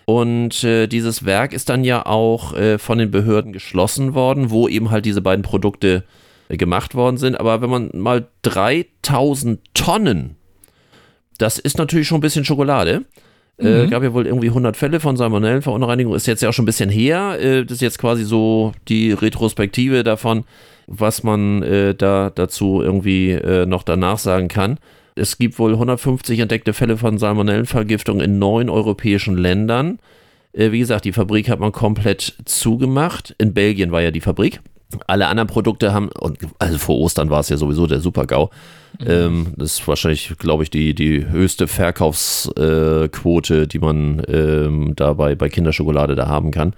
Und 0.05 0.63
äh, 0.63 0.87
dieses 0.87 1.25
Werk 1.25 1.53
ist 1.53 1.69
dann 1.69 1.83
ja 1.83 2.05
auch 2.05 2.53
äh, 2.53 2.77
von 2.77 2.97
den 2.97 3.11
Behörden 3.11 3.53
geschlossen 3.53 4.13
worden, 4.13 4.49
wo 4.49 4.67
eben 4.67 4.91
halt 4.91 5.05
diese 5.05 5.21
beiden 5.21 5.43
Produkte 5.43 6.03
äh, 6.49 6.57
gemacht 6.57 6.95
worden 6.95 7.17
sind. 7.17 7.39
Aber 7.39 7.61
wenn 7.61 7.69
man 7.69 7.89
mal 7.93 8.27
3000 8.43 9.59
Tonnen, 9.73 10.35
das 11.37 11.59
ist 11.59 11.77
natürlich 11.77 12.07
schon 12.07 12.17
ein 12.17 12.21
bisschen 12.21 12.45
Schokolade. 12.45 13.05
Äh, 13.57 13.87
gab 13.87 14.01
ja 14.01 14.11
wohl 14.13 14.25
irgendwie 14.25 14.47
100 14.47 14.75
Fälle 14.75 14.99
von 14.99 15.17
Salmonellenverunreinigung, 15.17 16.15
ist 16.15 16.25
jetzt 16.25 16.41
ja 16.41 16.49
auch 16.49 16.53
schon 16.53 16.63
ein 16.63 16.65
bisschen 16.65 16.89
her. 16.89 17.37
Äh, 17.39 17.63
das 17.63 17.75
ist 17.75 17.81
jetzt 17.81 17.99
quasi 17.99 18.23
so 18.23 18.71
die 18.87 19.11
Retrospektive 19.11 20.03
davon, 20.03 20.45
was 20.87 21.21
man 21.21 21.61
äh, 21.61 21.93
da 21.93 22.31
dazu 22.33 22.81
irgendwie 22.81 23.39
noch 23.67 23.83
danach 23.83 24.17
sagen 24.17 24.47
kann. 24.47 24.79
Es 25.15 25.37
gibt 25.37 25.59
wohl 25.59 25.73
150 25.73 26.39
entdeckte 26.39 26.73
Fälle 26.73 26.97
von 26.97 27.17
Salmonellenvergiftung 27.17 28.21
in 28.21 28.39
neun 28.39 28.69
europäischen 28.69 29.37
Ländern. 29.37 29.99
Äh, 30.53 30.71
wie 30.71 30.79
gesagt, 30.79 31.05
die 31.05 31.13
Fabrik 31.13 31.49
hat 31.49 31.59
man 31.59 31.71
komplett 31.71 32.35
zugemacht. 32.45 33.35
In 33.37 33.53
Belgien 33.53 33.91
war 33.91 34.01
ja 34.01 34.11
die 34.11 34.21
Fabrik. 34.21 34.61
Alle 35.07 35.27
anderen 35.27 35.47
Produkte 35.47 35.93
haben, 35.93 36.09
und 36.09 36.39
also 36.59 36.77
vor 36.77 36.99
Ostern 36.99 37.29
war 37.29 37.39
es 37.39 37.49
ja 37.49 37.55
sowieso 37.55 37.87
der 37.87 38.01
Super-GAU. 38.01 38.49
Ähm, 39.05 39.53
das 39.55 39.79
ist 39.79 39.87
wahrscheinlich, 39.87 40.33
glaube 40.37 40.63
ich, 40.63 40.69
die, 40.69 40.93
die 40.93 41.25
höchste 41.25 41.67
Verkaufsquote, 41.67 43.67
die 43.67 43.79
man 43.79 44.21
ähm, 44.27 44.93
dabei 44.95 45.35
bei 45.35 45.49
Kinderschokolade 45.49 46.15
da 46.15 46.27
haben 46.27 46.51
kann. 46.51 46.73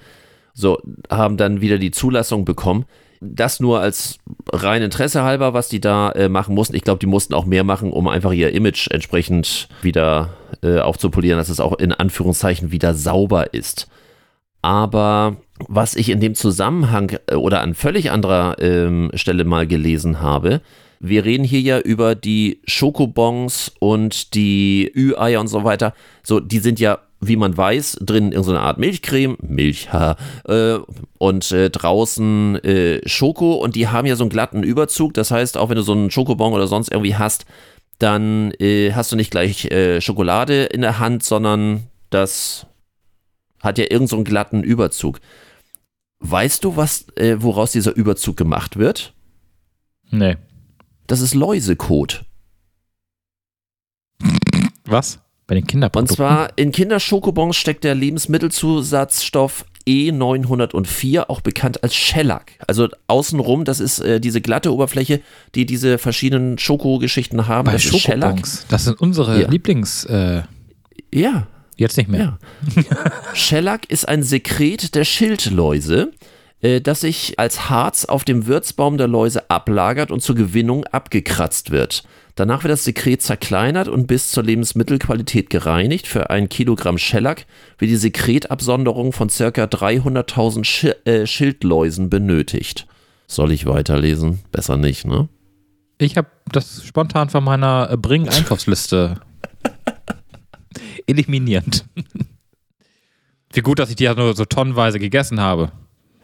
So, 0.53 0.79
haben 1.09 1.37
dann 1.37 1.61
wieder 1.61 1.79
die 1.79 1.91
Zulassung 1.91 2.45
bekommen. 2.45 2.85
Das 3.25 3.59
nur 3.59 3.79
als 3.79 4.17
rein 4.51 4.81
Interesse 4.81 5.23
halber, 5.23 5.53
was 5.53 5.69
die 5.69 5.79
da 5.79 6.11
äh, 6.11 6.27
machen 6.27 6.53
mussten. 6.53 6.75
Ich 6.75 6.83
glaube, 6.83 6.99
die 6.99 7.05
mussten 7.05 7.33
auch 7.33 7.45
mehr 7.45 7.63
machen, 7.63 7.91
um 7.91 8.07
einfach 8.07 8.33
ihr 8.33 8.53
Image 8.53 8.89
entsprechend 8.91 9.69
wieder 9.81 10.33
äh, 10.61 10.79
aufzupolieren, 10.79 11.37
dass 11.37 11.49
es 11.49 11.59
auch 11.59 11.79
in 11.79 11.93
Anführungszeichen 11.93 12.71
wieder 12.71 12.93
sauber 12.93 13.53
ist. 13.53 13.87
Aber 14.61 15.37
was 15.67 15.95
ich 15.95 16.09
in 16.09 16.19
dem 16.19 16.35
Zusammenhang 16.35 17.17
äh, 17.27 17.35
oder 17.35 17.61
an 17.61 17.75
völlig 17.75 18.11
anderer 18.11 18.57
ähm, 18.59 19.11
Stelle 19.13 19.45
mal 19.45 19.67
gelesen 19.67 20.21
habe, 20.21 20.61
wir 20.99 21.25
reden 21.25 21.43
hier 21.43 21.59
ja 21.59 21.79
über 21.79 22.15
die 22.15 22.61
Schokobons 22.65 23.73
und 23.79 24.33
die 24.35 24.89
Ü-Eier 24.95 25.41
und 25.41 25.47
so 25.47 25.65
weiter. 25.65 25.93
So, 26.23 26.39
die 26.39 26.59
sind 26.59 26.79
ja, 26.79 26.99
wie 27.27 27.35
man 27.35 27.55
weiß, 27.55 27.97
drin 28.01 28.33
einer 28.33 28.61
Art 28.61 28.77
Milchcreme, 28.77 29.37
Milch, 29.41 29.91
ha, 29.91 30.15
äh, 30.45 30.79
und 31.17 31.51
äh, 31.51 31.69
draußen 31.69 32.55
äh, 32.63 33.07
Schoko 33.07 33.55
und 33.55 33.75
die 33.75 33.87
haben 33.87 34.05
ja 34.05 34.15
so 34.15 34.23
einen 34.23 34.29
glatten 34.29 34.63
Überzug. 34.63 35.13
Das 35.13 35.31
heißt, 35.31 35.57
auch 35.57 35.69
wenn 35.69 35.77
du 35.77 35.83
so 35.83 35.93
einen 35.93 36.11
Schokobon 36.11 36.53
oder 36.53 36.67
sonst 36.67 36.91
irgendwie 36.91 37.15
hast, 37.15 37.45
dann 37.99 38.51
äh, 38.59 38.91
hast 38.93 39.11
du 39.11 39.15
nicht 39.15 39.31
gleich 39.31 39.65
äh, 39.65 40.01
Schokolade 40.01 40.63
in 40.65 40.81
der 40.81 40.99
Hand, 40.99 41.23
sondern 41.23 41.87
das 42.09 42.67
hat 43.59 43.77
ja 43.77 43.85
irgend 43.89 44.09
so 44.09 44.17
einen 44.17 44.25
glatten 44.25 44.61
Überzug. 44.63 45.19
Weißt 46.19 46.63
du, 46.63 46.75
was, 46.75 47.07
äh, 47.15 47.37
woraus 47.39 47.71
dieser 47.71 47.95
Überzug 47.95 48.37
gemacht 48.37 48.77
wird? 48.77 49.13
Nee. 50.09 50.37
Das 51.07 51.21
ist 51.21 51.33
Läusekot. 51.33 52.25
Was? 54.85 55.22
Bei 55.53 55.59
den 55.59 55.63
Und 55.63 55.67
Kinderprodukten? 55.67 56.15
zwar 56.15 56.49
in 56.57 56.71
Kinderschokobons 56.71 57.55
steckt 57.55 57.83
der 57.83 57.93
Lebensmittelzusatzstoff 57.95 59.65
E904, 59.87 61.25
auch 61.27 61.41
bekannt 61.41 61.83
als 61.83 61.93
Shellac. 61.93 62.53
Also 62.67 62.87
außenrum, 63.07 63.65
das 63.65 63.79
ist 63.79 63.99
äh, 63.99 64.19
diese 64.19 64.41
glatte 64.41 64.73
Oberfläche, 64.73 65.19
die 65.55 65.65
diese 65.65 65.97
verschiedenen 65.97 66.57
Schokogeschichten 66.57 67.47
haben. 67.47 67.65
Bei 67.65 67.73
das 67.73 67.85
ist. 67.85 67.99
Schokobons. 68.01 68.65
Das 68.69 68.85
sind 68.85 68.99
unsere 68.99 69.41
Ja. 69.41 69.49
Lieblings. 69.49 70.05
Äh, 70.05 70.43
Ja, 71.13 71.47
jetzt 71.77 71.97
nicht 71.97 72.09
mehr. 72.09 72.37
Ja. 72.75 72.83
Shellac 73.33 73.89
ist 73.91 74.07
ein 74.07 74.23
Sekret 74.23 74.95
der 74.95 75.03
Schildläuse. 75.03 76.11
Äh, 76.63 76.81
das 76.81 77.01
sich 77.01 77.37
als 77.37 77.69
Harz 77.69 78.05
auf 78.05 78.23
dem 78.23 78.47
Wirtsbaum 78.47 78.97
der 78.97 79.07
Läuse 79.07 79.49
ablagert 79.51 80.09
und 80.09 80.21
zur 80.21 80.35
Gewinnung 80.35 80.85
abgekratzt 80.85 81.69
wird. 81.69 82.03
Danach 82.35 82.63
wird 82.63 82.71
das 82.71 82.83
Sekret 82.83 83.21
zerkleinert 83.21 83.87
und 83.87 84.07
bis 84.07 84.31
zur 84.31 84.43
Lebensmittelqualität 84.43 85.51
gereinigt. 85.51 86.07
Für 86.07 86.31
ein 86.31 86.49
Kilogramm 86.49 86.97
Schellack 86.97 87.45
wird 87.77 87.91
die 87.91 87.95
Sekretabsonderung 87.95 89.13
von 89.13 89.27
ca. 89.27 89.43
300.000 89.43 90.63
Schi 90.63 90.87
äh, 91.05 91.27
Schildläusen 91.27 92.09
benötigt. 92.09 92.87
Soll 93.27 93.51
ich 93.51 93.67
weiterlesen? 93.67 94.39
Besser 94.51 94.77
nicht, 94.77 95.05
ne? 95.05 95.29
Ich 95.99 96.17
habe 96.17 96.27
das 96.51 96.83
spontan 96.83 97.29
von 97.29 97.43
meiner 97.43 97.89
äh, 97.91 97.97
Bring-Einkaufsliste 97.97 99.21
eliminiert. 101.07 101.85
Wie 103.51 103.61
gut, 103.61 103.77
dass 103.77 103.91
ich 103.91 103.95
die 103.95 104.05
ja 104.05 104.15
nur 104.15 104.35
so 104.35 104.45
tonnenweise 104.45 104.97
gegessen 104.97 105.39
habe. 105.39 105.71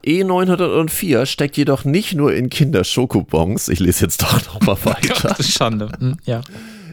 E904 0.06 1.26
steckt 1.26 1.58
jedoch 1.58 1.86
nicht 1.86 2.14
nur 2.16 2.34
in 2.34 2.50
Kinderschokobons. 2.50 3.70
Ich 3.70 3.80
lese 3.80 4.06
jetzt 4.06 4.22
doch 4.22 4.46
nochmal 4.46 4.78
weiter. 4.86 5.30
Das 5.30 5.40
ist 5.40 5.52
Schande. 5.52 5.90
Hm, 6.00 6.18
ja. 6.26 6.42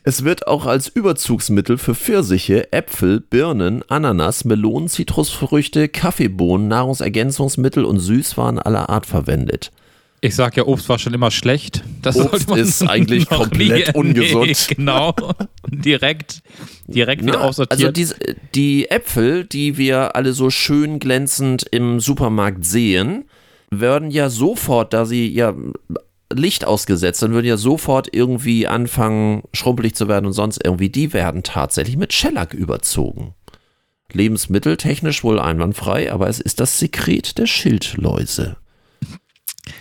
Es 0.09 0.23
wird 0.23 0.47
auch 0.47 0.67
als 0.67 0.87
Überzugsmittel 0.87 1.79
für 1.79 1.95
Pfirsiche, 1.97 2.73
Äpfel, 2.73 3.21
Birnen, 3.21 3.83
Ananas, 3.89 4.45
Melonen, 4.45 4.89
Zitrusfrüchte, 4.89 5.89
Kaffeebohnen, 5.89 6.69
Nahrungsergänzungsmittel 6.69 7.85
und 7.85 7.99
Süßwaren 7.99 8.61
aller 8.61 8.89
Art 8.89 9.07
verwendet. 9.07 9.73
Ich 10.27 10.35
sag 10.35 10.57
ja, 10.57 10.65
Obst 10.67 10.89
war 10.89 10.99
schon 10.99 11.15
immer 11.15 11.31
schlecht. 11.31 11.83
Das 12.03 12.17
Obst 12.17 12.51
ist 12.51 12.83
eigentlich 12.89 13.29
komplett 13.29 13.89
nie- 13.95 13.99
ungesund. 13.99 14.47
Nee, 14.69 14.75
genau. 14.75 15.15
direkt, 15.69 16.43
direkt 16.87 17.23
wieder 17.23 17.35
Ja, 17.35 17.41
aussortiert. 17.41 17.97
also 17.99 18.15
die, 18.15 18.35
die 18.55 18.91
Äpfel, 18.91 19.45
die 19.45 19.77
wir 19.79 20.17
alle 20.17 20.33
so 20.33 20.51
schön 20.51 20.99
glänzend 20.99 21.63
im 21.71 22.01
Supermarkt 22.01 22.65
sehen, 22.65 23.25
werden 23.71 24.11
ja 24.11 24.29
sofort, 24.31 24.93
da 24.93 25.05
sie 25.07 25.29
ja 25.29 25.55
Licht 26.33 26.65
ausgesetzt 26.65 27.21
sind, 27.21 27.33
würden 27.33 27.47
ja 27.47 27.57
sofort 27.57 28.09
irgendwie 28.13 28.67
anfangen, 28.67 29.43
schrumpelig 29.53 29.95
zu 29.95 30.09
werden 30.09 30.27
und 30.27 30.33
sonst 30.33 30.61
irgendwie. 30.65 30.89
Die 30.89 31.13
werden 31.13 31.43
tatsächlich 31.45 31.97
mit 31.97 32.13
Shellac 32.13 32.53
überzogen. 32.53 33.35
Lebensmitteltechnisch 34.13 35.25
wohl 35.25 35.39
einwandfrei, 35.41 36.13
aber 36.13 36.29
es 36.29 36.41
ist 36.41 36.61
das 36.61 36.79
Sekret 36.79 37.39
der 37.39 37.47
Schildläuse. 37.47 38.57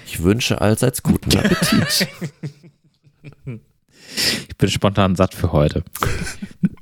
Ich 0.06 0.24
wünsche 0.24 0.62
allseits 0.62 1.04
guten 1.04 1.38
Appetit. 1.38 2.08
ich 4.16 4.58
bin 4.58 4.70
spontan 4.70 5.16
satt 5.16 5.34
für 5.34 5.52
heute. 5.52 5.84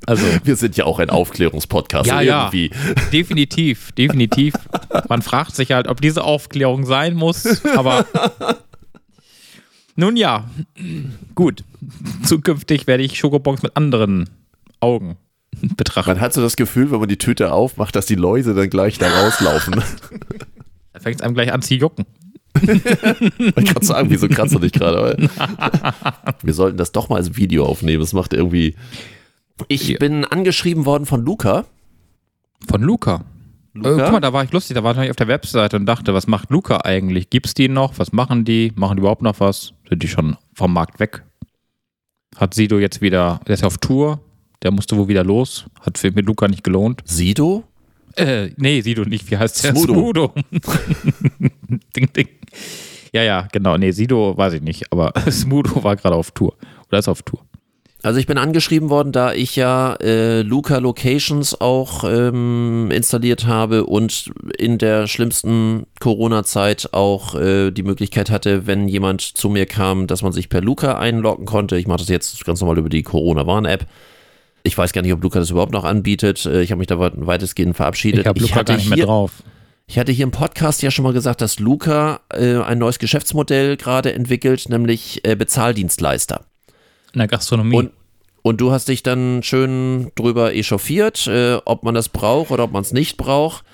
Also, 0.06 0.24
Wir 0.44 0.56
sind 0.56 0.76
ja 0.76 0.84
auch 0.84 0.98
ein 0.98 1.10
Aufklärungspodcast. 1.10 2.06
Ja, 2.06 2.18
so 2.18 2.24
ja. 2.24 2.44
irgendwie. 2.44 2.70
definitiv, 3.12 3.92
definitiv. 3.92 4.54
Man 5.08 5.22
fragt 5.22 5.56
sich 5.56 5.72
halt, 5.72 5.88
ob 5.88 6.00
diese 6.00 6.24
Aufklärung 6.24 6.84
sein 6.84 7.14
muss, 7.14 7.64
aber 7.76 8.06
nun 9.96 10.16
ja, 10.16 10.48
gut. 11.34 11.64
Zukünftig 12.24 12.86
werde 12.86 13.02
ich 13.02 13.18
Schokobons 13.18 13.62
mit 13.62 13.76
anderen 13.76 14.30
Augen 14.80 15.16
betrachten. 15.76 16.10
Man 16.10 16.20
hat 16.20 16.32
so 16.32 16.42
das 16.42 16.56
Gefühl, 16.56 16.90
wenn 16.90 17.00
man 17.00 17.08
die 17.08 17.18
Tüte 17.18 17.52
aufmacht, 17.52 17.94
dass 17.94 18.06
die 18.06 18.14
Läuse 18.14 18.54
dann 18.54 18.68
gleich 18.70 18.98
da 18.98 19.08
rauslaufen. 19.08 19.82
Da 20.92 21.00
fängt 21.00 21.16
es 21.16 21.22
einem 21.22 21.34
gleich 21.34 21.52
an 21.52 21.62
zu 21.62 21.74
jucken. 21.74 22.06
Ich 22.62 23.64
kann 23.74 23.82
sagen, 23.82 24.10
wieso 24.10 24.28
kratzt 24.28 24.54
du 24.54 24.58
dich 24.58 24.72
gerade? 24.72 25.16
Wir 26.42 26.54
sollten 26.54 26.76
das 26.78 26.92
doch 26.92 27.08
mal 27.08 27.16
als 27.16 27.36
Video 27.36 27.66
aufnehmen. 27.66 28.00
Das 28.00 28.12
macht 28.12 28.32
irgendwie. 28.32 28.74
Ich 29.68 29.88
Ja. 29.88 29.98
bin 29.98 30.24
angeschrieben 30.24 30.84
worden 30.86 31.06
von 31.06 31.24
Luca. 31.24 31.64
Von 32.68 32.82
Luca. 32.82 33.24
Äh, 33.76 33.80
guck 33.82 34.12
mal, 34.12 34.20
da 34.20 34.32
war 34.32 34.44
ich 34.44 34.52
lustig, 34.52 34.74
da 34.76 34.84
war 34.84 34.96
ich 35.02 35.10
auf 35.10 35.16
der 35.16 35.26
Webseite 35.28 35.76
und 35.76 35.86
dachte, 35.86 36.14
was 36.14 36.26
macht 36.28 36.50
Luca 36.50 36.78
eigentlich? 36.84 37.28
Gibt's 37.28 37.54
die 37.54 37.68
noch? 37.68 37.98
Was 37.98 38.12
machen 38.12 38.44
die? 38.44 38.72
Machen 38.76 38.96
die 38.96 39.00
überhaupt 39.00 39.22
noch 39.22 39.40
was? 39.40 39.72
Sind 39.88 40.02
die 40.02 40.08
schon 40.08 40.36
vom 40.54 40.72
Markt 40.72 41.00
weg? 41.00 41.24
Hat 42.36 42.54
Sido 42.54 42.78
jetzt 42.78 43.00
wieder, 43.00 43.40
der 43.46 43.54
ist 43.54 43.60
ja 43.62 43.66
auf 43.66 43.78
Tour, 43.78 44.20
der 44.62 44.70
musste 44.70 44.96
wohl 44.96 45.08
wieder 45.08 45.24
los. 45.24 45.66
Hat 45.80 45.98
für 45.98 46.12
mit 46.12 46.26
Luca 46.26 46.46
nicht 46.48 46.62
gelohnt. 46.64 47.02
Sido? 47.04 47.64
Äh, 48.16 48.50
nee, 48.56 48.80
Sido 48.80 49.04
nicht, 49.04 49.28
wie 49.30 49.36
heißt 49.38 49.64
der? 49.64 49.72
Smudo. 49.74 49.94
Smudo. 49.94 50.34
ding, 51.96 52.12
ding. 52.12 52.28
Ja, 53.12 53.22
ja, 53.22 53.48
genau. 53.52 53.76
Nee, 53.76 53.92
Sido 53.92 54.36
weiß 54.36 54.54
ich 54.54 54.62
nicht, 54.62 54.90
aber 54.92 55.12
Smudo 55.30 55.84
war 55.84 55.96
gerade 55.96 56.16
auf 56.16 56.30
Tour. 56.32 56.54
Oder 56.88 56.98
ist 56.98 57.08
auf 57.08 57.22
Tour. 57.22 57.40
Also 58.02 58.20
ich 58.20 58.26
bin 58.26 58.36
angeschrieben 58.36 58.90
worden, 58.90 59.12
da 59.12 59.32
ich 59.32 59.56
ja 59.56 59.94
äh, 59.94 60.42
Luca 60.42 60.76
Locations 60.76 61.58
auch 61.58 62.04
ähm, 62.04 62.90
installiert 62.92 63.46
habe 63.46 63.86
und 63.86 64.30
in 64.58 64.76
der 64.76 65.06
schlimmsten 65.06 65.86
Corona-Zeit 66.00 66.90
auch 66.92 67.34
äh, 67.34 67.70
die 67.70 67.82
Möglichkeit 67.82 68.30
hatte, 68.30 68.66
wenn 68.66 68.88
jemand 68.88 69.22
zu 69.22 69.48
mir 69.48 69.64
kam, 69.64 70.06
dass 70.06 70.20
man 70.20 70.32
sich 70.32 70.50
per 70.50 70.60
Luca 70.60 70.98
einloggen 70.98 71.46
konnte. 71.46 71.78
Ich 71.78 71.86
mache 71.86 72.00
das 72.00 72.08
jetzt 72.08 72.44
ganz 72.44 72.60
normal 72.60 72.76
über 72.76 72.90
die 72.90 73.02
Corona-Warn-App. 73.02 73.86
Ich 74.64 74.76
weiß 74.76 74.92
gar 74.92 75.00
nicht, 75.00 75.12
ob 75.14 75.22
Luca 75.22 75.38
das 75.38 75.48
überhaupt 75.50 75.72
noch 75.72 75.84
anbietet. 75.84 76.44
Äh, 76.44 76.60
Ich 76.62 76.72
habe 76.72 76.80
mich 76.80 76.88
da 76.88 76.98
weit- 76.98 77.14
weitestgehend 77.16 77.74
verabschiedet. 77.74 78.20
Ich 78.20 78.26
habe 78.26 78.38
Luca 78.40 78.54
hatte 78.56 78.72
gar 78.72 78.76
nicht 78.76 78.88
mehr 78.90 78.96
hier, 78.96 79.06
drauf. 79.06 79.42
Ich 79.86 79.98
hatte 79.98 80.12
hier 80.12 80.24
im 80.24 80.30
Podcast 80.30 80.82
ja 80.82 80.90
schon 80.90 81.02
mal 81.02 81.12
gesagt, 81.12 81.40
dass 81.40 81.58
Luca 81.58 82.20
äh, 82.32 82.56
ein 82.56 82.78
neues 82.78 82.98
Geschäftsmodell 82.98 83.76
gerade 83.76 84.12
entwickelt, 84.14 84.68
nämlich 84.68 85.20
äh, 85.24 85.36
Bezahldienstleister. 85.36 86.44
In 87.12 87.18
der 87.18 87.28
Gastronomie. 87.28 87.76
Und, 87.76 87.90
und 88.42 88.60
du 88.60 88.72
hast 88.72 88.88
dich 88.88 89.02
dann 89.02 89.42
schön 89.42 90.10
drüber 90.14 90.54
echauffiert, 90.54 91.26
äh, 91.26 91.58
ob 91.64 91.82
man 91.82 91.94
das 91.94 92.08
braucht 92.08 92.50
oder 92.50 92.64
ob 92.64 92.72
man 92.72 92.82
es 92.82 92.92
nicht 92.92 93.16
braucht. 93.16 93.64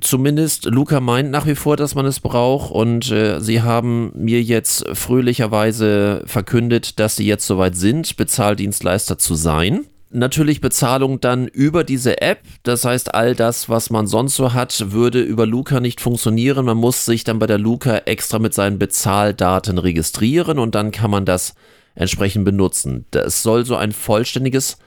Zumindest 0.00 0.64
Luca 0.64 0.98
meint 1.00 1.30
nach 1.30 1.46
wie 1.46 1.54
vor, 1.54 1.76
dass 1.76 1.94
man 1.94 2.06
es 2.06 2.18
braucht 2.18 2.70
und 2.72 3.10
äh, 3.10 3.38
sie 3.40 3.60
haben 3.60 4.12
mir 4.16 4.42
jetzt 4.42 4.88
fröhlicherweise 4.94 6.22
verkündet, 6.26 6.98
dass 6.98 7.16
sie 7.16 7.26
jetzt 7.26 7.46
soweit 7.46 7.76
sind, 7.76 8.16
Bezahldienstleister 8.16 9.18
zu 9.18 9.34
sein. 9.34 9.86
Natürlich 10.16 10.60
Bezahlung 10.60 11.18
dann 11.18 11.48
über 11.48 11.82
diese 11.82 12.22
App, 12.22 12.42
das 12.62 12.84
heißt 12.84 13.16
all 13.16 13.34
das, 13.34 13.68
was 13.68 13.90
man 13.90 14.06
sonst 14.06 14.36
so 14.36 14.52
hat, 14.52 14.92
würde 14.92 15.20
über 15.20 15.44
Luca 15.44 15.80
nicht 15.80 16.00
funktionieren. 16.00 16.66
Man 16.66 16.76
muss 16.76 17.04
sich 17.04 17.24
dann 17.24 17.40
bei 17.40 17.48
der 17.48 17.58
Luca 17.58 17.96
extra 17.96 18.38
mit 18.38 18.54
seinen 18.54 18.78
Bezahldaten 18.78 19.76
registrieren 19.76 20.60
und 20.60 20.76
dann 20.76 20.92
kann 20.92 21.10
man 21.10 21.24
das 21.24 21.56
entsprechend 21.96 22.44
benutzen. 22.44 23.06
Das 23.10 23.42
soll 23.42 23.66
so 23.66 23.74
ein 23.74 23.90
vollständiges 23.90 24.78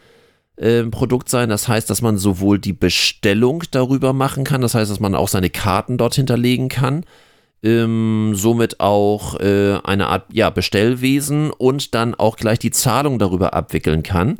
äh, 0.56 0.84
Produkt 0.84 1.28
sein. 1.28 1.50
Das 1.50 1.68
heißt, 1.68 1.90
dass 1.90 2.02
man 2.02 2.18
sowohl 2.18 2.58
die 2.58 2.72
Bestellung 2.72 3.64
darüber 3.72 4.14
machen 4.14 4.46
kann, 4.46 4.62
das 4.62 4.76
heißt, 4.76 4.90
dass 4.90 5.02
man 5.02 5.14
auch 5.14 5.28
seine 5.28 5.50
Karten 5.50 5.98
dort 5.98 6.16
hinterlegen 6.16 6.70
kann, 6.70 7.04
ähm, 7.64 8.32
somit 8.34 8.80
auch 8.80 9.38
äh, 9.42 9.78
eine 9.84 10.08
Art 10.08 10.28
ja, 10.32 10.52
Bestellwesen 10.52 11.52
und 11.52 11.96
dann 11.96 12.16
auch 12.16 12.38
gleich 12.38 12.60
die 12.60 12.72
Zahlung 12.72 13.20
darüber 13.20 13.54
abwickeln 13.54 14.04
kann. 14.04 14.38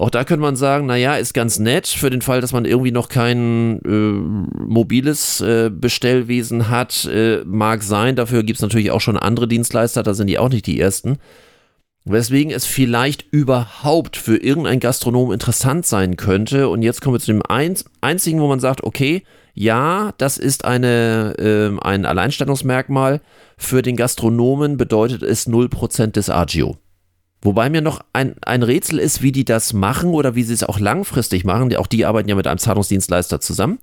Auch 0.00 0.08
da 0.08 0.24
könnte 0.24 0.40
man 0.40 0.56
sagen, 0.56 0.86
naja, 0.86 1.16
ist 1.16 1.34
ganz 1.34 1.58
nett 1.58 1.86
für 1.86 2.08
den 2.08 2.22
Fall, 2.22 2.40
dass 2.40 2.54
man 2.54 2.64
irgendwie 2.64 2.90
noch 2.90 3.10
kein 3.10 3.82
äh, 3.84 4.62
mobiles 4.64 5.42
äh, 5.42 5.68
Bestellwesen 5.70 6.70
hat. 6.70 7.04
Äh, 7.04 7.42
mag 7.44 7.82
sein, 7.82 8.16
dafür 8.16 8.42
gibt 8.42 8.56
es 8.56 8.62
natürlich 8.62 8.92
auch 8.92 9.02
schon 9.02 9.18
andere 9.18 9.46
Dienstleister, 9.46 10.02
da 10.02 10.14
sind 10.14 10.28
die 10.28 10.38
auch 10.38 10.48
nicht 10.48 10.66
die 10.66 10.80
ersten. 10.80 11.18
Weswegen 12.06 12.50
es 12.50 12.64
vielleicht 12.64 13.26
überhaupt 13.30 14.16
für 14.16 14.38
irgendein 14.38 14.80
Gastronom 14.80 15.32
interessant 15.32 15.84
sein 15.84 16.16
könnte. 16.16 16.70
Und 16.70 16.80
jetzt 16.80 17.02
kommen 17.02 17.16
wir 17.16 17.20
zu 17.20 17.32
dem 17.32 17.42
einz 17.46 17.84
einzigen, 18.00 18.40
wo 18.40 18.48
man 18.48 18.58
sagt, 18.58 18.82
okay, 18.82 19.22
ja, 19.52 20.14
das 20.16 20.38
ist 20.38 20.64
eine, 20.64 21.34
ähm, 21.38 21.78
ein 21.78 22.06
Alleinstellungsmerkmal. 22.06 23.20
Für 23.58 23.82
den 23.82 23.96
Gastronomen 23.96 24.78
bedeutet 24.78 25.22
es 25.22 25.46
0% 25.46 26.12
des 26.12 26.30
Agio. 26.30 26.78
Wobei 27.42 27.70
mir 27.70 27.80
noch 27.80 28.00
ein, 28.12 28.34
ein 28.42 28.62
Rätsel 28.62 28.98
ist, 28.98 29.22
wie 29.22 29.32
die 29.32 29.44
das 29.44 29.72
machen 29.72 30.10
oder 30.10 30.34
wie 30.34 30.42
sie 30.42 30.52
es 30.52 30.62
auch 30.62 30.78
langfristig 30.78 31.44
machen. 31.44 31.74
Auch 31.76 31.86
die 31.86 32.04
arbeiten 32.04 32.28
ja 32.28 32.34
mit 32.34 32.46
einem 32.46 32.58
Zahlungsdienstleister 32.58 33.40
zusammen. 33.40 33.78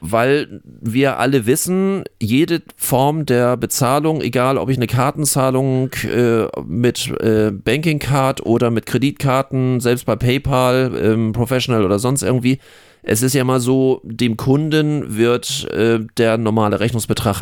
Weil 0.00 0.60
wir 0.62 1.18
alle 1.18 1.46
wissen, 1.46 2.04
jede 2.22 2.62
Form 2.76 3.26
der 3.26 3.56
Bezahlung, 3.56 4.20
egal 4.20 4.56
ob 4.56 4.68
ich 4.68 4.76
eine 4.76 4.86
Kartenzahlung 4.86 5.90
äh, 6.04 6.46
mit 6.64 7.08
äh, 7.20 7.50
Banking 7.50 7.98
Card 7.98 8.46
oder 8.46 8.70
mit 8.70 8.86
Kreditkarten, 8.86 9.80
selbst 9.80 10.06
bei 10.06 10.14
PayPal, 10.14 10.92
ähm, 11.02 11.32
Professional 11.32 11.84
oder 11.84 11.98
sonst 11.98 12.22
irgendwie, 12.22 12.60
es 13.02 13.22
ist 13.22 13.34
ja 13.34 13.42
mal 13.42 13.58
so, 13.58 14.00
dem 14.04 14.36
Kunden 14.36 15.16
wird 15.16 15.66
äh, 15.72 15.98
der 16.16 16.38
normale 16.38 16.78
Rechnungsbetrag 16.78 17.40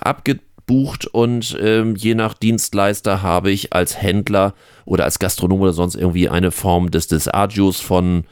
abgebucht 0.67 1.07
und 1.07 1.57
ähm, 1.61 1.95
je 1.97 2.15
nach 2.15 2.35
Dienstleister 2.35 3.23
habe 3.23 3.51
ich 3.51 3.73
als 3.73 4.01
Händler 4.01 4.55
oder 4.85 5.05
als 5.05 5.19
Gastronom 5.19 5.61
oder 5.61 5.73
sonst 5.73 5.95
irgendwie 5.95 6.29
eine 6.29 6.51
Form 6.51 6.91
des, 6.91 7.07
des 7.07 7.33
Agios 7.33 7.81
von 7.81 8.25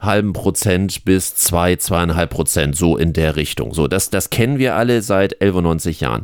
halben 0.00 0.32
Prozent 0.32 1.04
bis 1.04 1.34
zwei, 1.34 1.76
zweieinhalb 1.76 2.30
Prozent, 2.30 2.76
so 2.76 2.96
in 2.96 3.12
der 3.12 3.36
Richtung. 3.36 3.74
So, 3.74 3.86
das, 3.86 4.08
das 4.08 4.30
kennen 4.30 4.58
wir 4.58 4.74
alle 4.76 5.02
seit 5.02 5.42
91 5.42 6.00
Jahren. 6.00 6.22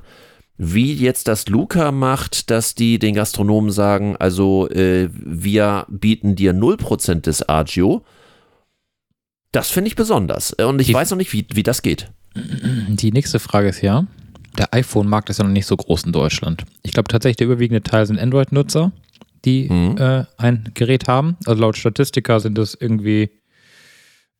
Wie 0.58 0.94
jetzt 0.94 1.28
das 1.28 1.46
Luca 1.48 1.92
macht, 1.92 2.50
dass 2.50 2.74
die 2.74 2.98
den 2.98 3.14
Gastronomen 3.14 3.70
sagen, 3.70 4.16
also 4.16 4.70
äh, 4.70 5.10
wir 5.12 5.84
bieten 5.90 6.34
dir 6.34 6.54
0% 6.54 7.20
des 7.20 7.46
Agio, 7.46 8.02
das 9.52 9.68
finde 9.70 9.88
ich 9.88 9.96
besonders. 9.96 10.54
Und 10.54 10.80
ich 10.80 10.86
Die- 10.86 10.94
weiß 10.94 11.10
noch 11.10 11.18
nicht, 11.18 11.34
wie, 11.34 11.46
wie 11.52 11.62
das 11.62 11.82
geht. 11.82 12.10
Die 12.34 13.12
nächste 13.12 13.38
Frage 13.38 13.68
ist 13.68 13.82
ja, 13.82 14.06
der 14.58 14.72
iPhone-Markt 14.74 15.30
ist 15.30 15.38
ja 15.38 15.44
noch 15.44 15.52
nicht 15.52 15.66
so 15.66 15.76
groß 15.76 16.04
in 16.04 16.12
Deutschland. 16.12 16.64
Ich 16.82 16.92
glaube 16.92 17.08
tatsächlich, 17.08 17.36
der 17.36 17.46
überwiegende 17.46 17.82
Teil 17.82 18.06
sind 18.06 18.18
Android-Nutzer, 18.18 18.92
die 19.44 19.68
Mhm. 19.70 19.96
äh, 19.98 20.24
ein 20.38 20.70
Gerät 20.74 21.08
haben. 21.08 21.36
Also 21.46 21.60
laut 21.60 21.76
Statistika 21.76 22.40
sind 22.40 22.58
es 22.58 22.76
irgendwie 22.78 23.30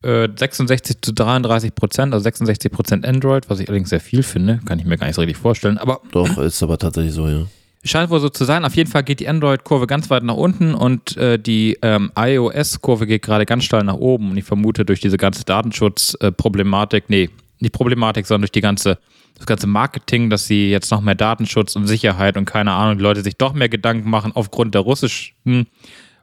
äh, 0.03 0.27
66 0.35 0.97
zu 1.01 1.11
33 1.11 1.73
Prozent, 1.73 2.13
also 2.13 2.23
66 2.23 2.71
Prozent 2.71 3.05
Android, 3.05 3.49
was 3.49 3.59
ich 3.59 3.67
allerdings 3.67 3.89
sehr 3.89 3.99
viel 3.99 4.21
finde, 4.23 4.59
kann 4.65 4.77
ich 4.79 4.85
mir 4.85 4.97
gar 4.97 5.07
nicht 5.07 5.15
so 5.15 5.21
richtig 5.21 5.37
vorstellen. 5.37 5.77
Aber 5.79 6.01
Doch, 6.11 6.37
ist 6.37 6.61
aber 6.61 6.77
tatsächlich 6.77 7.13
so, 7.13 7.27
ja. 7.27 7.45
Scheint 7.83 8.09
wohl 8.09 8.19
so 8.19 8.29
zu 8.29 8.43
sein. 8.43 8.65
Auf 8.65 8.75
jeden 8.75 8.89
Fall 8.91 9.03
geht 9.03 9.19
die 9.21 9.27
Android-Kurve 9.29 9.87
ganz 9.87 10.09
weit 10.09 10.23
nach 10.23 10.35
unten 10.35 10.73
und 10.75 11.15
äh, 11.17 11.39
die 11.39 11.77
ähm, 11.81 12.11
iOS-Kurve 12.17 13.07
geht 13.07 13.21
gerade 13.21 13.45
ganz 13.45 13.63
steil 13.63 13.83
nach 13.83 13.95
oben. 13.95 14.31
Und 14.31 14.37
ich 14.37 14.43
vermute, 14.43 14.83
durch 14.83 14.99
diese 14.99 15.17
ganze 15.17 15.45
Datenschutz-Problematik, 15.45 17.05
nee, 17.07 17.29
nicht 17.59 17.73
Problematik, 17.73 18.25
sondern 18.25 18.41
durch 18.43 18.51
die 18.51 18.61
ganze, 18.61 18.97
das 19.37 19.45
ganze 19.45 19.67
Marketing, 19.67 20.29
dass 20.29 20.47
sie 20.47 20.69
jetzt 20.69 20.91
noch 20.91 21.01
mehr 21.01 21.15
Datenschutz 21.15 21.75
und 21.75 21.87
Sicherheit 21.87 22.37
und 22.37 22.45
keine 22.45 22.71
Ahnung, 22.73 22.97
die 22.97 23.03
Leute 23.03 23.21
sich 23.23 23.37
doch 23.37 23.53
mehr 23.53 23.69
Gedanken 23.69 24.09
machen 24.09 24.31
aufgrund 24.33 24.73
der 24.75 24.81
russischen 24.81 25.67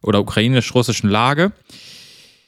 oder 0.02 0.20
ukrainisch-russischen 0.20 1.08
Lage. 1.08 1.52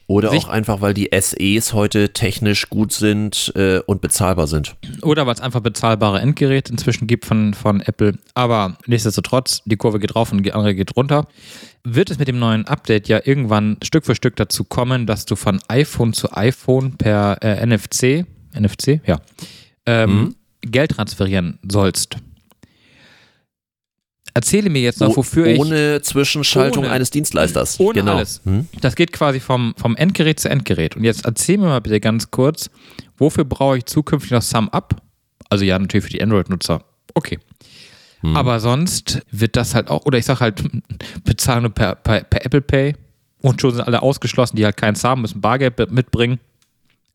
Oder 0.09 0.29
Sich- 0.29 0.45
auch 0.45 0.47
einfach, 0.47 0.79
weil 0.79 0.93
die 0.93 1.09
SEs 1.11 1.73
heute 1.73 2.13
technisch 2.13 2.69
gut 2.69 2.93
sind 2.93 3.51
äh, 3.57 3.79
und 3.87 3.99
bezahlbar 3.99 4.47
sind. 4.47 4.77
Oder 5.01 5.27
weil 5.27 5.33
es 5.33 5.41
einfach 5.41 5.59
bezahlbare 5.59 6.21
Endgeräte 6.21 6.71
inzwischen 6.71 7.07
gibt 7.07 7.25
von, 7.25 7.53
von 7.53 7.81
Apple. 7.81 8.17
Aber 8.33 8.77
nichtsdestotrotz, 8.85 9.63
die 9.65 9.75
Kurve 9.75 9.99
geht 9.99 10.15
rauf 10.15 10.31
und 10.31 10.43
die 10.43 10.53
andere 10.53 10.75
geht 10.75 10.95
runter. 10.95 11.27
Wird 11.83 12.09
es 12.09 12.19
mit 12.19 12.29
dem 12.29 12.39
neuen 12.39 12.65
Update 12.67 13.09
ja 13.09 13.19
irgendwann 13.21 13.75
Stück 13.83 14.05
für 14.05 14.15
Stück 14.15 14.37
dazu 14.37 14.63
kommen, 14.63 15.07
dass 15.07 15.25
du 15.25 15.35
von 15.35 15.59
iPhone 15.67 16.13
zu 16.13 16.31
iPhone 16.31 16.95
per 16.95 17.37
äh, 17.41 17.65
NFC, 17.65 18.25
NFC, 18.57 19.01
ja, 19.05 19.19
ähm, 19.85 20.35
Geld 20.71 20.91
transferieren 20.91 21.59
sollst. 21.67 22.17
Erzähle 24.33 24.69
mir 24.69 24.81
jetzt 24.81 24.99
noch, 24.99 25.09
Oh- 25.09 25.17
wofür 25.17 25.47
ich. 25.47 25.59
ohne 25.59 26.01
Zwischenschaltung 26.03 26.83
Ohne- 26.83 26.93
eines 26.93 27.09
Dienstleisters. 27.09 27.79
Ohne 27.79 28.01
genau. 28.01 28.17
alles. 28.17 28.41
Hm? 28.43 28.67
Das 28.81 28.95
geht 28.95 29.11
quasi 29.11 29.39
vom, 29.39 29.73
vom 29.77 29.95
Endgerät 29.95 30.39
zu 30.39 30.47
Endgerät. 30.49 30.95
Und 30.95 31.03
jetzt 31.03 31.25
erzähl 31.25 31.57
mir 31.57 31.65
mal 31.65 31.81
bitte 31.81 31.99
ganz 31.99 32.29
kurz, 32.29 32.69
wofür 33.17 33.45
brauche 33.45 33.79
ich 33.79 33.85
zukünftig 33.85 34.31
noch 34.31 34.43
SumUp? 34.43 34.95
Also 35.49 35.65
ja, 35.65 35.79
natürlich 35.79 36.03
für 36.03 36.11
die 36.11 36.21
Android-Nutzer. 36.21 36.83
Okay. 37.15 37.39
Hm. 38.21 38.35
Aber 38.35 38.59
sonst 38.59 39.21
wird 39.31 39.55
das 39.55 39.73
halt 39.73 39.89
auch, 39.89 40.05
oder 40.05 40.19
ich 40.19 40.25
sage 40.25 40.41
halt, 40.41 40.61
bezahlen 41.23 41.63
nur 41.63 41.71
per, 41.73 41.95
per, 41.95 42.21
per 42.23 42.45
Apple 42.45 42.61
Pay 42.61 42.95
und 43.41 43.59
schon 43.59 43.71
sind 43.73 43.81
alle 43.81 44.03
ausgeschlossen, 44.03 44.55
die 44.55 44.65
halt 44.65 44.77
keins 44.77 45.03
haben, 45.03 45.21
müssen 45.21 45.41
Bargeld 45.41 45.79
mitbringen. 45.91 46.39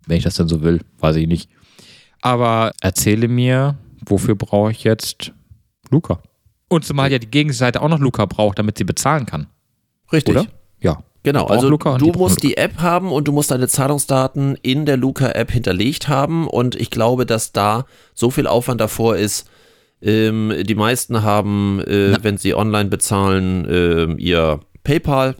Wenn 0.07 0.17
ich 0.17 0.25
das 0.25 0.35
denn 0.35 0.49
so 0.49 0.63
will, 0.63 0.81
weiß 0.99 1.15
ich 1.17 1.29
nicht. 1.29 1.49
Aber 2.23 2.73
erzähle 2.81 3.29
mir, 3.29 3.77
wofür 4.07 4.35
brauche 4.35 4.71
ich 4.71 4.85
jetzt 4.85 5.33
Luca? 5.91 6.21
Und 6.69 6.85
zumal 6.87 7.13
ja 7.13 7.19
die 7.19 7.31
Gegenseite 7.31 7.83
auch 7.83 7.89
noch 7.89 7.99
Luca 7.99 8.25
braucht, 8.25 8.59
damit 8.59 8.79
sie 8.79 8.85
bezahlen 8.85 9.27
kann, 9.27 9.49
Richtig. 10.11 10.35
oder? 10.35 10.47
Ja. 10.81 11.03
Genau, 11.25 11.47
also 11.47 11.71
du 11.71 12.13
musst 12.17 12.43
die 12.43 12.57
App 12.57 12.79
haben 12.79 13.13
und 13.13 13.29
du 13.29 13.33
musst 13.33 13.53
deine 13.53 13.69
Zahlungsdaten 13.69 14.57
in 14.63 14.87
der 14.87 14.97
Luca-App 14.97 15.53
hinterlegt 15.53 16.09
haben 16.09 16.49
und 16.49 16.75
ich 16.75 16.91
glaube, 16.91 17.27
dass 17.27 17.53
da 17.53 17.85
so 18.13 18.31
viel 18.31 18.49
Aufwand 18.49 18.81
davor 18.81 19.17
ist. 19.17 19.49
Ähm, 20.01 20.53
die 20.65 20.75
meisten 20.75 21.23
haben, 21.23 21.81
äh, 21.81 22.17
wenn 22.23 22.39
sie 22.39 22.57
online 22.57 22.89
bezahlen, 22.89 23.69
ähm, 23.71 24.19
ihr 24.19 24.59
PayPal. 24.83 25.37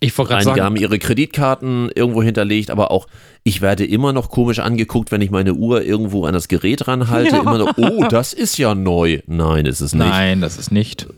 Ich 0.00 0.16
wollte 0.16 0.30
gerade 0.30 0.42
Einige 0.42 0.50
sagen, 0.50 0.64
haben 0.64 0.76
ihre 0.76 0.98
Kreditkarten 0.98 1.90
irgendwo 1.92 2.22
hinterlegt, 2.22 2.70
aber 2.70 2.90
auch 2.92 3.08
ich 3.42 3.60
werde 3.60 3.84
immer 3.84 4.12
noch 4.12 4.30
komisch 4.30 4.60
angeguckt, 4.60 5.10
wenn 5.10 5.20
ich 5.20 5.30
meine 5.30 5.54
Uhr 5.54 5.82
irgendwo 5.82 6.24
an 6.24 6.34
das 6.34 6.46
Gerät 6.48 6.86
ranhalte. 6.86 7.36
Ja. 7.36 7.40
Immer 7.40 7.58
noch, 7.58 7.76
oh, 7.78 8.04
das 8.08 8.32
ist 8.32 8.58
ja 8.58 8.74
neu. 8.74 9.20
Nein, 9.26 9.66
ist 9.66 9.80
es 9.80 9.94
nicht. 9.94 10.06
nein, 10.06 10.40
das 10.40 10.56
ist 10.56 10.70
nicht. 10.70 11.08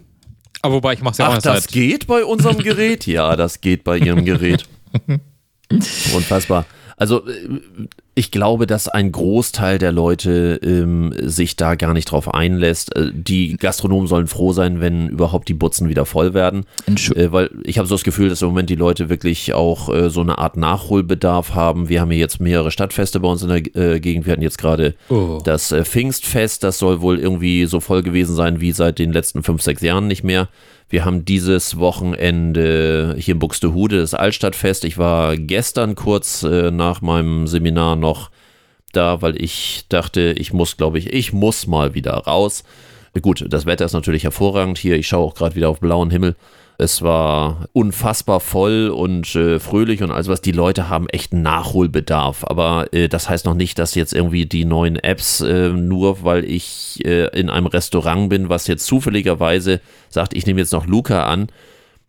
Aber 0.63 0.75
wobei, 0.75 0.95
ich 0.95 1.03
mache 1.03 1.13
es 1.13 1.19
ja 1.19 1.27
auch 1.27 1.31
Ach, 1.31 1.35
erst 1.35 1.47
das 1.47 1.63
seit 1.65 1.73
geht 1.73 2.07
bei 2.07 2.25
unserem 2.25 2.59
Gerät? 2.59 3.07
Ja, 3.07 3.37
das 3.37 3.61
geht 3.61 3.85
bei 3.85 3.99
Ihrem 3.99 4.25
Gerät. 4.25 4.65
Unfassbar. 6.15 6.67
Also 6.97 7.27
äh, 7.27 7.61
ich 8.21 8.31
glaube, 8.31 8.67
dass 8.67 8.87
ein 8.87 9.13
Großteil 9.13 9.79
der 9.79 9.93
Leute 9.93 10.61
ähm, 10.63 11.15
sich 11.23 11.57
da 11.57 11.75
gar 11.75 11.95
nicht 11.95 12.05
drauf 12.11 12.35
einlässt. 12.35 12.95
Äh, 12.95 13.13
Die 13.15 13.57
Gastronomen 13.57 14.07
sollen 14.09 14.27
froh 14.27 14.53
sein, 14.53 14.83
wenn 14.83 15.09
überhaupt 15.09 15.49
die 15.49 15.55
Butzen 15.55 15.89
wieder 15.89 16.05
voll 16.05 16.35
werden. 16.35 16.67
Äh, 16.87 17.33
weil 17.33 17.49
ich 17.65 17.79
habe 17.79 17.89
so 17.89 17.95
das 17.95 18.05
Gefühl, 18.05 18.29
dass 18.29 18.43
im 18.43 18.49
Moment 18.49 18.69
die 18.69 18.75
Leute 18.75 19.09
wirklich 19.09 19.55
auch 19.55 19.89
äh, 19.89 20.11
so 20.11 20.21
eine 20.21 20.37
Art 20.37 20.59
Nachholbedarf 20.59 21.55
haben. 21.55 21.89
Wir 21.89 22.03
haben 22.03 22.11
hier 22.11 22.21
jetzt 22.21 22.41
mehrere 22.41 22.71
Stadtfeste 22.71 23.21
bei 23.21 23.29
uns 23.29 23.43
in 23.43 23.49
der 23.49 23.77
äh, 23.95 24.01
Gegend. 24.01 24.27
Wir 24.27 24.33
hatten 24.35 24.43
jetzt 24.43 24.59
gerade 24.59 24.95
Oh. 25.09 25.41
das 25.43 25.73
äh, 25.73 25.83
Pfingstfest. 25.85 26.63
Das 26.63 26.79
soll 26.79 27.01
wohl 27.01 27.19
irgendwie 27.19 27.65
so 27.65 27.81
voll 27.81 28.03
gewesen 28.03 28.37
sein 28.37 28.61
wie 28.61 28.73
seit 28.73 28.99
den 28.99 29.13
letzten 29.15 29.43
fünf, 29.43 29.63
sechs 29.63 29.81
Jahren 29.81 30.07
nicht 30.09 30.25
mehr. 30.25 30.49
Wir 30.91 31.05
haben 31.05 31.25
dieses 31.25 31.79
Wochenende 31.79 33.15
hier 33.17 33.35
in 33.35 33.39
Buxtehude 33.39 34.01
das 34.01 34.13
Altstadtfest. 34.13 34.85
Ich 34.85 34.99
war 34.99 35.37
gestern 35.37 35.95
kurz 35.95 36.43
äh, 36.43 36.73
nach 36.73 37.01
meinem 37.01 37.47
Seminar 37.47 37.95
noch 37.95 38.31
da, 38.93 39.23
weil 39.23 39.41
ich 39.41 39.85
dachte, 39.89 40.35
ich 40.37 40.53
muss, 40.53 40.77
glaube 40.77 40.99
ich, 40.99 41.13
ich 41.13 41.33
muss 41.33 41.69
mal 41.69 41.95
wieder 41.95 42.15
raus. 42.15 42.65
Gut, 43.23 43.45
das 43.49 43.67
Wetter 43.67 43.85
ist 43.85 43.93
natürlich 43.93 44.25
hervorragend 44.25 44.79
hier. 44.79 44.97
Ich 44.97 45.07
schaue 45.07 45.27
auch 45.27 45.35
gerade 45.37 45.55
wieder 45.55 45.69
auf 45.69 45.79
blauen 45.79 46.11
Himmel. 46.11 46.35
Es 46.81 47.03
war 47.03 47.67
unfassbar 47.73 48.41
voll 48.41 48.89
und 48.89 49.35
äh, 49.37 49.61
fröhlich 49.61 50.03
und 50.03 50.11
alles 50.11 50.29
was. 50.29 50.41
Die 50.41 50.53
Leute 50.53 50.89
haben 50.89 51.09
echt 51.11 51.33
einen 51.33 51.43
Nachholbedarf. 51.43 52.45
Aber 52.45 52.93
äh, 52.93 53.09
das 53.09 53.29
heißt 53.29 53.45
noch 53.45 53.55
nicht, 53.55 53.79
dass 53.79 53.95
jetzt 53.95 54.15
irgendwie 54.15 54.47
die 54.47 54.65
neuen 54.65 54.97
Apps, 54.97 55.41
äh, 55.43 55.69
nur 55.69 56.25
weil 56.25 56.45
ich 56.45 57.05
äh, 57.05 57.27
in 57.39 57.51
einem 57.51 57.67
Restaurant 57.67 58.31
bin, 58.31 58.49
was 58.49 58.67
jetzt 58.67 58.87
zufälligerweise 58.87 59.81
sagt, 60.09 60.35
ich 60.35 60.47
nehme 60.47 60.61
jetzt 60.61 60.73
noch 60.73 60.87
Luca 60.87 61.25
an, 61.27 61.49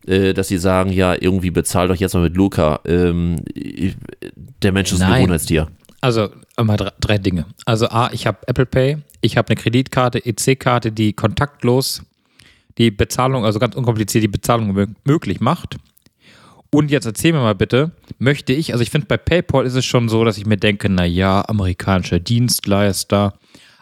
äh, 0.06 0.32
dass 0.32 0.48
sie 0.48 0.58
sagen, 0.58 0.90
ja, 0.90 1.14
irgendwie 1.20 1.50
bezahl 1.50 1.88
doch 1.88 1.96
jetzt 1.96 2.14
mal 2.14 2.22
mit 2.22 2.36
Luca. 2.36 2.80
Ähm, 2.86 3.36
ich- 3.54 3.96
der 4.62 4.72
Mensch 4.72 4.92
ist 4.92 5.02
ein 5.02 5.10
Nein. 5.10 5.20
Gewohnheitstier. 5.22 5.68
Also 6.00 6.30
einmal 6.56 6.76
drei, 6.78 6.90
drei 7.00 7.18
Dinge. 7.18 7.46
Also 7.66 7.88
A, 7.88 8.10
ich 8.12 8.26
habe 8.26 8.38
Apple 8.46 8.66
Pay, 8.66 8.98
ich 9.20 9.36
habe 9.36 9.48
eine 9.48 9.56
Kreditkarte, 9.56 10.18
EC-Karte, 10.24 10.90
die 10.92 11.12
kontaktlos 11.12 12.02
die 12.78 12.90
Bezahlung, 12.90 13.44
also 13.44 13.58
ganz 13.58 13.74
unkompliziert 13.74 14.24
die 14.24 14.28
Bezahlung 14.28 14.76
mö- 14.76 14.94
möglich 15.04 15.40
macht. 15.40 15.76
Und 16.70 16.90
jetzt 16.90 17.04
erzähl 17.04 17.32
mir 17.32 17.40
mal 17.40 17.54
bitte, 17.54 17.92
möchte 18.18 18.54
ich, 18.54 18.72
also 18.72 18.82
ich 18.82 18.90
finde 18.90 19.06
bei 19.06 19.18
PayPal 19.18 19.66
ist 19.66 19.74
es 19.74 19.84
schon 19.84 20.08
so, 20.08 20.24
dass 20.24 20.38
ich 20.38 20.46
mir 20.46 20.56
denke, 20.56 20.88
na 20.88 21.04
ja, 21.04 21.44
amerikanischer 21.46 22.18
Dienstleister. 22.18 23.34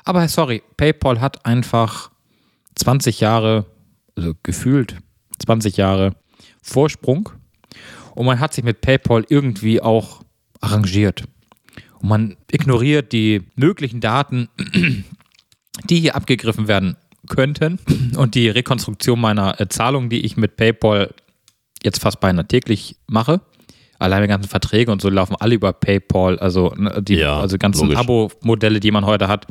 Aber 0.05 0.27
sorry, 0.27 0.63
PayPal 0.77 1.21
hat 1.21 1.47
einfach 1.47 2.11
20 2.75 3.21
Jahre, 3.21 3.67
also 4.17 4.35
gefühlt 4.43 4.97
20 5.39 5.77
Jahre 5.77 6.17
Vorsprung. 6.63 7.31
Und 8.17 8.27
man 8.27 8.41
hat 8.41 8.55
sich 8.55 8.65
mit 8.65 8.81
PayPal 8.81 9.25
irgendwie 9.29 9.81
auch 9.81 10.23
arrangiert. 10.61 11.25
Und 12.01 12.09
man 12.09 12.37
ignoriert 12.51 13.13
die 13.13 13.43
möglichen 13.55 14.01
Daten, 14.01 14.49
die 15.85 16.01
hier 16.01 16.17
abgegriffen 16.17 16.67
werden 16.67 16.97
könnten. 17.31 17.79
Und 18.17 18.35
die 18.35 18.51
Rekonstruktion 18.51 19.19
meiner 19.19 19.59
äh, 19.59 19.69
Zahlung, 19.69 20.11
die 20.11 20.21
ich 20.21 20.37
mit 20.37 20.57
PayPal 20.57 21.15
jetzt 21.83 22.01
fast 22.03 22.21
beinahe 22.21 22.47
täglich 22.47 22.97
mache. 23.07 23.41
Alleine 23.99 24.27
die 24.27 24.31
ganzen 24.31 24.49
Verträge 24.49 24.93
und 24.93 25.01
so 25.01 25.09
laufen 25.09 25.37
alle 25.39 25.55
über 25.55 25.73
PayPal, 25.73 26.39
also 26.39 26.75
ne, 26.77 27.03
die 27.03 27.17
Ja, 27.17 27.41
also 27.41 27.57
ganzen. 27.59 27.95
Abo-Modelle, 27.97 28.81
die 28.81 28.91
man 28.91 29.07
heute 29.07 29.29
hat. 29.29 29.47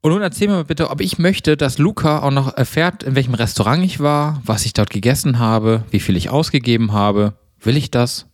Und 0.00 0.12
nun 0.12 0.20
erzähl 0.20 0.48
mir 0.48 0.54
mal 0.54 0.64
bitte, 0.64 0.90
ob 0.90 1.00
ich 1.00 1.18
möchte, 1.18 1.56
dass 1.56 1.78
Luca 1.78 2.20
auch 2.22 2.30
noch 2.30 2.54
erfährt, 2.54 3.02
in 3.02 3.14
welchem 3.14 3.32
Restaurant 3.32 3.82
ich 3.82 4.00
war, 4.00 4.42
was 4.44 4.66
ich 4.66 4.74
dort 4.74 4.90
gegessen 4.90 5.38
habe, 5.38 5.84
wie 5.90 6.00
viel 6.00 6.16
ich 6.16 6.28
ausgegeben 6.28 6.92
habe. 6.92 7.32
Will 7.60 7.76
ich 7.78 7.90
das? 7.90 8.26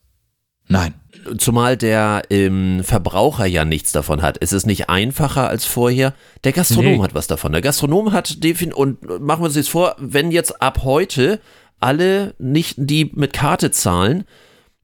Nein. 0.67 0.95
Zumal 1.39 1.77
der 1.77 2.23
ähm, 2.31 2.83
Verbraucher 2.83 3.47
ja 3.47 3.65
nichts 3.65 3.93
davon 3.93 4.23
hat. 4.23 4.39
Es 4.41 4.53
ist 4.53 4.67
nicht 4.67 4.89
einfacher 4.89 5.49
als 5.49 5.65
vorher. 5.65 6.15
Der 6.45 6.53
Gastronom 6.53 6.93
Nee. 6.99 7.03
hat 7.03 7.15
was 7.15 7.27
davon. 7.27 7.53
Der 7.53 7.61
Gastronom 7.61 8.13
hat 8.13 8.43
definitiv, 8.43 8.79
und 8.79 9.03
machen 9.21 9.43
wir 9.43 9.47
uns 9.47 9.57
jetzt 9.57 9.71
vor, 9.71 9.97
wenn 9.99 10.31
jetzt 10.31 10.63
ab 10.63 10.81
heute 10.85 11.41
alle 11.79 12.35
nicht, 12.39 12.75
die 12.79 13.11
mit 13.15 13.33
Karte 13.33 13.71
zahlen, 13.71 14.25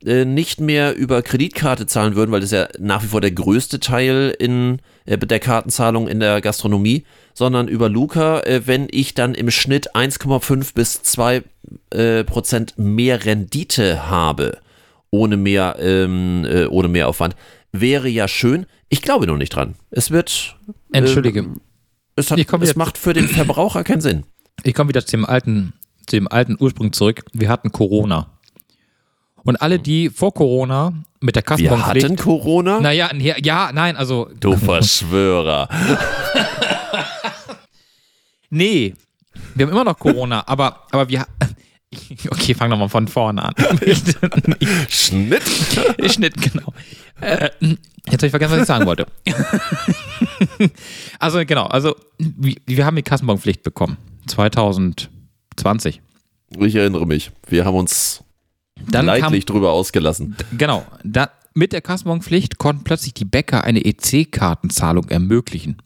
äh, 0.04 0.24
nicht 0.24 0.60
mehr 0.60 0.94
über 0.94 1.22
Kreditkarte 1.22 1.86
zahlen 1.86 2.16
würden, 2.16 2.30
weil 2.32 2.40
das 2.40 2.52
ist 2.52 2.58
ja 2.58 2.68
nach 2.78 3.02
wie 3.02 3.08
vor 3.08 3.20
der 3.20 3.32
größte 3.32 3.80
Teil 3.80 4.34
in 4.38 4.80
äh, 5.06 5.16
der 5.18 5.40
Kartenzahlung 5.40 6.06
in 6.06 6.20
der 6.20 6.40
Gastronomie, 6.40 7.04
sondern 7.34 7.66
über 7.68 7.88
Luca, 7.88 8.40
äh, 8.40 8.66
wenn 8.66 8.88
ich 8.90 9.14
dann 9.14 9.34
im 9.34 9.50
Schnitt 9.50 9.94
1,5 9.94 10.74
bis 10.74 11.02
2 11.02 11.42
äh, 11.90 12.24
Prozent 12.24 12.74
mehr 12.76 13.24
Rendite 13.24 14.08
habe, 14.08 14.58
ohne 15.10 15.36
mehr, 15.36 15.76
ähm, 15.78 16.44
äh, 16.44 16.66
ohne 16.66 16.88
mehr 16.88 17.08
Aufwand, 17.08 17.36
wäre 17.72 18.08
ja 18.08 18.28
schön. 18.28 18.66
Ich 18.88 19.02
glaube 19.02 19.26
noch 19.26 19.36
nicht 19.36 19.50
dran. 19.54 19.74
Es 19.90 20.10
wird, 20.10 20.56
Entschuldige. 20.92 21.46
es, 22.16 22.30
hat, 22.30 22.38
es 22.38 22.76
macht 22.76 22.98
für 22.98 23.12
den 23.12 23.28
Verbraucher 23.28 23.84
keinen 23.84 24.00
Sinn. 24.00 24.24
Ich 24.62 24.74
komme 24.74 24.88
wieder 24.88 25.04
zu 25.04 25.16
dem 25.16 25.24
alten, 25.24 25.72
zu 26.06 26.16
dem 26.16 26.28
alten 26.28 26.56
Ursprung 26.58 26.92
zurück. 26.92 27.24
Wir 27.32 27.48
hatten 27.48 27.72
Corona. 27.72 28.38
Und 29.42 29.62
alle, 29.62 29.78
die 29.78 30.10
vor 30.10 30.34
Corona 30.34 30.92
mit 31.20 31.36
der 31.36 31.42
Wir 31.42 31.46
Kassenbonpflicht. 31.46 32.04
hatten 32.04 32.16
Corona? 32.16 32.80
Naja, 32.80 33.10
ja, 33.14 33.36
ja, 33.42 33.70
nein, 33.72 33.96
also. 33.96 34.28
Du 34.40 34.56
Verschwörer. 34.56 35.68
Nee, 38.50 38.94
wir 39.54 39.66
haben 39.66 39.72
immer 39.72 39.84
noch 39.84 39.98
Corona, 39.98 40.44
aber, 40.46 40.86
aber 40.90 41.08
wir. 41.08 41.26
Okay, 42.30 42.54
fang 42.54 42.70
nochmal 42.70 42.88
von 42.88 43.08
vorne 43.08 43.42
an. 43.42 43.54
Schnitt. 44.88 45.42
Schnitt, 46.12 46.34
genau. 46.40 46.72
Äh, 47.20 47.50
jetzt 47.60 48.18
habe 48.18 48.26
ich 48.26 48.30
vergessen, 48.30 48.52
was 48.52 48.60
ich 48.60 48.66
sagen 48.66 48.86
wollte. 48.86 49.06
also, 51.18 51.44
genau, 51.46 51.66
also 51.66 51.94
wir, 52.18 52.54
wir 52.66 52.86
haben 52.86 52.96
die 52.96 53.02
Kassenbonpflicht 53.02 53.62
bekommen. 53.62 53.96
2020. 54.26 56.00
Ich 56.58 56.74
erinnere 56.74 57.06
mich. 57.06 57.30
Wir 57.48 57.64
haben 57.64 57.76
uns 57.76 58.22
Dann 58.76 59.06
kam, 59.06 59.20
leidlich 59.20 59.46
drüber 59.46 59.72
ausgelassen. 59.72 60.36
genau, 60.56 60.84
da, 61.04 61.30
mit 61.54 61.72
der 61.72 61.80
Kassenbonpflicht 61.80 62.58
konnten 62.58 62.84
plötzlich 62.84 63.14
die 63.14 63.24
Bäcker 63.24 63.64
eine 63.64 63.84
EC-Kartenzahlung 63.84 65.08
ermöglichen. 65.08 65.78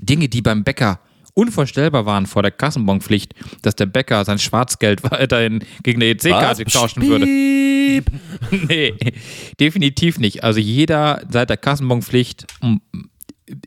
Dinge, 0.00 0.28
die 0.28 0.42
beim 0.42 0.64
Bäcker 0.64 1.00
unvorstellbar 1.38 2.04
waren 2.04 2.26
vor 2.26 2.42
der 2.42 2.50
Kassenbonpflicht, 2.50 3.32
dass 3.62 3.76
der 3.76 3.86
Bäcker 3.86 4.24
sein 4.24 4.40
Schwarzgeld 4.40 5.02
weiterhin 5.10 5.64
gegen 5.84 6.02
eine 6.02 6.10
EC-Karte 6.10 6.64
tauschen 6.64 7.02
würde. 7.02 7.26
Nee, 8.68 8.94
definitiv 9.58 10.18
nicht. 10.18 10.44
Also 10.44 10.60
jeder 10.60 11.22
seit 11.28 11.50
der 11.50 11.56
Kassenbonpflicht 11.56 12.46
mm, 12.60 12.76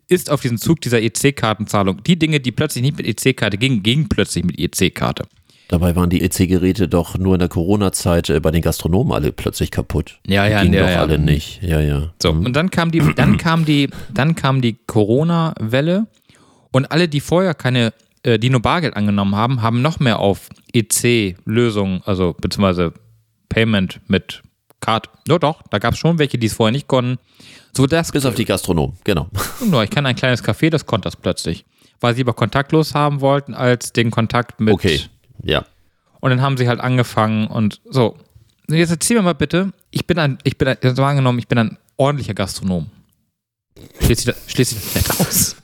ist 0.08 0.30
auf 0.30 0.42
diesen 0.42 0.60
Zug 0.60 0.80
dieser 0.80 1.02
EC-Kartenzahlung. 1.02 2.04
Die 2.04 2.18
Dinge, 2.18 2.40
die 2.40 2.52
plötzlich 2.52 2.84
nicht 2.84 2.98
mit 2.98 3.08
EC-Karte 3.08 3.58
gingen, 3.58 3.84
gingen 3.84 4.08
plötzlich 4.08 4.46
mit 4.46 4.60
EC-Karte. 4.60 5.24
Dabei 5.68 5.96
waren 5.96 6.10
die 6.10 6.22
EC-Geräte 6.22 6.90
doch 6.90 7.18
nur 7.18 7.36
in 7.36 7.40
der 7.40 7.48
Corona-Zeit 7.48 8.30
äh, 8.30 8.40
bei 8.40 8.52
den 8.52 8.62
Gastronomen 8.62 9.14
alle 9.14 9.32
plötzlich 9.32 9.72
kaputt. 9.72 10.20
Ja, 10.28 10.46
ja, 10.46 10.64
Ging 10.64 10.74
ja, 10.74 10.82
doch 10.82 10.90
ja. 10.90 11.00
alle 11.00 11.18
nicht. 11.18 11.64
Ja, 11.64 11.80
ja. 11.80 12.14
So, 12.22 12.32
und 12.32 12.54
dann 12.54 12.70
kam 12.70 12.92
die, 12.92 13.02
dann 13.16 13.38
kam 13.38 13.66
die, 13.66 13.90
dann 14.14 14.36
kam 14.36 14.62
die 14.62 14.78
Corona-Welle 14.86 16.08
und 16.72 16.92
alle, 16.92 17.08
die 17.08 17.20
vorher 17.20 17.54
keine, 17.54 17.94
äh, 18.24 18.40
die 18.40 18.50
nur 18.50 18.62
Bargeld 18.62 18.96
angenommen 18.96 19.36
haben, 19.36 19.62
haben 19.62 19.82
noch 19.82 20.00
mehr 20.00 20.20
auf 20.20 20.50
EC-Lösungen, 20.74 22.02
also 22.06 22.36
beziehungsweise 22.40 22.94
Payment 23.50 24.00
mit 24.08 24.42
Card. 24.80 25.10
Ja, 25.28 25.38
doch, 25.38 25.62
da 25.70 25.80
gab 25.80 25.94
es 25.94 26.00
schon 26.00 26.20
welche, 26.20 26.38
die 26.38 26.48
es 26.48 26.54
vorher 26.54 26.72
nicht 26.72 26.88
konnten. 26.88 27.20
So 27.76 27.88
das 27.88 28.12
Bis 28.12 28.26
auf 28.26 28.36
die 28.36 28.46
Gastronomen, 28.46 28.98
genau. 29.04 29.30
Nur, 29.66 29.84
ich 29.84 29.90
kann 29.90 30.06
ein 30.06 30.16
kleines 30.16 30.44
Café, 30.44 30.70
das 30.70 30.86
konnte 30.86 31.06
das 31.06 31.16
plötzlich. 31.16 31.66
Weil 32.00 32.14
sie 32.14 32.22
lieber 32.22 32.34
kontaktlos 32.34 32.96
haben 32.96 33.22
wollten, 33.22 33.54
als 33.54 33.94
den 33.94 34.12
Kontakt 34.12 34.60
mit. 34.60 34.74
Okay. 34.74 35.02
Ja. 35.44 35.66
Und 36.20 36.32
dann 36.32 36.42
haben 36.42 36.58
sie 36.58 36.68
halt 36.68 36.80
angefangen 36.80 37.48
und 37.48 37.82
so. 37.86 38.18
Jetzt 38.68 38.92
erzähl 38.92 39.18
mir 39.18 39.24
mal 39.24 39.36
bitte, 39.36 39.72
ich 39.92 40.08
bin 40.08 40.18
ein, 40.18 40.38
ich 40.44 40.58
bin 40.58 40.68
ein, 40.68 40.78
jetzt 40.82 40.98
mal 40.98 41.10
angenommen, 41.10 41.40
ich 41.40 41.48
bin 41.48 41.58
ein 41.58 41.78
ordentlicher 41.98 42.34
Gastronom. 42.34 42.90
Schließt 44.02 44.22
sich 44.22 44.34
das, 44.34 44.52
schließt 44.52 44.72
sich 44.72 44.82
das 44.82 44.96
nett 44.96 45.28
aus? 45.28 45.56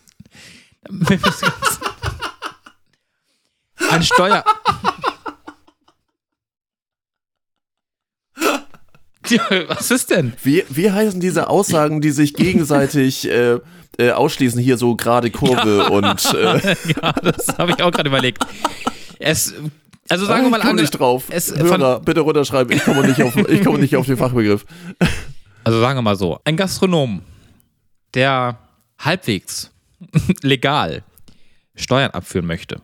Ein 3.92 4.04
Steuer. 4.04 4.44
Ja, 9.30 9.42
Was 9.68 9.92
ist 9.92 10.10
denn? 10.10 10.34
Wie, 10.44 10.64
wie 10.70 10.90
heißen 10.92 11.20
diese 11.20 11.50
Aussagen, 11.50 12.00
die 12.00 12.12
sich 12.12 12.34
gegenseitig 12.34 13.28
äh, 13.30 13.60
äh, 13.98 14.12
ausschließen? 14.12 14.60
Hier 14.62 14.78
so 14.78 14.96
gerade 14.96 15.32
Kurve 15.32 15.90
und. 15.90 16.34
Äh, 16.34 16.76
Ja, 17.02 17.12
das 17.12 17.48
habe 17.58 17.72
ich 17.72 17.84
auch 17.84 17.92
gerade 17.92 18.08
überlegt. 18.08 18.46
Es, 19.20 19.54
also 20.08 20.26
sagen 20.26 20.44
wir 20.44 20.50
mal 20.50 20.62
ange- 20.62 20.76
nicht 20.82 20.92
drauf. 20.92 21.26
Es, 21.30 21.54
Hörer, 21.54 22.00
bitte 22.00 22.22
runterschreiben. 22.22 22.74
Ich 22.76 22.84
komme 22.86 23.06
nicht 23.06 23.22
auf, 23.22 23.36
ich 23.36 23.64
komme 23.66 23.80
nicht 23.80 23.96
auf 23.98 24.06
den 24.06 24.16
Fachbegriff. 24.16 24.66
Also 25.66 25.82
sagen 25.82 25.98
wir 25.98 26.04
mal 26.04 26.16
so, 26.16 26.40
ein 26.46 26.56
Gastronom, 26.56 27.22
der 28.14 28.58
halbwegs 29.00 29.72
legal 30.42 31.04
Steuern 31.76 32.12
abführen 32.12 32.46
möchte, 32.46 32.82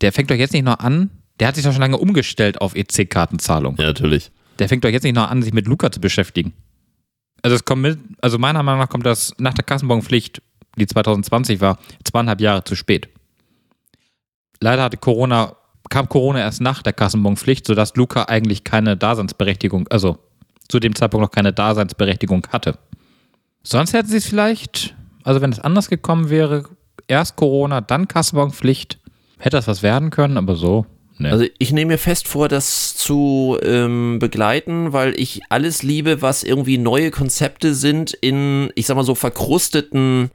der 0.00 0.12
fängt 0.12 0.30
doch 0.30 0.34
jetzt 0.34 0.52
nicht 0.52 0.64
noch 0.64 0.78
an, 0.78 1.10
der 1.40 1.48
hat 1.48 1.54
sich 1.54 1.64
doch 1.64 1.72
schon 1.72 1.80
lange 1.80 1.98
umgestellt 1.98 2.60
auf 2.60 2.74
EC-Kartenzahlung. 2.74 3.76
Ja, 3.78 3.86
natürlich. 3.86 4.30
Der 4.58 4.68
fängt 4.68 4.84
doch 4.84 4.90
jetzt 4.90 5.04
nicht 5.04 5.14
noch 5.14 5.30
an, 5.30 5.42
sich 5.42 5.52
mit 5.52 5.66
Luca 5.66 5.90
zu 5.90 6.00
beschäftigen. 6.00 6.52
Also 7.42 7.56
es 7.56 7.64
kommt 7.64 7.82
mit, 7.82 7.98
also 8.20 8.38
meiner 8.38 8.62
Meinung 8.62 8.80
nach 8.80 8.88
kommt 8.88 9.06
das 9.06 9.34
nach 9.38 9.54
der 9.54 9.64
Kassenbonpflicht, 9.64 10.42
die 10.76 10.86
2020 10.86 11.60
war, 11.60 11.78
zweieinhalb 12.04 12.40
Jahre 12.40 12.64
zu 12.64 12.76
spät. 12.76 13.08
Leider 14.60 14.84
hatte 14.84 14.96
Corona, 14.96 15.56
kam 15.90 16.08
Corona 16.08 16.38
erst 16.38 16.60
nach 16.60 16.82
der 16.82 16.92
Kassenbonpflicht, 16.92 17.66
sodass 17.66 17.96
Luca 17.96 18.24
eigentlich 18.24 18.62
keine 18.62 18.96
Daseinsberechtigung, 18.96 19.88
also 19.88 20.18
zu 20.68 20.78
dem 20.78 20.94
Zeitpunkt 20.94 21.22
noch 21.22 21.32
keine 21.32 21.52
Daseinsberechtigung 21.52 22.46
hatte. 22.50 22.78
Sonst 23.64 23.92
hätten 23.92 24.08
sie 24.08 24.18
es 24.18 24.26
vielleicht, 24.26 24.94
also 25.24 25.40
wenn 25.40 25.52
es 25.52 25.60
anders 25.60 25.88
gekommen 25.88 26.30
wäre, 26.30 26.64
erst 27.08 27.36
Corona, 27.36 27.80
dann 27.80 28.08
Kassenbonpflicht, 28.08 28.98
hätte 29.38 29.56
das 29.56 29.68
was 29.68 29.82
werden 29.82 30.10
können, 30.10 30.36
aber 30.36 30.56
so, 30.56 30.86
ne. 31.18 31.30
Also 31.30 31.46
ich 31.58 31.72
nehme 31.72 31.92
mir 31.92 31.98
fest 31.98 32.28
vor, 32.28 32.48
das 32.48 32.96
zu 32.96 33.58
ähm, 33.62 34.18
begleiten, 34.18 34.92
weil 34.92 35.18
ich 35.18 35.40
alles 35.48 35.82
liebe, 35.82 36.22
was 36.22 36.42
irgendwie 36.42 36.78
neue 36.78 37.10
Konzepte 37.10 37.74
sind 37.74 38.12
in, 38.12 38.70
ich 38.74 38.86
sag 38.86 38.96
mal 38.96 39.04
so, 39.04 39.14
verkrusteten 39.14 40.30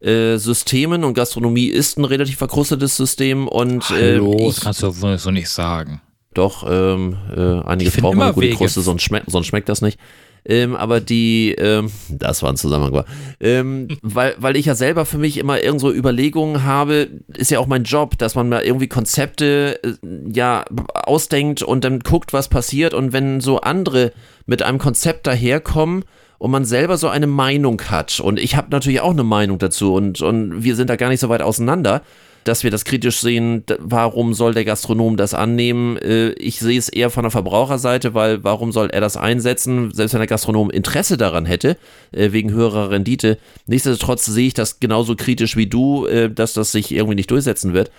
äh, 0.00 0.36
Systemen 0.36 1.02
und 1.04 1.14
Gastronomie 1.14 1.66
ist 1.66 1.98
ein 1.98 2.04
relativ 2.04 2.36
verkrustetes 2.36 2.96
System 2.96 3.48
und 3.48 3.90
äh, 3.90 4.14
Hallo, 4.14 4.36
ich, 4.38 4.54
das 4.54 4.60
kannst 4.60 4.82
du 4.82 5.16
so 5.16 5.30
nicht 5.30 5.48
sagen. 5.48 6.00
doch, 6.34 6.64
ähm, 6.68 7.16
äh, 7.36 7.66
einige 7.66 7.90
brauchen 7.90 8.22
eine 8.22 8.32
gute. 8.32 8.50
Kruste, 8.50 8.80
sonst, 8.80 9.02
schmeck, 9.02 9.24
sonst 9.26 9.46
schmeckt 9.48 9.68
das 9.68 9.82
nicht. 9.82 9.98
Ähm, 10.48 10.74
aber 10.76 11.00
die, 11.00 11.54
ähm, 11.58 11.92
das 12.08 12.42
war 12.42 12.48
ein 12.48 12.56
Zusammenhang, 12.56 12.94
war. 12.94 13.04
Ähm, 13.38 13.88
weil, 14.02 14.34
weil 14.38 14.56
ich 14.56 14.64
ja 14.64 14.74
selber 14.74 15.04
für 15.04 15.18
mich 15.18 15.36
immer 15.36 15.62
irgend 15.62 15.82
so 15.82 15.92
Überlegungen 15.92 16.64
habe, 16.64 17.08
ist 17.36 17.50
ja 17.50 17.58
auch 17.58 17.66
mein 17.66 17.84
Job, 17.84 18.16
dass 18.16 18.34
man 18.34 18.48
mal 18.48 18.62
irgendwie 18.62 18.88
Konzepte 18.88 19.78
äh, 19.84 19.92
ja 20.32 20.64
ausdenkt 20.94 21.62
und 21.62 21.84
dann 21.84 22.00
guckt, 22.00 22.32
was 22.32 22.48
passiert 22.48 22.94
und 22.94 23.12
wenn 23.12 23.42
so 23.42 23.60
andere 23.60 24.12
mit 24.46 24.62
einem 24.62 24.78
Konzept 24.78 25.26
daherkommen 25.26 26.04
und 26.38 26.50
man 26.50 26.64
selber 26.64 26.96
so 26.96 27.08
eine 27.08 27.26
Meinung 27.26 27.82
hat 27.90 28.18
und 28.18 28.38
ich 28.38 28.56
habe 28.56 28.68
natürlich 28.70 29.02
auch 29.02 29.12
eine 29.12 29.24
Meinung 29.24 29.58
dazu 29.58 29.92
und, 29.92 30.22
und 30.22 30.64
wir 30.64 30.76
sind 30.76 30.88
da 30.88 30.96
gar 30.96 31.10
nicht 31.10 31.20
so 31.20 31.28
weit 31.28 31.42
auseinander, 31.42 32.00
dass 32.44 32.64
wir 32.64 32.70
das 32.70 32.84
kritisch 32.84 33.20
sehen, 33.20 33.64
warum 33.78 34.34
soll 34.34 34.54
der 34.54 34.64
Gastronom 34.64 35.16
das 35.16 35.34
annehmen? 35.34 35.96
Äh, 35.98 36.30
Ich 36.32 36.58
sehe 36.60 36.78
es 36.78 36.88
eher 36.88 37.10
von 37.10 37.24
der 37.24 37.30
Verbraucherseite, 37.30 38.14
weil 38.14 38.42
warum 38.44 38.72
soll 38.72 38.90
er 38.90 39.00
das 39.00 39.16
einsetzen, 39.16 39.92
selbst 39.92 40.14
wenn 40.14 40.20
der 40.20 40.26
Gastronom 40.26 40.70
Interesse 40.70 41.16
daran 41.16 41.46
hätte, 41.46 41.76
äh, 42.12 42.32
wegen 42.32 42.50
höherer 42.52 42.90
Rendite. 42.90 43.38
Nichtsdestotrotz 43.66 44.26
sehe 44.26 44.48
ich 44.48 44.54
das 44.54 44.80
genauso 44.80 45.14
kritisch 45.14 45.56
wie 45.56 45.66
du, 45.66 46.06
äh, 46.06 46.30
dass 46.30 46.54
das 46.54 46.72
sich 46.72 46.92
irgendwie 46.92 47.16
nicht 47.16 47.30
durchsetzen 47.30 47.74
wird. 47.74 47.90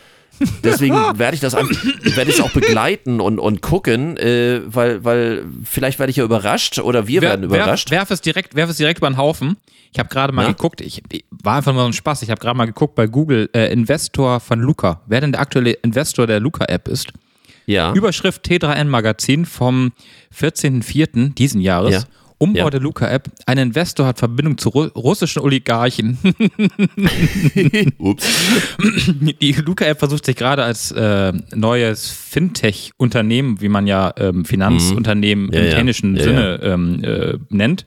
Deswegen 0.64 0.96
werde 1.18 1.36
ich 1.36 1.42
das 1.42 1.54
werde 1.54 2.30
ich 2.30 2.38
es 2.38 2.42
auch 2.42 2.52
begleiten 2.52 3.20
und, 3.22 3.40
und 3.40 3.62
gucken, 3.62 4.18
äh, 4.18 4.62
weil, 4.66 5.04
weil 5.04 5.46
vielleicht 5.64 6.00
werde 6.00 6.12
ich 6.12 6.18
ja 6.18 6.24
überrascht 6.24 6.80
oder 6.80 7.08
wir 7.08 7.22
werden 7.22 7.44
überrascht. 7.44 7.92
Werf, 7.92 8.10
werf, 8.10 8.12
es 8.12 8.22
direkt, 8.22 8.56
werf 8.56 8.70
es 8.70 8.78
direkt 8.78 9.00
über 9.00 9.10
den 9.10 9.18
Haufen. 9.18 9.58
Ich 9.92 10.00
habe 10.00 10.10
gerade 10.10 10.34
mal 10.34 10.44
Ja? 10.44 10.50
geguckt, 10.50 10.82
ich, 10.82 11.02
ich 11.12 11.26
war 11.32 11.58
einfach 11.58 11.74
nur 11.74 11.82
so 11.82 11.88
ein 11.88 11.94
Spaß. 11.94 12.22
Ich 12.22 12.30
habe 12.30 12.40
gerade 12.40 12.58
mal 12.58 12.66
geguckt 12.66 12.96
bei 12.96 13.08
Google 13.08 13.50
äh, 13.54 13.72
Investor 13.74 14.40
von 14.40 14.60
Luca. 14.60 15.02
Wer 15.08 15.22
denn 15.22 15.32
der 15.32 15.42
aktuelle 15.42 15.72
Investor 15.72 16.28
der 16.28 16.40
Luca-App 16.40 16.88
ist? 16.88 17.08
ja. 17.66 17.94
Überschrift 17.94 18.46
T3N 18.46 18.86
Magazin 18.86 19.46
vom 19.46 19.92
14.04. 20.36 21.34
diesen 21.36 21.62
Jahres. 21.62 21.94
Ja. 21.94 22.02
Umbau 22.40 22.60
Ja. 22.60 22.70
der 22.70 22.80
Luca-App. 22.80 23.30
Ein 23.46 23.58
Investor 23.58 24.06
hat 24.08 24.20
Verbindung 24.20 24.58
zu 24.58 24.70
ru 24.70 24.84
russischen 24.96 25.42
Oligarchen. 25.42 26.18
Ups. 27.98 28.28
Die 29.42 29.52
Luca-App 29.54 30.00
versucht 30.00 30.26
sich 30.26 30.36
gerade 30.36 30.64
als 30.64 30.92
äh, 30.92 31.34
neues 31.54 32.10
Fintech-Unternehmen, 32.10 33.62
wie 33.62 33.70
man 33.70 33.88
ja 33.88 34.14
ähm, 34.18 34.46
Finanzunternehmen 34.46 35.48
Mhm. 35.48 35.54
Ja, 35.54 35.60
im 35.60 35.66
ja. 35.66 35.72
technischen 35.76 36.18
Sinne 36.18 36.60
Ähm, 36.64 37.04
äh, 37.04 37.38
nennt. 37.50 37.86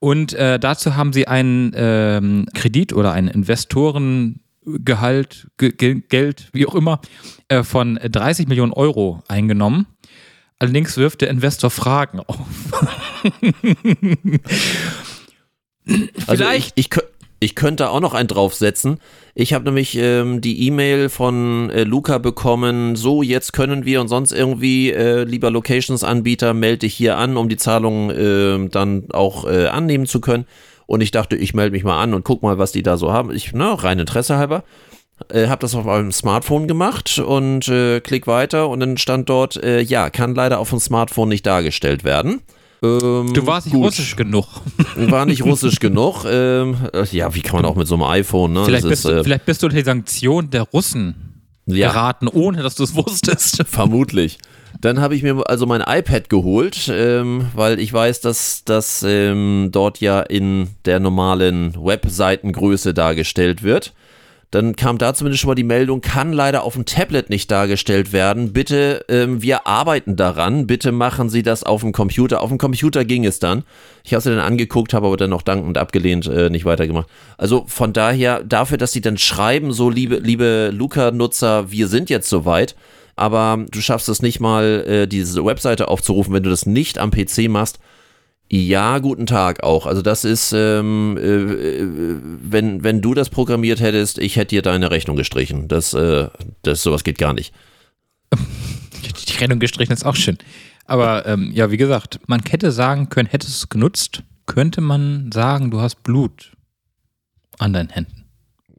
Und 0.00 0.32
äh, 0.34 0.58
dazu 0.60 0.96
haben 0.96 1.12
sie 1.12 1.26
einen 1.28 1.72
ähm, 1.74 2.46
Kredit 2.54 2.92
oder 2.92 3.12
ein 3.12 3.26
Investorengehalt, 3.28 5.48
Ge 5.56 5.72
Ge 5.72 6.02
Geld, 6.08 6.48
wie 6.52 6.66
auch 6.66 6.74
immer, 6.74 7.00
äh, 7.48 7.62
von 7.62 7.94
30 7.96 8.48
Millionen 8.48 8.72
Euro 8.72 9.22
eingenommen. 9.28 9.86
Allerdings 10.58 10.96
wirft 10.96 11.20
der 11.20 11.30
Investor 11.30 11.70
Fragen 11.70 12.20
auf. 12.20 12.36
Also 16.26 16.44
Vielleicht- 16.44 16.72
ich, 16.76 16.90
ich, 16.92 16.98
ich 17.40 17.54
könnte 17.54 17.88
auch 17.88 18.00
noch 18.00 18.12
einen 18.12 18.28
draufsetzen. 18.28 18.98
Ich 19.34 19.54
habe 19.54 19.64
nämlich 19.64 19.96
ähm, 19.96 20.40
die 20.42 20.66
E-Mail 20.66 21.08
von 21.08 21.70
äh, 21.70 21.84
Luca 21.84 22.18
bekommen, 22.18 22.94
so 22.96 23.22
jetzt 23.22 23.52
können 23.54 23.84
wir 23.86 24.00
und 24.02 24.08
sonst 24.08 24.32
irgendwie, 24.32 24.90
äh, 24.92 25.22
lieber 25.24 25.50
Locations-Anbieter, 25.50 26.52
melde 26.52 26.78
dich 26.80 26.94
hier 26.94 27.16
an, 27.16 27.36
um 27.38 27.48
die 27.48 27.56
Zahlung 27.56 28.10
äh, 28.10 28.68
dann 28.68 29.04
auch 29.12 29.46
äh, 29.46 29.68
annehmen 29.68 30.04
zu 30.06 30.20
können. 30.20 30.44
Und 30.86 31.00
ich 31.00 31.10
dachte, 31.10 31.36
ich 31.36 31.54
melde 31.54 31.72
mich 31.72 31.84
mal 31.84 32.02
an 32.02 32.12
und 32.12 32.24
guck 32.24 32.42
mal, 32.42 32.58
was 32.58 32.72
die 32.72 32.82
da 32.82 32.96
so 32.98 33.12
haben. 33.12 33.30
Ich, 33.32 33.52
ne, 33.52 33.82
rein 33.82 33.98
Interesse 33.98 34.36
halber. 34.36 34.64
Äh, 35.32 35.48
habe 35.48 35.60
das 35.60 35.74
auf 35.74 35.84
meinem 35.84 36.12
Smartphone 36.12 36.68
gemacht 36.68 37.18
und 37.18 37.68
äh, 37.68 38.00
klick 38.00 38.26
weiter 38.26 38.68
und 38.68 38.80
dann 38.80 38.96
stand 38.96 39.28
dort, 39.28 39.62
äh, 39.62 39.80
ja, 39.80 40.10
kann 40.10 40.34
leider 40.34 40.58
auf 40.58 40.70
dem 40.70 40.78
Smartphone 40.78 41.28
nicht 41.28 41.46
dargestellt 41.46 42.04
werden. 42.04 42.40
Ähm, 42.82 43.32
du 43.34 43.46
warst 43.46 43.66
nicht 43.66 43.74
gut. 43.74 43.86
russisch 43.86 44.14
genug. 44.16 44.46
War 44.96 45.26
nicht 45.26 45.44
russisch 45.44 45.76
genug. 45.80 46.24
Ähm, 46.24 46.76
ja, 47.10 47.34
wie 47.34 47.40
kann 47.40 47.56
man 47.56 47.64
auch 47.64 47.74
mit 47.74 47.88
so 47.88 47.96
einem 47.96 48.04
iPhone, 48.04 48.52
ne? 48.52 48.64
Vielleicht, 48.64 48.88
bist, 48.88 49.04
ist, 49.04 49.10
du, 49.10 49.18
äh, 49.18 49.24
vielleicht 49.24 49.46
bist 49.46 49.62
du 49.62 49.66
unter 49.66 49.78
die 49.78 49.84
Sanktion 49.84 50.50
der 50.50 50.62
Russen 50.62 51.42
ja. 51.66 51.88
geraten, 51.88 52.28
ohne 52.28 52.62
dass 52.62 52.76
du 52.76 52.84
es 52.84 52.94
wusstest. 52.94 53.64
Vermutlich. 53.68 54.38
Dann 54.80 55.00
habe 55.00 55.16
ich 55.16 55.22
mir 55.22 55.42
also 55.48 55.66
mein 55.66 55.80
iPad 55.80 56.28
geholt, 56.28 56.88
ähm, 56.92 57.48
weil 57.54 57.80
ich 57.80 57.92
weiß, 57.92 58.20
dass 58.20 58.62
das 58.64 59.02
ähm, 59.06 59.70
dort 59.72 60.00
ja 60.00 60.20
in 60.20 60.68
der 60.84 61.00
normalen 61.00 61.74
Webseitengröße 61.74 62.94
dargestellt 62.94 63.62
wird. 63.62 63.92
Dann 64.50 64.76
kam 64.76 64.96
da 64.96 65.12
zumindest 65.12 65.42
schon 65.42 65.48
mal 65.48 65.54
die 65.54 65.62
Meldung, 65.62 66.00
kann 66.00 66.32
leider 66.32 66.62
auf 66.62 66.72
dem 66.72 66.86
Tablet 66.86 67.28
nicht 67.28 67.50
dargestellt 67.50 68.14
werden. 68.14 68.54
Bitte, 68.54 69.04
ähm, 69.08 69.42
wir 69.42 69.66
arbeiten 69.66 70.16
daran. 70.16 70.66
Bitte 70.66 70.90
machen 70.90 71.28
Sie 71.28 71.42
das 71.42 71.64
auf 71.64 71.82
dem 71.82 71.92
Computer. 71.92 72.40
Auf 72.40 72.48
dem 72.48 72.56
Computer 72.56 73.04
ging 73.04 73.26
es 73.26 73.40
dann. 73.40 73.64
Ich 74.04 74.14
habe 74.14 74.18
es 74.18 74.24
dann 74.24 74.38
angeguckt, 74.38 74.94
habe 74.94 75.06
aber 75.06 75.18
dann 75.18 75.28
noch 75.28 75.42
dankend 75.42 75.76
abgelehnt, 75.76 76.26
äh, 76.26 76.48
nicht 76.48 76.64
weitergemacht. 76.64 77.08
Also 77.36 77.64
von 77.66 77.92
daher, 77.92 78.42
dafür, 78.42 78.78
dass 78.78 78.92
Sie 78.92 79.02
dann 79.02 79.18
schreiben, 79.18 79.72
so 79.72 79.90
liebe, 79.90 80.16
liebe 80.16 80.70
Luca-Nutzer, 80.72 81.70
wir 81.70 81.86
sind 81.86 82.08
jetzt 82.08 82.30
soweit, 82.30 82.74
aber 83.16 83.66
du 83.70 83.82
schaffst 83.82 84.08
es 84.08 84.22
nicht 84.22 84.40
mal, 84.40 84.84
äh, 84.88 85.06
diese 85.06 85.44
Webseite 85.44 85.88
aufzurufen, 85.88 86.32
wenn 86.32 86.42
du 86.42 86.50
das 86.50 86.64
nicht 86.64 86.98
am 86.98 87.10
PC 87.10 87.48
machst 87.48 87.80
ja, 88.50 88.98
guten 88.98 89.26
Tag 89.26 89.62
auch. 89.62 89.86
Also 89.86 90.00
das 90.00 90.24
ist, 90.24 90.52
ähm, 90.56 91.18
äh, 91.18 92.16
wenn, 92.50 92.82
wenn 92.82 93.02
du 93.02 93.12
das 93.12 93.28
programmiert 93.28 93.80
hättest, 93.80 94.18
ich 94.18 94.36
hätte 94.36 94.56
dir 94.56 94.62
deine 94.62 94.90
Rechnung 94.90 95.16
gestrichen. 95.16 95.68
Das, 95.68 95.92
äh, 95.92 96.28
das 96.62 96.82
sowas 96.82 97.04
geht 97.04 97.18
gar 97.18 97.34
nicht. 97.34 97.52
Die 99.28 99.36
Rechnung 99.36 99.58
gestrichen 99.58 99.92
ist 99.92 100.06
auch 100.06 100.16
schön. 100.16 100.38
Aber 100.86 101.26
ähm, 101.26 101.50
ja, 101.52 101.70
wie 101.70 101.76
gesagt, 101.76 102.20
man 102.26 102.42
hätte 102.48 102.72
sagen 102.72 103.10
können, 103.10 103.28
hättest 103.28 103.52
du 103.52 103.64
es 103.64 103.68
genutzt, 103.68 104.22
könnte 104.46 104.80
man 104.80 105.30
sagen, 105.30 105.70
du 105.70 105.80
hast 105.80 106.02
Blut 106.02 106.52
an 107.58 107.74
deinen 107.74 107.90
Händen. 107.90 108.24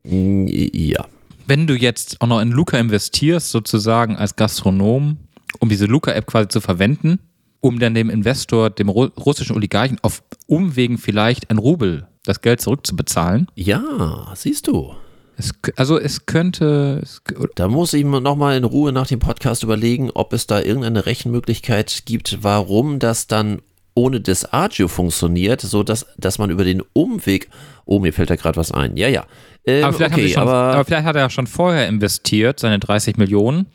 Ja. 0.03 1.05
Wenn 1.45 1.67
du 1.67 1.75
jetzt 1.75 2.19
auch 2.21 2.27
noch 2.27 2.41
in 2.41 2.51
Luca 2.51 2.79
investierst, 2.79 3.51
sozusagen 3.51 4.15
als 4.15 4.35
Gastronom, 4.35 5.17
um 5.59 5.69
diese 5.69 5.85
Luca-App 5.85 6.25
quasi 6.25 6.47
zu 6.47 6.61
verwenden, 6.61 7.19
um 7.61 7.79
dann 7.79 7.93
dem 7.93 8.09
Investor, 8.09 8.69
dem 8.69 8.89
russischen 8.89 9.55
Oligarchen, 9.55 9.97
auf 10.01 10.23
Umwegen 10.47 10.97
vielleicht 10.97 11.49
ein 11.49 11.57
Rubel 11.57 12.07
das 12.23 12.41
Geld 12.41 12.61
zurückzubezahlen. 12.61 13.47
Ja, 13.55 14.31
siehst 14.35 14.67
du. 14.67 14.93
Es, 15.37 15.53
also 15.77 15.97
es 15.97 16.25
könnte. 16.25 16.99
Es, 17.01 17.21
da 17.55 17.67
muss 17.67 17.93
ich 17.93 18.03
nochmal 18.03 18.57
in 18.57 18.65
Ruhe 18.65 18.91
nach 18.91 19.07
dem 19.07 19.19
Podcast 19.19 19.63
überlegen, 19.63 20.11
ob 20.13 20.33
es 20.33 20.47
da 20.47 20.61
irgendeine 20.61 21.05
Rechenmöglichkeit 21.05 22.03
gibt, 22.05 22.39
warum 22.41 22.99
das 22.99 23.27
dann 23.27 23.61
ohne 23.95 24.21
das 24.21 24.53
Agio 24.53 24.87
funktioniert, 24.87 25.61
so 25.61 25.83
dass, 25.83 26.05
dass 26.17 26.37
man 26.37 26.49
über 26.49 26.63
den 26.63 26.81
Umweg. 26.93 27.49
Oh, 27.85 27.99
mir 27.99 28.13
fällt 28.13 28.29
da 28.29 28.35
gerade 28.35 28.57
was 28.57 28.71
ein. 28.71 28.97
Ja, 28.97 29.07
ja. 29.07 29.25
Ähm, 29.65 29.85
aber, 29.85 29.93
vielleicht 29.93 30.13
okay, 30.13 30.29
schon, 30.29 30.43
aber, 30.43 30.73
aber 30.73 30.85
vielleicht 30.85 31.05
hat 31.05 31.15
er 31.15 31.23
ja 31.23 31.29
schon 31.29 31.47
vorher 31.47 31.87
investiert, 31.87 32.59
seine 32.59 32.79
30 32.79 33.17
Millionen 33.17 33.65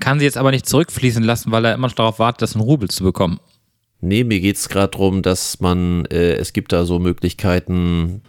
kann 0.00 0.18
sie 0.18 0.24
jetzt 0.24 0.38
aber 0.38 0.50
nicht 0.50 0.66
zurückfließen 0.66 1.22
lassen, 1.22 1.52
weil 1.52 1.64
er 1.64 1.74
immer 1.74 1.88
noch 1.88 1.94
darauf 1.94 2.18
wartet, 2.18 2.42
das 2.42 2.54
in 2.54 2.60
Rubel 2.60 2.88
zu 2.88 3.04
bekommen. 3.04 3.40
Nee, 4.00 4.24
mir 4.24 4.40
geht 4.40 4.56
es 4.56 4.68
gerade 4.68 4.92
darum, 4.92 5.22
dass 5.22 5.60
man, 5.60 6.06
äh, 6.06 6.32
es 6.34 6.52
gibt 6.52 6.72
da 6.72 6.84
so 6.84 6.98
Möglichkeiten, 6.98 8.22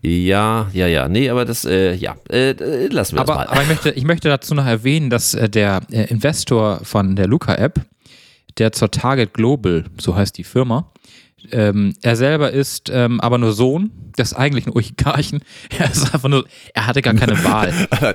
ja, 0.00 0.68
ja, 0.72 0.88
ja. 0.88 1.08
Nee, 1.08 1.30
aber 1.30 1.44
das, 1.44 1.64
äh, 1.64 1.94
ja, 1.94 2.16
äh, 2.28 2.54
lassen 2.88 3.14
wir 3.14 3.20
aber, 3.20 3.34
das 3.34 3.46
mal. 3.46 3.46
Aber 3.46 3.62
ich 3.62 3.68
möchte, 3.68 3.90
ich 3.90 4.04
möchte 4.04 4.28
dazu 4.28 4.52
noch 4.54 4.66
erwähnen, 4.66 5.10
dass 5.10 5.32
äh, 5.34 5.48
der 5.48 5.80
äh, 5.92 6.10
Investor 6.10 6.80
von 6.82 7.14
der 7.14 7.28
Luca-App, 7.28 7.80
der 8.58 8.72
zur 8.72 8.90
Target 8.90 9.32
Global, 9.32 9.84
so 10.00 10.16
heißt 10.16 10.36
die 10.36 10.44
Firma, 10.44 10.91
ähm, 11.50 11.94
er 12.02 12.16
selber 12.16 12.50
ist 12.50 12.90
ähm, 12.92 13.20
aber 13.20 13.38
nur 13.38 13.52
Sohn 13.52 13.90
des 14.18 14.34
eigentlichen 14.34 14.72
Oligarchen. 14.72 15.40
Er 15.78 15.90
ist 15.90 16.14
einfach 16.14 16.28
nur, 16.28 16.44
er 16.74 16.86
hatte 16.86 17.02
gar 17.02 17.14
keine 17.14 17.42
Wahl. 17.44 17.72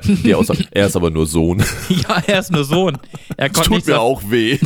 er 0.72 0.86
ist 0.86 0.96
aber 0.96 1.10
nur 1.10 1.26
Sohn. 1.26 1.64
ja, 1.90 2.22
er 2.28 2.40
ist 2.40 2.52
nur 2.52 2.64
Sohn. 2.64 2.98
Er 3.36 3.50
das 3.50 3.66
tut 3.66 3.88
mir 3.88 4.00
auch 4.00 4.22
weh. 4.30 4.60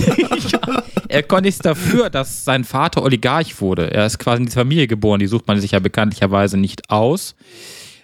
ja, 0.52 0.84
er 1.08 1.24
konnte 1.24 1.44
nichts 1.44 1.62
dafür, 1.62 2.10
dass 2.10 2.44
sein 2.44 2.64
Vater 2.64 3.04
Oligarch 3.04 3.62
wurde. 3.62 3.92
Er 3.92 4.06
ist 4.06 4.20
quasi 4.20 4.42
in 4.42 4.48
die 4.48 4.52
Familie 4.52 4.88
geboren, 4.88 5.20
die 5.20 5.28
sucht 5.28 5.48
man 5.48 5.60
sich 5.60 5.72
ja 5.72 5.80
bekanntlicherweise 5.80 6.58
nicht 6.58 6.90
aus. 6.90 7.36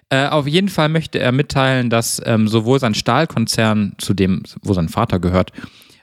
Äh, 0.09 0.27
auf 0.27 0.47
jeden 0.47 0.69
Fall 0.69 0.87
möchte 0.89 1.19
er 1.19 1.33
mitteilen, 1.33 1.89
dass 1.89 2.21
ähm, 2.25 2.47
sowohl 2.47 2.79
sein 2.79 2.95
Stahlkonzern, 2.95 3.93
zu 3.97 4.13
dem, 4.13 4.43
wo 4.61 4.73
sein 4.73 4.87
Vater 4.87 5.19
gehört, 5.19 5.51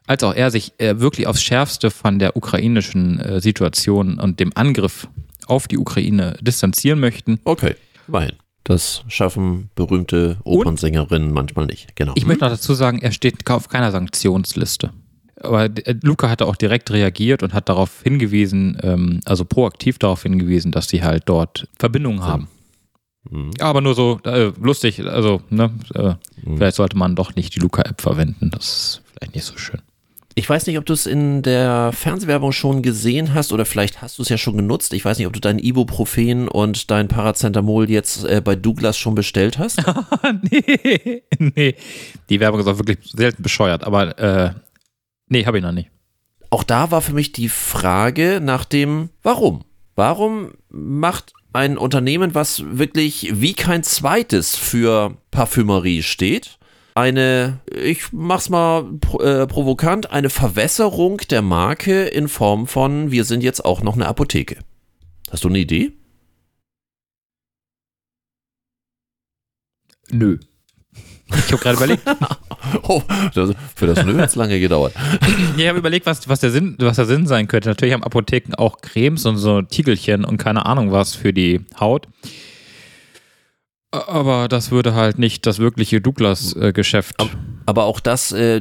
als 0.06 0.22
auch 0.22 0.34
er 0.34 0.50
sich 0.50 0.72
äh, 0.78 1.00
wirklich 1.00 1.26
aufs 1.26 1.42
Schärfste 1.42 1.90
von 1.90 2.18
der 2.18 2.36
ukrainischen 2.36 3.20
äh, 3.20 3.40
Situation 3.40 4.18
und 4.18 4.40
dem 4.40 4.52
Angriff 4.54 5.08
auf 5.46 5.68
die 5.68 5.78
Ukraine 5.78 6.36
distanzieren 6.40 7.00
möchten. 7.00 7.40
Okay, 7.44 7.76
immerhin. 8.08 8.32
Das 8.64 9.04
schaffen 9.08 9.68
berühmte 9.74 10.38
Opernsängerinnen 10.44 11.28
und 11.28 11.34
manchmal 11.34 11.66
nicht. 11.66 11.94
Genau. 11.96 12.14
Ich 12.16 12.24
möchte 12.24 12.44
noch 12.44 12.50
dazu 12.50 12.72
sagen, 12.72 12.98
er 13.02 13.12
steht 13.12 13.48
auf 13.50 13.68
keiner 13.68 13.92
Sanktionsliste. 13.92 14.90
Aber 15.38 15.64
äh, 15.64 15.94
Luca 16.02 16.30
hatte 16.30 16.46
auch 16.46 16.56
direkt 16.56 16.90
reagiert 16.90 17.42
und 17.42 17.52
hat 17.52 17.68
darauf 17.68 18.02
hingewiesen, 18.02 18.78
ähm, 18.82 19.20
also 19.26 19.44
proaktiv 19.44 19.98
darauf 19.98 20.22
hingewiesen, 20.22 20.72
dass 20.72 20.88
sie 20.88 21.02
halt 21.02 21.24
dort 21.26 21.68
Verbindungen 21.78 22.20
so. 22.20 22.24
haben. 22.24 22.48
Mhm. 23.30 23.50
Aber 23.60 23.82
nur 23.82 23.94
so 23.94 24.18
äh, 24.24 24.52
lustig, 24.58 25.04
also 25.04 25.42
ne, 25.50 25.70
äh, 25.94 26.14
mhm. 26.42 26.56
vielleicht 26.56 26.76
sollte 26.76 26.96
man 26.96 27.16
doch 27.16 27.34
nicht 27.34 27.54
die 27.54 27.60
Luca-App 27.60 28.00
verwenden. 28.00 28.50
Das 28.50 28.64
ist 28.64 29.02
vielleicht 29.12 29.34
nicht 29.34 29.44
so 29.44 29.58
schön. 29.58 29.82
Ich 30.36 30.48
weiß 30.48 30.66
nicht, 30.66 30.78
ob 30.78 30.84
du 30.84 30.92
es 30.92 31.06
in 31.06 31.42
der 31.42 31.92
Fernsehwerbung 31.92 32.50
schon 32.50 32.82
gesehen 32.82 33.34
hast 33.34 33.52
oder 33.52 33.64
vielleicht 33.64 34.02
hast 34.02 34.18
du 34.18 34.22
es 34.22 34.28
ja 34.28 34.36
schon 34.36 34.56
genutzt. 34.56 34.92
Ich 34.92 35.04
weiß 35.04 35.18
nicht, 35.18 35.28
ob 35.28 35.32
du 35.32 35.40
dein 35.40 35.60
Ibuprofen 35.60 36.48
und 36.48 36.90
dein 36.90 37.06
Paracetamol 37.06 37.88
jetzt 37.88 38.24
äh, 38.24 38.40
bei 38.44 38.56
Douglas 38.56 38.98
schon 38.98 39.14
bestellt 39.14 39.58
hast. 39.58 39.80
nee, 40.42 41.22
nee. 41.38 41.76
Die 42.28 42.40
Werbung 42.40 42.60
ist 42.60 42.66
auch 42.66 42.78
wirklich 42.78 42.98
selten 43.12 43.44
bescheuert, 43.44 43.84
aber 43.84 44.18
äh, 44.18 44.54
nee, 45.28 45.46
habe 45.46 45.58
ich 45.58 45.62
noch 45.62 45.70
nicht. 45.70 45.90
Auch 46.50 46.64
da 46.64 46.90
war 46.90 47.00
für 47.00 47.14
mich 47.14 47.30
die 47.30 47.48
Frage 47.48 48.40
nach 48.42 48.64
dem 48.64 49.10
Warum. 49.22 49.64
Warum 49.94 50.52
macht 50.68 51.32
ein 51.52 51.78
Unternehmen, 51.78 52.34
was 52.34 52.64
wirklich 52.76 53.30
wie 53.34 53.54
kein 53.54 53.84
zweites 53.84 54.56
für 54.56 55.16
Parfümerie 55.30 56.02
steht, 56.02 56.58
eine, 56.94 57.60
ich 57.74 58.12
mach's 58.12 58.48
mal 58.48 58.84
äh, 59.20 59.46
provokant, 59.46 60.10
eine 60.10 60.30
Verwässerung 60.30 61.18
der 61.30 61.42
Marke 61.42 62.04
in 62.04 62.28
Form 62.28 62.66
von, 62.66 63.10
wir 63.10 63.24
sind 63.24 63.42
jetzt 63.42 63.64
auch 63.64 63.82
noch 63.82 63.94
eine 63.94 64.06
Apotheke. 64.06 64.58
Hast 65.30 65.44
du 65.44 65.48
eine 65.48 65.58
Idee? 65.58 65.92
Nö. 70.10 70.38
Ich 71.26 71.52
habe 71.52 71.56
gerade 71.56 71.76
überlegt. 71.76 72.02
oh, 72.82 73.02
das, 73.34 73.50
für 73.74 73.86
das 73.86 74.04
Nö 74.04 74.16
hat 74.18 74.28
es 74.28 74.36
lange 74.36 74.60
gedauert. 74.60 74.94
ich 75.56 75.66
habe 75.66 75.78
überlegt, 75.78 76.06
was, 76.06 76.28
was, 76.28 76.40
der 76.40 76.52
Sinn, 76.52 76.76
was 76.78 76.96
der 76.96 77.06
Sinn 77.06 77.26
sein 77.26 77.48
könnte. 77.48 77.70
Natürlich 77.70 77.94
haben 77.94 78.04
Apotheken 78.04 78.54
auch 78.56 78.78
Cremes 78.78 79.26
und 79.26 79.38
so 79.38 79.62
Tiegelchen 79.62 80.24
und 80.24 80.36
keine 80.36 80.66
Ahnung 80.66 80.92
was 80.92 81.16
für 81.16 81.32
die 81.32 81.62
Haut. 81.80 82.06
Aber 83.94 84.48
das 84.48 84.70
würde 84.70 84.94
halt 84.94 85.18
nicht 85.18 85.46
das 85.46 85.58
wirkliche 85.60 86.00
Douglas-Geschäft. 86.00 87.22
Äh, 87.22 87.26
aber 87.66 87.84
auch 87.84 88.00
das, 88.00 88.32
äh, 88.32 88.60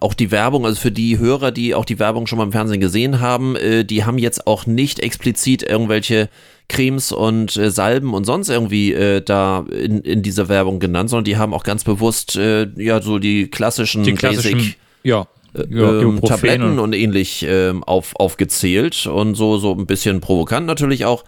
auch 0.00 0.14
die 0.14 0.30
Werbung, 0.30 0.66
also 0.66 0.80
für 0.80 0.92
die 0.92 1.18
Hörer, 1.18 1.50
die 1.50 1.74
auch 1.74 1.84
die 1.84 1.98
Werbung 1.98 2.26
schon 2.26 2.38
mal 2.38 2.44
im 2.44 2.52
Fernsehen 2.52 2.80
gesehen 2.80 3.20
haben, 3.20 3.56
äh, 3.56 3.84
die 3.84 4.04
haben 4.04 4.18
jetzt 4.18 4.46
auch 4.46 4.66
nicht 4.66 5.00
explizit 5.00 5.62
irgendwelche 5.62 6.28
Cremes 6.68 7.10
und 7.10 7.56
äh, 7.56 7.70
Salben 7.70 8.12
und 8.12 8.24
sonst 8.24 8.50
irgendwie 8.50 8.92
äh, 8.92 9.22
da 9.22 9.64
in, 9.70 10.00
in 10.00 10.22
dieser 10.22 10.48
Werbung 10.48 10.78
genannt, 10.78 11.10
sondern 11.10 11.24
die 11.24 11.36
haben 11.36 11.54
auch 11.54 11.64
ganz 11.64 11.84
bewusst 11.84 12.36
äh, 12.36 12.68
ja 12.76 13.00
so 13.00 13.18
die 13.18 13.48
klassischen, 13.48 14.04
die 14.04 14.12
klassischen 14.12 14.58
Basic 14.58 14.76
ja. 15.02 15.26
Ja, 15.70 16.02
ähm, 16.02 16.20
Tabletten 16.20 16.78
und 16.78 16.92
ähnlich 16.92 17.46
ähm, 17.48 17.82
auf, 17.82 18.14
aufgezählt 18.16 19.06
und 19.06 19.36
so, 19.36 19.56
so 19.56 19.72
ein 19.72 19.86
bisschen 19.86 20.20
provokant 20.20 20.66
natürlich 20.66 21.06
auch 21.06 21.24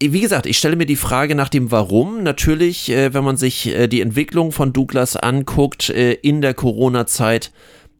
wie 0.00 0.20
gesagt, 0.20 0.46
ich 0.46 0.58
stelle 0.58 0.76
mir 0.76 0.86
die 0.86 0.96
Frage 0.96 1.34
nach 1.34 1.48
dem 1.48 1.70
Warum. 1.70 2.22
Natürlich, 2.22 2.90
äh, 2.90 3.14
wenn 3.14 3.24
man 3.24 3.36
sich 3.36 3.68
äh, 3.68 3.86
die 3.86 4.00
Entwicklung 4.00 4.52
von 4.52 4.72
Douglas 4.72 5.16
anguckt 5.16 5.90
äh, 5.90 6.12
in 6.14 6.40
der 6.40 6.54
Corona-Zeit, 6.54 7.52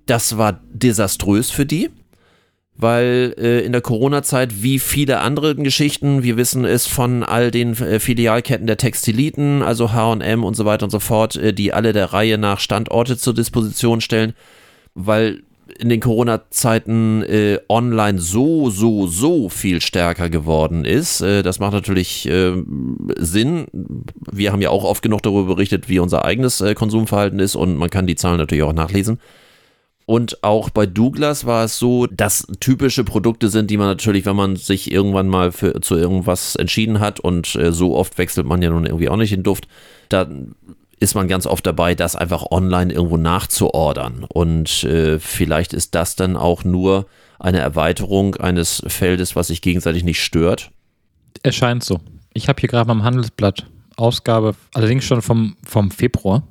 das 0.07 0.37
war 0.37 0.61
desaströs 0.73 1.51
für 1.51 1.67
die. 1.67 1.91
Weil 2.77 3.35
äh, 3.39 3.61
in 3.61 3.71
der 3.71 3.81
Corona-Zeit, 3.81 4.63
wie 4.63 4.81
viele 4.81 5.21
andere 5.21 5.55
Geschichten, 5.55 6.25
wir 6.25 6.37
wissen 6.37 6.65
es 6.65 6.89
von 6.89 7.23
all 7.23 7.53
den 7.53 7.75
äh, 7.75 8.01
Filialketten 8.01 8.67
der 8.67 8.77
Textiliten, 8.77 9.63
also 9.63 9.93
HM 9.93 10.43
und 10.43 10.55
so 10.55 10.65
weiter 10.65 10.85
und 10.85 10.91
so 10.91 10.99
fort, 10.99 11.37
äh, 11.37 11.53
die 11.55 11.73
alle 11.73 11.93
der 11.93 12.13
Reihe 12.13 12.37
nach 12.37 12.59
Standorte 12.59 13.17
zur 13.17 13.33
Disposition 13.33 14.01
stellen, 14.01 14.35
weil 14.95 15.45
in 15.79 15.89
den 15.89 16.01
Corona-Zeiten 16.01 17.23
äh, 17.23 17.59
online 17.69 18.19
so, 18.19 18.71
so, 18.71 19.07
so 19.07 19.49
viel 19.49 19.81
stärker 19.81 20.29
geworden 20.29 20.85
ist. 20.85 21.21
Äh, 21.21 21.43
das 21.43 21.59
macht 21.59 21.73
natürlich 21.73 22.29
äh, 22.29 22.53
Sinn. 23.17 23.67
Wir 24.31 24.53
haben 24.53 24.63
ja 24.63 24.71
auch 24.71 24.85
oft 24.85 25.03
genug 25.03 25.23
darüber 25.23 25.55
berichtet, 25.55 25.89
wie 25.89 25.99
unser 25.99 26.25
eigenes 26.25 26.61
äh, 26.61 26.75
Konsumverhalten 26.75 27.39
ist 27.39 27.57
und 27.57 27.77
man 27.77 27.91
kann 27.91 28.07
die 28.07 28.17
Zahlen 28.17 28.39
natürlich 28.39 28.65
auch 28.65 28.73
nachlesen. 28.73 29.19
Und 30.07 30.45
auch 30.45 30.69
bei 30.69 30.85
Douglas 30.85 31.47
war 31.47 31.65
es 31.65 31.79
so, 31.79 32.07
dass 32.07 32.47
typische 32.61 33.05
Produkte 33.05 33.49
sind, 33.49 33.71
die 33.71 33.79
man 33.79 33.87
natürlich, 33.87 34.27
wenn 34.27 34.37
man 34.37 34.57
sich 34.57 34.93
irgendwann 34.93 35.29
mal 35.29 35.51
für, 35.51 35.81
zu 35.81 35.97
irgendwas 35.97 36.57
entschieden 36.57 37.01
hat 37.01 37.21
und 37.21 37.55
äh, 37.55 37.73
so 37.73 37.97
oft 37.97 38.19
wechselt 38.19 38.47
man 38.47 38.61
ja 38.61 38.69
nun 38.69 38.85
irgendwie 38.85 39.09
auch 39.09 39.17
nicht 39.17 39.33
den 39.33 39.43
Duft, 39.43 39.67
da 40.11 40.29
ist 41.05 41.15
man 41.15 41.29
ganz 41.29 41.47
oft 41.47 41.67
dabei, 41.67 41.95
das 41.95 42.17
einfach 42.17 42.51
online 42.51 42.93
irgendwo 42.93 43.19
nachzuordern. 43.19 44.25
Und 44.27 44.85
äh, 44.85 45.19
vielleicht 45.19 45.75
ist 45.75 45.95
das 45.95 46.17
dann 46.17 46.37
auch 46.37 46.65
nur 46.65 47.07
eine 47.39 47.59
Erweiterung 47.59 48.37
eines 48.37 48.83
Feldes, 48.87 49.37
was 49.37 49.49
sich 49.49 49.61
gegenseitig 49.61 50.03
nicht 50.03 50.23
stört. 50.23 50.71
Es 51.43 51.55
scheint 51.57 51.85
so. 51.85 52.01
Ich 52.33 52.49
habe 52.49 52.59
hier 52.59 52.71
gerade 52.71 52.89
mal 52.89 52.95
im 52.95 53.05
Handelsblatt 53.05 53.67
Ausgabe, 53.97 54.57
allerdings 54.73 55.05
schon 55.05 55.21
vom, 55.21 55.57
vom 55.63 55.91
Februar. 55.91 56.43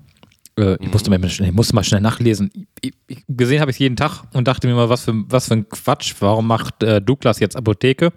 Äh, 0.57 0.75
ich, 0.79 0.93
musste 0.93 1.09
mal 1.09 1.29
schnell, 1.29 1.49
ich 1.49 1.55
musste 1.55 1.73
mal 1.73 1.83
schnell 1.83 1.99
nachlesen. 1.99 2.51
Ich, 2.79 2.93
ich, 3.07 3.23
gesehen 3.27 3.59
habe 3.59 3.71
ich 3.71 3.75
es 3.75 3.79
jeden 3.79 3.95
Tag 3.95 4.23
und 4.33 4.47
dachte 4.47 4.67
mir 4.67 4.75
mal, 4.75 4.87
was 4.87 5.05
für, 5.05 5.13
was 5.27 5.47
für 5.47 5.55
ein 5.55 5.67
Quatsch. 5.67 6.13
Warum 6.19 6.45
macht 6.45 6.83
äh, 6.83 7.01
Douglas 7.01 7.39
jetzt 7.39 7.55
Apotheke? 7.55 8.13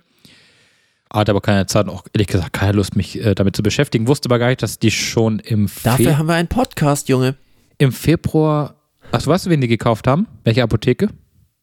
Hatte 1.13 1.31
aber 1.33 1.41
keine 1.41 1.67
Zeit 1.67 1.87
und 1.87 1.95
auch 1.95 2.05
ehrlich 2.13 2.27
gesagt 2.27 2.53
keine 2.53 2.73
Lust, 2.73 2.97
mich 2.97 3.25
äh, 3.25 3.35
damit 3.35 3.57
zu 3.57 3.63
beschäftigen. 3.63 4.09
Wusste 4.09 4.29
aber 4.29 4.39
gar 4.39 4.49
nicht, 4.49 4.63
dass 4.63 4.79
die 4.79 4.91
schon 4.91 5.39
im 5.39 5.69
Dafür 5.83 6.07
Fe 6.07 6.19
haben 6.19 6.27
wir 6.27 6.35
einen 6.35 6.49
Podcast, 6.49 7.09
Junge. 7.09 7.37
Im 7.79 7.93
Februar. 7.93 8.75
Achso, 9.13 9.31
weißt 9.31 9.47
du, 9.47 9.51
wen 9.51 9.61
die 9.61 9.69
gekauft 9.69 10.07
haben? 10.07 10.27
Welche 10.45 10.63
Apotheke? 10.63 11.09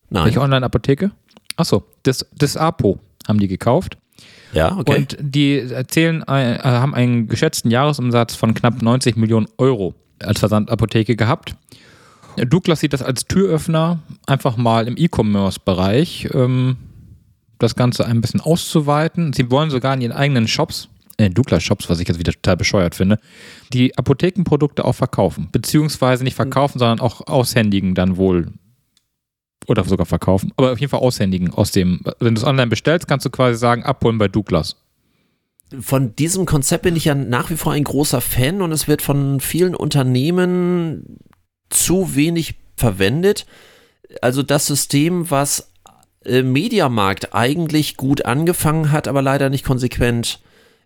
Nein. 0.10 0.26
Welche 0.26 0.41
Online-Apotheke? 0.41 1.12
Achso, 1.58 1.84
das, 2.04 2.26
das 2.38 2.56
Apo 2.56 3.00
haben 3.28 3.39
die 3.39 3.48
gekauft. 3.48 3.98
Ja, 4.54 4.78
okay. 4.78 4.96
Und 4.96 5.18
die 5.20 5.60
erzählen, 5.60 6.22
äh, 6.28 6.60
haben 6.64 6.94
einen 6.94 7.28
geschätzten 7.28 7.72
Jahresumsatz 7.72 8.36
von 8.36 8.54
knapp 8.54 8.82
90 8.82 9.16
Millionen 9.18 9.48
Euro 9.58 9.96
als 10.20 10.39
Versandapotheke 10.39 11.16
gehabt. 11.16 11.56
Douglas 12.38 12.80
sieht 12.80 12.94
das 12.94 13.02
als 13.02 13.26
Türöffner, 13.26 14.00
einfach 14.26 14.58
mal 14.58 14.88
im 14.88 14.96
E-Commerce-Bereich. 14.98 16.30
Ähm, 16.34 16.78
das 17.64 17.76
Ganze 17.76 18.05
ein 18.05 18.22
bisschen 18.22 18.41
auszuweiten. 18.41 19.34
Sie 19.34 19.49
wollen 19.49 19.70
sogar 19.70 19.93
in 19.93 20.01
ihren 20.01 20.11
eigenen 20.11 20.47
Shops, 20.47 20.89
in 21.18 21.26
den 21.26 21.34
Douglas-Shops, 21.34 21.89
was 21.89 21.99
ich 21.99 22.07
jetzt 22.07 22.20
wieder 22.20 22.34
total 22.34 22.57
bescheuert 22.57 22.95
finde, 22.95 23.20
die 23.72 23.97
Apothekenprodukte 23.97 24.86
auch 24.86 24.93
verkaufen. 24.93 25.49
Beziehungsweise 25.51 26.24
nicht 26.24 26.36
verkaufen, 26.36 26.80
sondern 26.80 26.99
auch 26.99 27.28
aushändigen 27.28 27.95
dann 27.95 28.18
wohl. 28.18 28.51
Oder 29.68 29.84
sogar 29.86 30.05
verkaufen. 30.05 30.51
Aber 30.57 30.74
auf 30.74 30.80
jeden 30.80 30.89
Fall 30.89 30.99
aushändigen 30.99 31.53
aus 31.53 31.72
dem, 31.72 32.01
wenn 32.20 32.36
du 32.36 32.41
es 32.41 32.47
online 32.47 32.68
bestellst, 32.68 33.07
kannst 33.07 33.26
du 33.26 33.30
quasi 33.30 33.57
sagen, 33.57 33.84
abholen 33.84 34.18
bei 34.18 34.28
Douglas. 34.28 34.76
Von 35.80 36.16
diesem 36.16 36.45
Konzept 36.45 36.84
bin 36.84 36.95
ich 36.95 37.05
ja 37.05 37.16
nach 37.16 37.49
wie 37.49 37.55
vor 37.55 37.72
ein 37.72 37.84
großer 37.84 38.22
Fan 38.22 38.61
und 38.61 38.72
es 38.72 38.88
wird 38.88 39.01
von 39.01 39.39
vielen 39.39 39.74
Unternehmen 39.74 41.18
zu 41.70 42.16
wenig 42.16 42.55
verwendet. 42.76 43.45
Also 44.22 44.43
das 44.43 44.68
System, 44.68 45.32
was 45.32 45.73
äh, 46.26 46.44
Mediamarkt 46.44 47.34
eigentlich 47.34 47.98
gut 47.98 48.26
angefangen 48.26 48.92
hat, 48.92 49.08
aber 49.08 49.22
leider 49.22 49.50
nicht 49.50 49.66
konsequent 49.66 50.40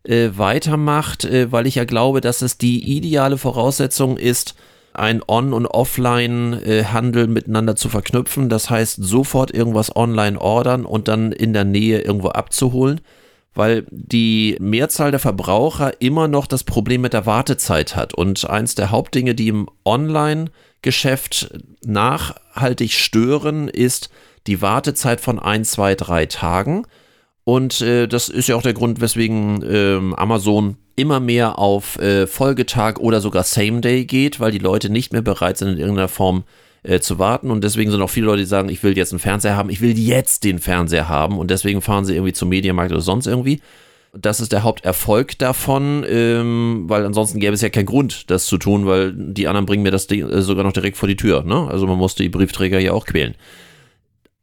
äh, 0.03 0.29
weitermacht, 0.35 1.25
äh, 1.25 1.51
weil 1.51 1.67
ich 1.67 1.75
ja 1.75 1.85
glaube, 1.85 2.21
dass 2.21 2.41
es 2.41 2.57
die 2.57 2.97
ideale 2.97 3.37
Voraussetzung 3.37 4.17
ist, 4.17 4.55
ein 4.93 5.21
On- 5.27 5.53
und 5.53 5.67
Offline-Handel 5.67 7.27
miteinander 7.27 7.75
zu 7.75 7.87
verknüpfen. 7.87 8.49
Das 8.49 8.69
heißt, 8.69 8.97
sofort 9.01 9.51
irgendwas 9.51 9.95
online 9.95 10.41
ordern 10.41 10.85
und 10.85 11.07
dann 11.07 11.31
in 11.31 11.53
der 11.53 11.65
Nähe 11.65 12.01
irgendwo 12.01 12.29
abzuholen, 12.29 13.01
weil 13.53 13.85
die 13.91 14.57
Mehrzahl 14.59 15.11
der 15.11 15.19
Verbraucher 15.19 16.01
immer 16.01 16.27
noch 16.27 16.47
das 16.47 16.63
Problem 16.63 17.01
mit 17.01 17.13
der 17.13 17.27
Wartezeit 17.27 17.95
hat. 17.95 18.15
Und 18.15 18.49
eins 18.49 18.73
der 18.73 18.89
Hauptdinge, 18.89 19.35
die 19.35 19.49
im 19.49 19.69
Online-Geschäft 19.85 21.53
nachhaltig 21.85 22.93
stören, 22.93 23.67
ist, 23.67 24.09
die 24.47 24.61
Wartezeit 24.61 25.21
von 25.21 25.39
ein, 25.39 25.63
zwei, 25.63 25.95
drei 25.95 26.25
Tagen. 26.25 26.85
Und 27.43 27.81
äh, 27.81 28.07
das 28.07 28.27
ist 28.29 28.47
ja 28.47 28.55
auch 28.55 28.61
der 28.61 28.73
Grund, 28.73 28.99
weswegen 28.99 29.63
ähm, 29.69 30.13
Amazon 30.15 30.77
immer 30.97 31.19
mehr 31.19 31.59
auf 31.59 31.97
äh, 31.99 32.27
Folgetag 32.27 32.97
oder 32.99 33.21
sogar 33.21 33.43
Same 33.43 33.79
Day 33.81 34.05
geht, 34.05 34.39
weil 34.39 34.51
die 34.51 34.57
Leute 34.57 34.89
nicht 34.89 35.13
mehr 35.13 35.21
bereit 35.21 35.57
sind, 35.57 35.69
in 35.69 35.77
irgendeiner 35.77 36.09
Form 36.09 36.43
äh, 36.83 36.99
zu 36.99 37.19
warten. 37.19 37.51
Und 37.51 37.63
deswegen 37.63 37.91
sind 37.91 38.01
auch 38.01 38.09
viele 38.09 38.25
Leute, 38.25 38.39
die 38.39 38.47
sagen, 38.47 38.67
ich 38.67 38.83
will 38.83 38.97
jetzt 38.97 39.13
einen 39.13 39.19
Fernseher 39.19 39.55
haben, 39.55 39.69
ich 39.69 39.79
will 39.79 39.97
jetzt 39.97 40.43
den 40.43 40.59
Fernseher 40.59 41.07
haben. 41.07 41.37
Und 41.37 41.51
deswegen 41.51 41.81
fahren 41.81 42.03
sie 42.03 42.15
irgendwie 42.15 42.33
zum 42.33 42.49
Mediamarkt 42.49 42.91
oder 42.91 43.01
sonst 43.01 43.27
irgendwie. 43.27 43.61
Das 44.13 44.39
ist 44.39 44.51
der 44.51 44.63
Haupterfolg 44.63 45.37
davon, 45.37 46.03
ähm, 46.09 46.85
weil 46.87 47.05
ansonsten 47.05 47.39
gäbe 47.39 47.53
es 47.53 47.61
ja 47.61 47.69
keinen 47.69 47.85
Grund, 47.85 48.31
das 48.31 48.45
zu 48.45 48.57
tun, 48.57 48.87
weil 48.87 49.13
die 49.13 49.47
anderen 49.47 49.65
bringen 49.65 49.83
mir 49.83 49.91
das 49.91 50.07
Ding, 50.07 50.27
äh, 50.27 50.41
sogar 50.41 50.63
noch 50.63 50.73
direkt 50.73 50.97
vor 50.97 51.07
die 51.07 51.15
Tür. 51.15 51.43
Ne? 51.43 51.67
Also 51.69 51.85
man 51.85 51.97
muss 51.97 52.15
die 52.15 52.29
Briefträger 52.29 52.79
ja 52.79 52.93
auch 52.93 53.05
quälen 53.05 53.35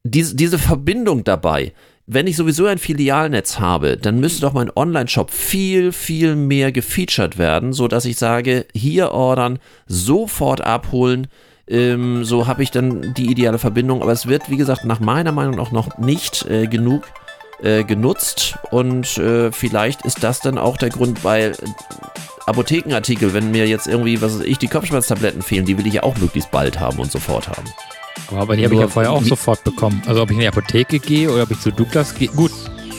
diese, 0.05 0.37
diese 0.37 0.59
Verbindung 0.59 1.25
dabei, 1.25 1.73
wenn 2.07 2.27
ich 2.27 2.37
sowieso 2.37 2.67
ein 2.67 2.79
Filialnetz 2.79 3.59
habe, 3.59 3.97
dann 3.97 4.21
müsste 4.21 4.43
doch 4.43 4.53
mein 4.53 4.71
Online-Shop 4.75 5.31
viel, 5.31 5.91
viel 5.91 6.37
mehr 6.37 6.71
gefeatured 6.71 7.39
werden, 7.39 7.73
sodass 7.73 8.05
ich 8.05 8.19
sage, 8.19 8.67
hier 8.75 9.13
ordern, 9.13 9.59
sofort 9.87 10.61
abholen. 10.61 11.29
Ähm, 11.67 12.25
so 12.25 12.47
habe 12.47 12.63
ich 12.63 12.71
dann 12.71 13.15
die 13.15 13.31
ideale 13.31 13.59
Verbindung. 13.59 14.03
Aber 14.03 14.13
es 14.13 14.27
wird, 14.27 14.51
wie 14.51 14.59
gesagt, 14.59 14.85
nach 14.85 15.01
meiner 15.01 15.33
Meinung 15.33 15.59
auch 15.59 15.73
noch 15.73 15.97
nicht 15.97 16.45
äh, 16.45 16.67
genug 16.67 17.05
äh, 17.63 17.85
genutzt. 17.85 18.59
Und 18.71 19.17
äh, 19.17 19.51
vielleicht 19.51 20.05
ist 20.05 20.23
das 20.23 20.41
dann 20.41 20.59
auch 20.59 20.77
der 20.77 20.91
Grund, 20.91 21.25
weil 21.25 21.57
Apothekenartikel, 22.45 23.33
wenn 23.33 23.51
mir 23.51 23.67
jetzt 23.67 23.87
irgendwie, 23.87 24.21
was 24.21 24.39
weiß 24.39 24.45
ich, 24.45 24.59
die 24.59 24.69
Kopfschmerztabletten 24.69 25.41
fehlen, 25.41 25.65
die 25.65 25.79
will 25.79 25.87
ich 25.87 25.95
ja 25.95 26.03
auch 26.03 26.19
möglichst 26.19 26.51
bald 26.51 26.79
haben 26.79 26.99
und 26.99 27.11
sofort 27.11 27.49
haben. 27.49 27.65
Aber 28.31 28.57
die 28.57 28.65
habe 28.65 28.75
ich 28.75 28.81
ja 28.81 28.89
vorher 28.89 29.13
auch 29.13 29.23
sofort 29.23 29.65
bekommen. 29.65 30.03
Also 30.07 30.23
ob 30.23 30.31
ich 30.31 30.37
in 30.37 30.41
die 30.41 30.49
Apotheke 30.49 30.99
gehe 30.99 31.31
oder 31.31 31.43
ob 31.45 31.51
ich 31.51 31.61
zu 31.61 31.71
Douglas 31.71 32.15
gehe. 32.15 32.29
Gut, 32.29 32.53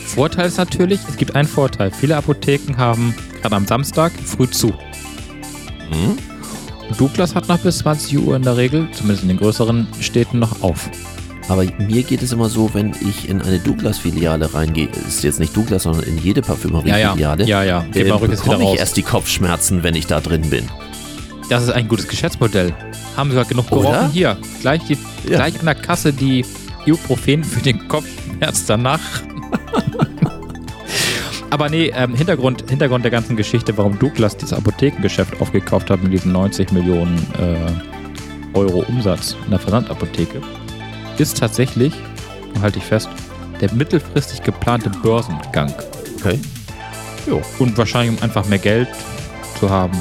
Vorteil 0.06 0.46
ist 0.46 0.58
natürlich, 0.58 1.00
es 1.08 1.16
gibt 1.16 1.34
einen 1.34 1.48
Vorteil. 1.48 1.90
Viele 1.90 2.16
Apotheken 2.16 2.76
haben 2.76 3.14
gerade 3.40 3.56
am 3.56 3.66
Samstag 3.66 4.12
früh 4.24 4.48
zu. 4.48 4.68
Mhm. 4.68 6.18
Douglas 6.98 7.34
hat 7.34 7.48
noch 7.48 7.58
bis 7.58 7.78
20 7.78 8.18
Uhr 8.18 8.36
in 8.36 8.42
der 8.42 8.56
Regel, 8.56 8.88
zumindest 8.92 9.22
in 9.22 9.28
den 9.28 9.38
größeren 9.38 9.88
Städten, 10.00 10.38
noch 10.38 10.62
auf. 10.62 10.88
Aber 11.48 11.64
mir 11.78 12.02
geht 12.02 12.22
es 12.22 12.32
immer 12.32 12.48
so, 12.48 12.74
wenn 12.74 12.92
ich 13.00 13.28
in 13.28 13.40
eine 13.40 13.58
Douglas-Filiale 13.58 14.52
reingehe, 14.52 14.88
ist 15.06 15.22
jetzt 15.22 15.38
nicht 15.38 15.56
Douglas, 15.56 15.84
sondern 15.84 16.02
in 16.04 16.18
jede 16.18 16.42
Parfümerie-Filiale, 16.42 17.44
ja, 17.44 17.62
ja, 17.62 17.84
ja, 17.84 17.84
ja. 17.94 18.00
Äh, 18.00 18.26
bekomme 18.26 18.72
ich 18.72 18.80
erst 18.80 18.96
die 18.96 19.02
Kopfschmerzen, 19.02 19.82
wenn 19.82 19.94
ich 19.94 20.06
da 20.06 20.20
drin 20.20 20.50
bin. 20.50 20.68
Das 21.48 21.62
ist 21.62 21.70
ein 21.70 21.86
gutes 21.88 22.08
Geschäftsmodell. 22.08 22.74
Haben 23.16 23.30
sie 23.30 23.44
genug 23.44 23.68
gerochen? 23.68 24.10
Hier, 24.10 24.36
gleich, 24.60 24.82
die, 24.84 24.98
ja. 25.28 25.36
gleich 25.36 25.58
an 25.58 25.66
der 25.66 25.76
Kasse 25.76 26.12
die 26.12 26.44
Ibuprofen 26.84 27.44
für 27.44 27.60
den 27.60 27.86
Kopfschmerz 27.88 28.66
danach. 28.66 29.00
Aber 31.50 31.68
nee, 31.68 31.92
ähm, 31.94 32.14
Hintergrund, 32.14 32.68
Hintergrund 32.68 33.04
der 33.04 33.12
ganzen 33.12 33.36
Geschichte, 33.36 33.76
warum 33.78 33.98
Douglas 33.98 34.36
dieses 34.36 34.52
Apothekengeschäft 34.52 35.40
aufgekauft 35.40 35.90
hat 35.90 36.02
mit 36.02 36.12
diesen 36.12 36.32
90 36.32 36.72
Millionen 36.72 37.16
äh, 37.38 38.56
Euro 38.56 38.84
Umsatz 38.88 39.36
in 39.44 39.50
der 39.50 39.60
Versandapotheke, 39.60 40.42
ist 41.18 41.38
tatsächlich, 41.38 41.94
halte 42.60 42.78
ich 42.78 42.84
fest, 42.84 43.08
der 43.60 43.72
mittelfristig 43.72 44.42
geplante 44.42 44.90
Börsengang. 44.90 45.72
Okay. 46.18 46.38
Jo. 47.26 47.40
Und 47.58 47.78
wahrscheinlich 47.78 48.18
um 48.18 48.22
einfach 48.22 48.46
mehr 48.46 48.58
Geld 48.58 48.88
zu 49.58 49.70
haben. 49.70 49.96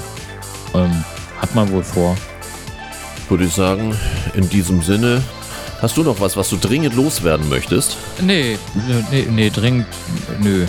Ähm, 0.74 1.04
hat 1.39 1.53
man 1.55 1.71
wohl 1.71 1.83
vor. 1.83 2.15
Würde 3.29 3.45
ich 3.45 3.53
sagen, 3.53 3.95
in 4.36 4.47
diesem 4.49 4.81
Sinne, 4.81 5.21
hast 5.81 5.97
du 5.97 6.03
noch 6.03 6.19
was, 6.19 6.38
was 6.38 6.49
du 6.49 6.57
dringend 6.57 6.95
loswerden 6.95 7.49
möchtest? 7.49 7.97
Nee, 8.21 8.57
nee, 9.11 9.27
nee, 9.29 9.49
dringend, 9.49 9.88
nö, 10.41 10.65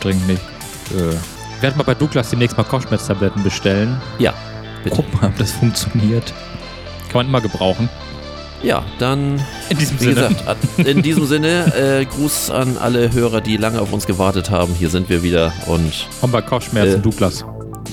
dringend 0.00 0.26
nicht. 0.26 0.42
Äh, 0.90 1.62
werde 1.62 1.78
mal 1.78 1.84
bei 1.84 1.94
Douglas 1.94 2.30
demnächst 2.30 2.56
mal 2.56 2.64
Kopfschmerztabletten 2.64 3.42
bestellen. 3.42 4.00
Ja. 4.18 4.34
Bitte. 4.82 4.96
Guck 4.96 5.14
mal, 5.14 5.28
ob 5.28 5.38
das 5.38 5.52
funktioniert. 5.52 6.32
Kann 7.08 7.20
man 7.20 7.26
immer 7.28 7.40
gebrauchen. 7.40 7.88
Ja, 8.62 8.82
dann. 8.98 9.40
In 9.68 9.78
diesem 9.78 10.00
wie 10.00 10.04
Sinne. 10.04 10.28
Gesagt, 10.28 10.78
in 10.78 11.02
diesem 11.02 11.26
Sinne, 11.26 11.74
äh, 11.74 12.04
Gruß 12.04 12.50
an 12.50 12.76
alle 12.78 13.12
Hörer, 13.12 13.40
die 13.40 13.56
lange 13.56 13.80
auf 13.80 13.92
uns 13.92 14.06
gewartet 14.06 14.50
haben. 14.50 14.74
Hier 14.74 14.88
sind 14.88 15.08
wir 15.08 15.22
wieder 15.22 15.52
und. 15.66 16.06
Und 16.22 16.32
bei 16.32 16.42
Kopfschmerzen 16.42 17.00
äh, 17.00 17.02
Douglas 17.02 17.44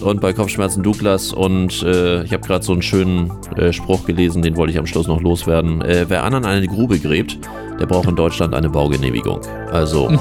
und 0.01 0.21
bei 0.21 0.33
Kopfschmerzen 0.33 0.83
Douglas. 0.83 1.33
Und 1.33 1.83
äh, 1.83 2.23
ich 2.23 2.33
habe 2.33 2.45
gerade 2.45 2.63
so 2.63 2.73
einen 2.73 2.81
schönen 2.81 3.31
äh, 3.55 3.71
Spruch 3.73 4.05
gelesen, 4.05 4.41
den 4.41 4.55
wollte 4.55 4.73
ich 4.73 4.79
am 4.79 4.85
Schluss 4.85 5.07
noch 5.07 5.21
loswerden. 5.21 5.81
Äh, 5.81 6.05
wer 6.07 6.23
anderen 6.23 6.45
eine 6.45 6.67
Grube 6.67 6.99
gräbt, 6.99 7.39
der 7.79 7.85
braucht 7.85 8.07
in 8.07 8.15
Deutschland 8.15 8.53
eine 8.53 8.69
Baugenehmigung. 8.69 9.41
Also, 9.71 10.07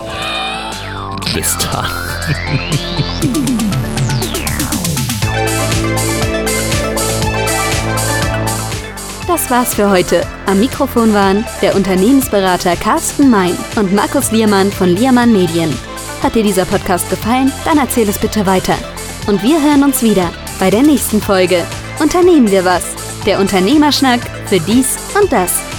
bis 1.34 1.56
dann. 1.58 1.86
Das 9.26 9.40
Das 9.50 9.58
war's 9.58 9.74
für 9.74 9.90
heute. 9.90 10.22
Am 10.46 10.60
Mikrofon 10.60 11.12
waren 11.12 11.44
der 11.60 11.74
Unternehmensberater 11.74 12.76
Carsten 12.76 13.30
Mein 13.30 13.56
und 13.74 13.92
Markus 13.92 14.30
Liermann 14.30 14.70
von 14.70 14.88
Liermann 14.88 15.32
Medien. 15.32 15.76
Hat 16.22 16.36
dir 16.36 16.44
dieser 16.44 16.64
Podcast 16.64 17.10
gefallen? 17.10 17.50
Dann 17.64 17.78
erzähl 17.78 18.08
es 18.08 18.18
bitte 18.18 18.46
weiter. 18.46 18.76
Und 19.30 19.44
wir 19.44 19.62
hören 19.62 19.84
uns 19.84 20.02
wieder 20.02 20.28
bei 20.58 20.70
der 20.70 20.82
nächsten 20.82 21.22
Folge. 21.22 21.64
Unternehmen 22.00 22.50
wir 22.50 22.64
was? 22.64 22.82
Der 23.24 23.38
Unternehmerschnack 23.38 24.18
für 24.46 24.58
dies 24.58 24.96
und 25.22 25.32
das. 25.32 25.69